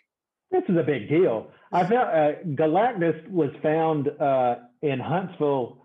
this 0.51 0.63
is 0.69 0.77
a 0.77 0.83
big 0.83 1.09
deal. 1.09 1.51
I 1.73 1.85
found 1.87 2.11
uh, 2.11 2.33
Galactus 2.63 3.29
was 3.31 3.51
found 3.63 4.09
uh, 4.21 4.57
in 4.83 5.01
Huntsville, 5.01 5.84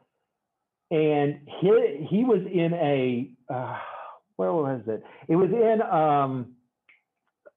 and 0.91 1.39
he 1.61 2.07
he 2.09 2.23
was 2.23 2.41
in 2.51 2.73
a 2.73 3.29
uh, 3.53 3.77
where 4.35 4.53
was 4.53 4.81
it? 4.87 5.03
It 5.27 5.35
was 5.35 5.49
in 5.51 5.81
um, 5.81 6.53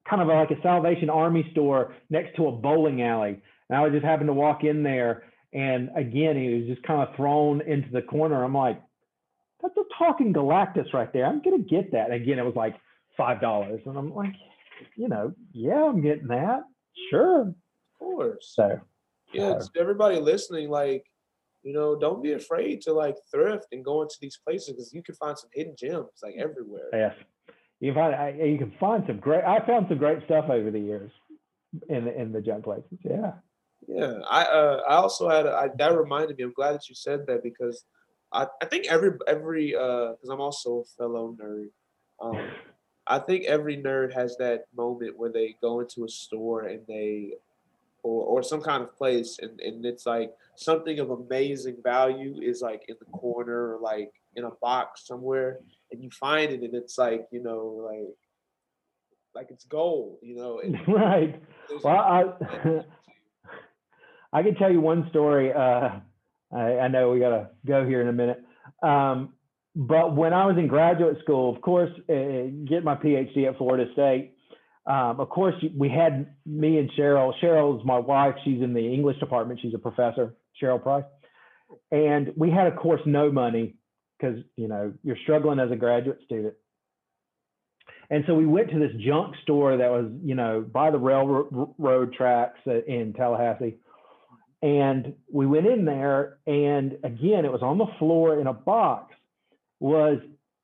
kind 0.08 0.22
of 0.22 0.28
like 0.28 0.50
a 0.50 0.60
Salvation 0.62 1.10
Army 1.10 1.48
store 1.52 1.94
next 2.10 2.36
to 2.36 2.48
a 2.48 2.52
bowling 2.52 3.02
alley, 3.02 3.40
and 3.68 3.78
I 3.78 3.82
was 3.82 3.92
just 3.92 4.04
happened 4.04 4.28
to 4.28 4.34
walk 4.34 4.64
in 4.64 4.82
there, 4.82 5.24
and 5.52 5.90
again 5.96 6.36
he 6.36 6.54
was 6.54 6.66
just 6.66 6.82
kind 6.82 7.06
of 7.06 7.14
thrown 7.16 7.60
into 7.62 7.90
the 7.90 8.02
corner. 8.02 8.44
I'm 8.44 8.54
like, 8.54 8.80
that's 9.62 9.76
a 9.76 9.84
talking 9.98 10.32
Galactus 10.32 10.92
right 10.92 11.12
there. 11.12 11.26
I'm 11.26 11.40
gonna 11.40 11.58
get 11.58 11.92
that. 11.92 12.10
And 12.10 12.14
again, 12.14 12.38
it 12.38 12.44
was 12.44 12.56
like 12.56 12.76
five 13.16 13.40
dollars, 13.40 13.80
and 13.86 13.96
I'm 13.96 14.14
like, 14.14 14.34
you 14.96 15.08
know, 15.08 15.32
yeah, 15.52 15.84
I'm 15.84 16.02
getting 16.02 16.28
that. 16.28 16.64
Sure. 17.10 17.42
Of 17.42 17.54
course. 17.98 18.52
So 18.54 18.80
yeah, 19.32 19.58
so. 19.58 19.68
everybody 19.78 20.18
listening, 20.20 20.68
like, 20.68 21.06
you 21.62 21.72
know, 21.72 21.96
don't 21.98 22.22
be 22.22 22.32
afraid 22.32 22.80
to 22.82 22.92
like 22.92 23.16
thrift 23.30 23.66
and 23.72 23.84
go 23.84 24.02
into 24.02 24.16
these 24.20 24.38
places 24.44 24.70
because 24.70 24.92
you 24.92 25.02
can 25.02 25.14
find 25.14 25.38
some 25.38 25.50
hidden 25.52 25.74
gems 25.78 26.08
like 26.22 26.34
everywhere. 26.38 26.88
Yes. 26.92 27.14
You 27.80 27.92
can 27.92 28.14
find 28.14 28.38
you 28.38 28.58
can 28.58 28.72
find 28.78 29.04
some 29.06 29.18
great 29.18 29.44
I 29.44 29.64
found 29.66 29.86
some 29.88 29.98
great 29.98 30.24
stuff 30.24 30.46
over 30.48 30.70
the 30.70 30.78
years 30.78 31.10
in 31.88 32.04
the 32.04 32.20
in 32.20 32.32
the 32.32 32.40
junk 32.40 32.64
places. 32.64 32.98
Yeah. 33.04 33.32
Yeah. 33.86 34.18
I 34.28 34.44
uh 34.44 34.82
I 34.88 34.94
also 34.94 35.28
had 35.28 35.46
a, 35.46 35.52
I, 35.52 35.68
that 35.78 35.96
reminded 35.96 36.36
me, 36.36 36.44
I'm 36.44 36.52
glad 36.52 36.74
that 36.74 36.88
you 36.88 36.94
said 36.94 37.26
that 37.26 37.42
because 37.42 37.84
I, 38.32 38.46
I 38.60 38.66
think 38.66 38.86
every 38.86 39.12
every 39.26 39.74
uh 39.74 40.12
because 40.12 40.28
I'm 40.30 40.40
also 40.40 40.80
a 40.80 40.84
fellow 40.98 41.36
nerd. 41.40 41.68
Um 42.20 42.50
I 43.06 43.18
think 43.18 43.46
every 43.46 43.76
nerd 43.76 44.14
has 44.14 44.36
that 44.36 44.66
moment 44.76 45.18
where 45.18 45.32
they 45.32 45.56
go 45.60 45.80
into 45.80 46.04
a 46.04 46.08
store 46.08 46.62
and 46.66 46.82
they 46.86 47.32
or, 48.03 48.24
or 48.24 48.42
some 48.42 48.61
kind 48.61 48.82
of 48.82 48.94
place 48.96 49.38
and, 49.40 49.61
and 49.61 49.84
it's 49.84 50.07
like 50.07 50.32
something 50.57 50.98
of 50.98 51.11
amazing 51.11 51.76
value 51.82 52.40
is 52.42 52.61
like 52.61 52.82
in 52.88 52.96
the 52.98 53.07
corner 53.07 53.74
or 53.74 53.80
like 53.80 54.11
in 54.36 54.44
a 54.44 54.50
box 54.61 55.07
somewhere 55.07 55.59
and 55.90 56.03
you 56.03 56.11
find 56.11 56.53
it 56.53 56.62
and 56.62 56.74
it's 56.74 56.98
like, 56.98 57.26
you 57.30 57.42
know, 57.42 57.88
like 57.90 58.16
like 59.34 59.46
it's 59.50 59.64
gold, 59.64 60.18
you 60.22 60.36
know. 60.36 60.61
right. 60.88 61.40
Well, 61.82 61.96
I 61.96 62.24
I 64.32 64.42
can 64.42 64.55
tell 64.55 64.72
you 64.72 64.80
one 64.80 65.09
story. 65.11 65.53
Uh, 65.53 66.00
I, 66.53 66.78
I 66.78 66.88
know 66.88 67.11
we 67.11 67.20
gotta 67.20 67.50
go 67.66 67.86
here 67.86 68.00
in 68.00 68.09
a 68.09 68.12
minute. 68.12 68.42
Um, 68.82 69.34
but 69.74 70.14
when 70.14 70.32
I 70.32 70.44
was 70.46 70.57
in 70.59 70.66
graduate 70.66 71.18
school, 71.22 71.55
of 71.55 71.62
course, 71.62 71.90
uh, 72.11 72.50
get 72.68 72.84
my 72.84 72.94
PhD 72.94 73.48
at 73.48 73.57
Florida 73.57 73.90
State. 73.92 74.34
Um, 74.86 75.20
of 75.20 75.28
course, 75.28 75.54
we 75.76 75.88
had 75.88 76.34
me 76.44 76.78
and 76.78 76.90
Cheryl. 76.98 77.32
Cheryl's 77.40 77.84
my 77.84 77.98
wife. 77.98 78.34
She's 78.44 78.62
in 78.62 78.74
the 78.74 78.92
English 78.92 79.18
department. 79.20 79.60
She's 79.62 79.74
a 79.74 79.78
professor, 79.78 80.34
Cheryl 80.60 80.82
Price. 80.82 81.04
And 81.90 82.32
we 82.36 82.50
had, 82.50 82.66
of 82.66 82.76
course, 82.76 83.00
no 83.06 83.30
money 83.30 83.76
because 84.18 84.38
you 84.56 84.68
know 84.68 84.92
you're 85.02 85.16
struggling 85.22 85.58
as 85.58 85.70
a 85.70 85.76
graduate 85.76 86.18
student. 86.24 86.54
And 88.10 88.24
so 88.26 88.34
we 88.34 88.44
went 88.44 88.70
to 88.70 88.78
this 88.78 88.92
junk 88.98 89.34
store 89.42 89.78
that 89.78 89.90
was, 89.90 90.10
you 90.22 90.34
know, 90.34 90.60
by 90.60 90.90
the 90.90 90.98
railroad 90.98 92.12
tracks 92.12 92.58
in 92.66 93.14
Tallahassee. 93.16 93.78
And 94.60 95.14
we 95.32 95.46
went 95.46 95.66
in 95.66 95.86
there, 95.86 96.38
and 96.46 96.98
again, 97.04 97.44
it 97.44 97.50
was 97.50 97.62
on 97.62 97.78
the 97.78 97.86
floor 97.98 98.38
in 98.38 98.46
a 98.46 98.52
box 98.52 99.14
was 99.80 100.18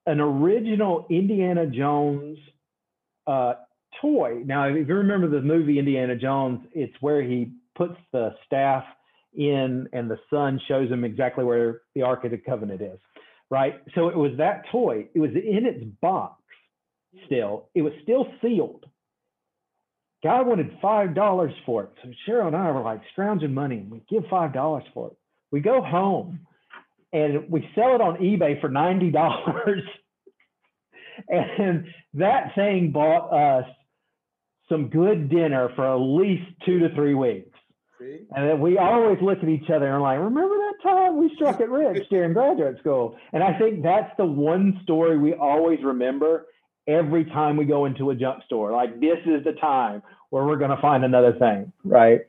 an 0.07 0.21
original 0.21 1.07
Indiana 1.11 1.67
Jones 1.67 2.39
uh, 3.27 3.55
toy. 4.01 4.43
Now, 4.45 4.65
if 4.65 4.89
you 4.89 4.95
remember 4.95 5.29
the 5.29 5.41
movie 5.41 5.79
Indiana 5.79 6.17
Jones, 6.17 6.61
it's 6.73 6.95
where 7.01 7.23
he 7.23 7.53
puts 7.77 7.97
the 8.13 8.35
staff 8.47 8.85
in 9.35 9.89
and 9.93 10.11
the 10.11 10.19
sun 10.31 10.61
shows 10.69 10.91
him 10.91 11.05
exactly 11.05 11.45
where 11.45 11.83
the 11.95 12.03
Ark 12.03 12.25
of 12.25 12.33
the 12.33 12.39
Covenant 12.39 12.81
is, 12.81 12.99
right? 13.51 13.75
So 13.95 14.09
it 14.09 14.17
was 14.17 14.33
that 14.39 14.65
toy. 14.73 15.07
It 15.15 15.21
was 15.21 15.31
in 15.31 15.67
its 15.67 15.85
box 16.01 16.43
still. 17.27 17.69
It 17.75 17.83
was 17.83 17.93
still 18.03 18.27
sealed. 18.43 18.85
guy 20.23 20.43
wanted 20.43 20.77
five 20.83 21.15
dollars 21.15 21.53
for 21.65 21.85
it. 21.85 21.91
So 22.03 22.11
Cheryl 22.27 22.49
and 22.49 22.57
I 22.57 22.71
were 22.71 22.83
like 22.83 23.01
scrounging 23.13 23.55
money, 23.55 23.87
we 23.89 24.03
give 24.09 24.29
five 24.29 24.53
dollars 24.53 24.85
for 24.93 25.09
it. 25.09 25.17
We 25.51 25.61
go 25.61 25.81
home 25.83 26.41
and 27.13 27.49
we 27.51 27.69
sell 27.75 27.95
it 27.95 28.01
on 28.01 28.17
eBay 28.17 28.61
for 28.61 28.69
ninety 28.69 29.11
dollars. 29.11 29.83
and 31.29 31.87
that 32.15 32.55
thing 32.55 32.91
bought 32.93 33.29
us 33.33 33.69
some 34.69 34.89
good 34.89 35.29
dinner 35.29 35.71
for 35.75 35.87
at 35.87 35.97
least 35.97 36.45
two 36.65 36.79
to 36.81 36.95
three 36.95 37.15
weeks. 37.15 37.51
See? 37.99 38.21
And 38.35 38.49
then 38.49 38.61
we 38.61 38.79
always 38.79 39.19
look 39.21 39.39
at 39.43 39.49
each 39.49 39.71
other 39.75 39.93
and 39.93 40.03
like, 40.03 40.19
remember 40.19 40.55
that 40.55 40.75
time 40.83 41.17
we 41.19 41.33
struck 41.35 41.61
it 41.61 41.69
rich 41.69 42.05
during 42.11 42.33
graduate 42.33 42.79
school? 42.79 43.17
And 43.33 43.43
I 43.43 43.59
think 43.59 43.83
that's 43.83 44.13
the 44.17 44.25
one 44.25 44.79
story 44.85 45.19
we 45.19 45.35
always 45.35 45.81
remember 45.83 46.47
every 46.87 47.25
time 47.27 47.57
we 47.57 47.65
go 47.65 47.87
into 47.87 48.11
a 48.11 48.15
junk 48.15 48.45
store. 48.45 48.73
Like 48.73 49.01
this 49.01 49.19
is 49.27 49.45
the 49.45 49.53
time 49.61 50.03
where 50.31 50.45
we're 50.45 50.59
going 50.59 50.71
to 50.71 50.81
find 50.81 51.05
another 51.05 51.33
thing, 51.39 51.73
right? 51.85 52.21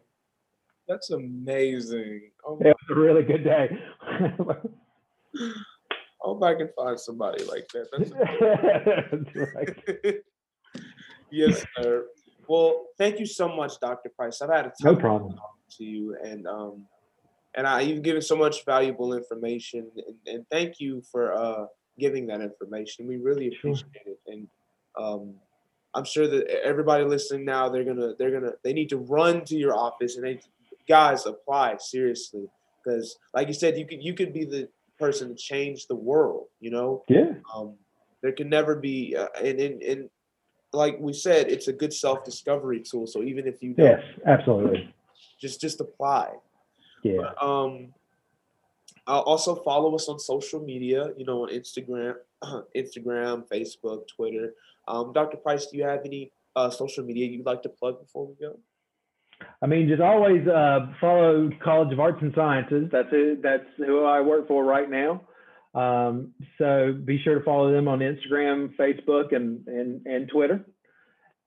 That's 0.87 1.11
amazing. 1.11 2.31
Oh 2.45 2.57
It 2.59 2.75
was 2.75 2.97
a 2.97 2.99
really 2.99 3.23
good 3.23 3.43
day. 3.43 3.69
I 4.01 4.55
hope 6.17 6.43
I 6.43 6.55
can 6.55 6.69
find 6.75 6.99
somebody 6.99 7.43
like 7.43 7.67
that. 7.73 7.89
That's 7.91 8.11
yes, 11.31 11.63
sir. 11.77 12.05
Well, 12.50 12.88
thank 12.97 13.20
you 13.20 13.28
so 13.28 13.47
much, 13.56 13.80
Dr. 13.80 14.10
Price. 14.10 14.41
I've 14.41 14.50
had 14.50 14.66
a 14.66 14.74
No 14.84 14.93
ton 14.93 15.00
problem. 15.00 15.36
to 15.78 15.84
you, 15.84 16.18
and 16.24 16.47
um, 16.47 16.86
and 17.56 17.68
I 17.68 17.82
you've 17.82 18.02
given 18.02 18.22
so 18.24 18.36
much 18.36 18.66
valuable 18.66 19.14
information, 19.14 19.88
and, 19.95 20.16
and 20.36 20.45
thank 20.50 20.80
you 20.80 21.02
for 21.12 21.34
uh 21.34 21.66
giving 22.00 22.26
that 22.28 22.41
information. 22.41 23.06
We 23.08 23.18
really 23.18 23.52
Sure. 23.52 23.72
appreciate 23.72 24.08
it, 24.08 24.20
and 24.28 24.47
um, 24.97 25.36
I'm 25.93 26.06
sure 26.06 26.28
that 26.28 26.50
everybody 26.64 27.04
listening 27.04 27.45
now, 27.45 27.70
they're 27.70 27.84
gonna 27.84 28.14
they're 28.18 28.32
gonna 28.32 28.54
they 28.64 28.74
need 28.74 28.89
to 28.89 28.97
run 28.97 29.45
to 29.45 29.56
your 29.56 29.76
office 29.78 30.16
and 30.18 30.26
they 30.26 30.39
guys 30.88 31.28
apply 31.28 31.78
seriously 31.80 32.47
because, 32.84 33.16
like 33.36 33.47
you 33.47 33.54
said, 33.54 33.78
you 33.78 33.86
could 33.86 34.02
you 34.04 34.16
could 34.16 34.34
be 34.34 34.43
the 34.45 34.68
person 34.97 35.30
to 35.30 35.36
change 35.36 35.86
the 35.86 35.95
world. 35.95 36.47
You 36.60 36.72
know, 36.72 37.04
Yeah. 37.08 37.34
um, 37.54 37.76
there 38.24 38.32
can 38.32 38.50
never 38.50 38.76
be 38.76 39.16
uh, 39.16 39.28
and, 39.39 39.60
and 39.60 39.82
and 39.84 40.10
like 40.74 40.97
we 40.99 41.13
said 41.13 41.49
it's 41.49 41.67
a 41.67 41.74
good 41.74 41.93
self-discovery 41.93 42.82
tool 42.82 43.07
so 43.07 43.24
even 43.24 43.47
if 43.47 43.61
you 43.63 43.74
don't 43.74 43.86
Yes, 43.86 44.03
absolutely. 44.26 44.93
just 45.41 45.59
just 45.61 45.80
apply 45.82 46.34
Yeah. 47.03 47.32
um 47.41 47.93
uh, 49.07 49.22
also 49.22 49.55
follow 49.55 49.95
us 49.95 50.07
on 50.07 50.20
social 50.20 50.59
media 50.63 51.09
you 51.17 51.26
know 51.26 51.43
on 51.43 51.49
instagram 51.49 52.15
instagram 52.76 53.47
facebook 53.47 54.07
twitter 54.07 54.53
um 54.88 55.11
dr 55.13 55.38
price 55.38 55.65
do 55.67 55.78
you 55.78 55.84
have 55.84 56.01
any 56.05 56.32
uh, 56.55 56.70
social 56.70 57.03
media 57.03 57.26
you'd 57.26 57.45
like 57.45 57.63
to 57.63 57.70
plug 57.70 57.99
before 57.99 58.28
we 58.28 58.36
go 58.36 58.57
I 59.61 59.67
mean, 59.67 59.88
just 59.88 60.01
always 60.01 60.45
uh, 60.49 60.88
follow 60.99 61.49
College 61.63 61.93
of 61.93 61.99
Arts 62.01 62.17
and 62.22 62.34
Sciences. 62.36 62.89
That's 62.91 63.07
it. 63.13 63.41
That's 63.41 63.63
who 63.78 64.03
I 64.03 64.20
work 64.20 64.49
for 64.49 64.65
right 64.65 64.89
now. 64.89 65.22
Um, 65.80 66.34
so 66.57 66.93
be 67.05 67.21
sure 67.23 67.39
to 67.39 67.45
follow 67.45 67.71
them 67.71 67.88
on 67.88 67.99
Instagram, 67.99 68.75
Facebook, 68.75 69.36
and 69.36 69.65
and, 69.67 70.05
and 70.05 70.30
Twitter. 70.30 70.65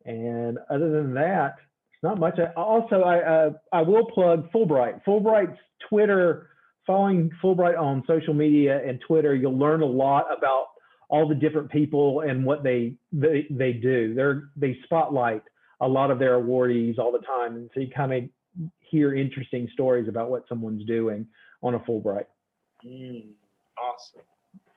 And 0.04 0.58
other 0.70 0.90
than 0.90 1.14
that, 1.14 1.56
it's 1.92 2.02
not 2.02 2.18
much. 2.18 2.38
I, 2.38 2.52
also, 2.60 3.02
I 3.02 3.18
uh, 3.18 3.50
I 3.72 3.82
will 3.82 4.06
plug 4.06 4.50
Fulbright. 4.52 5.04
Fulbright's 5.04 5.58
Twitter. 5.88 6.48
Following 6.86 7.30
Fulbright 7.40 7.78
on 7.78 8.02
social 8.08 8.34
media 8.34 8.80
and 8.84 9.00
Twitter, 9.06 9.36
you'll 9.36 9.58
learn 9.58 9.82
a 9.82 9.86
lot 9.86 10.26
about 10.36 10.66
all 11.08 11.28
the 11.28 11.34
different 11.34 11.70
people 11.70 12.20
and 12.20 12.44
what 12.44 12.64
they 12.64 12.94
they, 13.12 13.46
they 13.50 13.72
do. 13.74 14.14
They're 14.14 14.50
they 14.56 14.78
spotlight 14.84 15.42
a 15.80 15.86
lot 15.86 16.10
of 16.10 16.18
their 16.18 16.40
awardees 16.40 16.98
all 16.98 17.12
the 17.12 17.18
time. 17.18 17.56
And 17.56 17.70
so 17.74 17.80
you 17.80 17.88
kind 17.94 18.12
of 18.12 18.68
hear 18.80 19.14
interesting 19.14 19.68
stories 19.72 20.08
about 20.08 20.30
what 20.30 20.44
someone's 20.48 20.84
doing 20.86 21.26
on 21.62 21.74
a 21.74 21.80
Fulbright. 21.80 22.26
Mm, 22.84 23.32
awesome. 23.82 24.20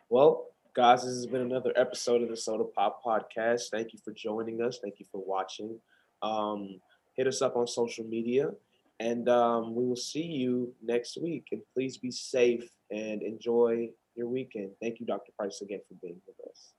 Well, 0.10 0.48
guys, 0.76 1.04
this 1.04 1.16
has 1.16 1.26
been 1.26 1.42
another 1.42 1.72
episode 1.76 2.22
of 2.22 2.30
the 2.30 2.36
SOTA 2.36 2.66
Pop 2.74 3.02
Podcast. 3.04 3.70
Thank 3.72 3.94
you 3.94 4.00
for 4.04 4.12
joining 4.12 4.62
us. 4.62 4.80
Thank 4.82 5.00
you 5.00 5.06
for 5.12 5.24
watching. 5.26 5.80
Um, 6.22 6.80
hit 7.16 7.28
us 7.28 7.42
up 7.42 7.56
on 7.56 7.68
social 7.68 8.06
media, 8.06 8.52
and 9.00 9.28
um, 9.30 9.76
we 9.76 9.86
will 9.86 9.96
see 9.96 10.24
you 10.24 10.74
next 10.84 11.18
week. 11.22 11.48
And 11.52 11.62
please 11.74 11.98
be 11.98 12.12
safe 12.12 12.70
and 12.92 13.22
enjoy 13.22 13.90
your 14.16 14.28
weekend. 14.28 14.72
Thank 14.82 15.00
you, 15.00 15.06
Dr. 15.06 15.32
Price, 15.38 15.62
again 15.62 15.82
for 15.88 15.96
being 16.02 16.22
with 16.26 16.50
us. 16.50 16.74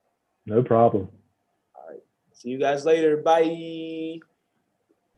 No 0.47 0.63
problem. 0.63 1.09
All 1.75 1.91
right. 1.91 2.03
See 2.33 2.51
you 2.51 2.59
guys 2.59 2.85
later. 2.85 3.17
Bye. 3.17 4.21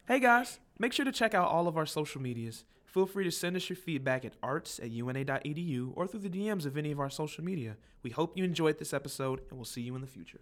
Hey 0.06 0.20
guys, 0.20 0.58
make 0.78 0.94
sure 0.94 1.04
to 1.04 1.12
check 1.12 1.34
out 1.34 1.48
all 1.48 1.68
of 1.68 1.76
our 1.76 1.84
social 1.84 2.22
medias. 2.22 2.64
Feel 2.88 3.04
free 3.04 3.24
to 3.24 3.30
send 3.30 3.54
us 3.54 3.68
your 3.68 3.76
feedback 3.76 4.24
at 4.24 4.32
arts 4.42 4.78
at 4.78 4.90
una.edu 4.90 5.92
or 5.94 6.06
through 6.06 6.20
the 6.20 6.30
DMs 6.30 6.64
of 6.64 6.78
any 6.78 6.90
of 6.90 6.98
our 6.98 7.10
social 7.10 7.44
media. 7.44 7.76
We 8.02 8.08
hope 8.08 8.36
you 8.36 8.44
enjoyed 8.44 8.78
this 8.78 8.94
episode 8.94 9.42
and 9.50 9.58
we'll 9.58 9.66
see 9.66 9.82
you 9.82 9.94
in 9.94 10.00
the 10.00 10.06
future. 10.06 10.40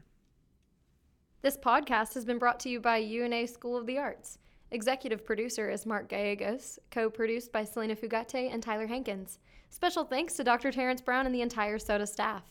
This 1.42 1.56
podcast 1.56 2.14
has 2.14 2.24
been 2.24 2.38
brought 2.38 2.60
to 2.60 2.68
you 2.68 2.78
by 2.78 2.98
UNA 2.98 3.48
School 3.48 3.76
of 3.76 3.86
the 3.86 3.98
Arts. 3.98 4.38
Executive 4.70 5.24
producer 5.24 5.68
is 5.68 5.86
Mark 5.86 6.08
Gallegos, 6.08 6.78
co 6.92 7.10
produced 7.10 7.50
by 7.50 7.64
Selena 7.64 7.96
Fugate 7.96 8.52
and 8.52 8.62
Tyler 8.62 8.86
Hankins. 8.86 9.40
Special 9.68 10.04
thanks 10.04 10.34
to 10.34 10.44
Dr. 10.44 10.70
Terrence 10.70 11.00
Brown 11.00 11.26
and 11.26 11.34
the 11.34 11.42
entire 11.42 11.78
SOTA 11.78 12.06
staff. 12.06 12.44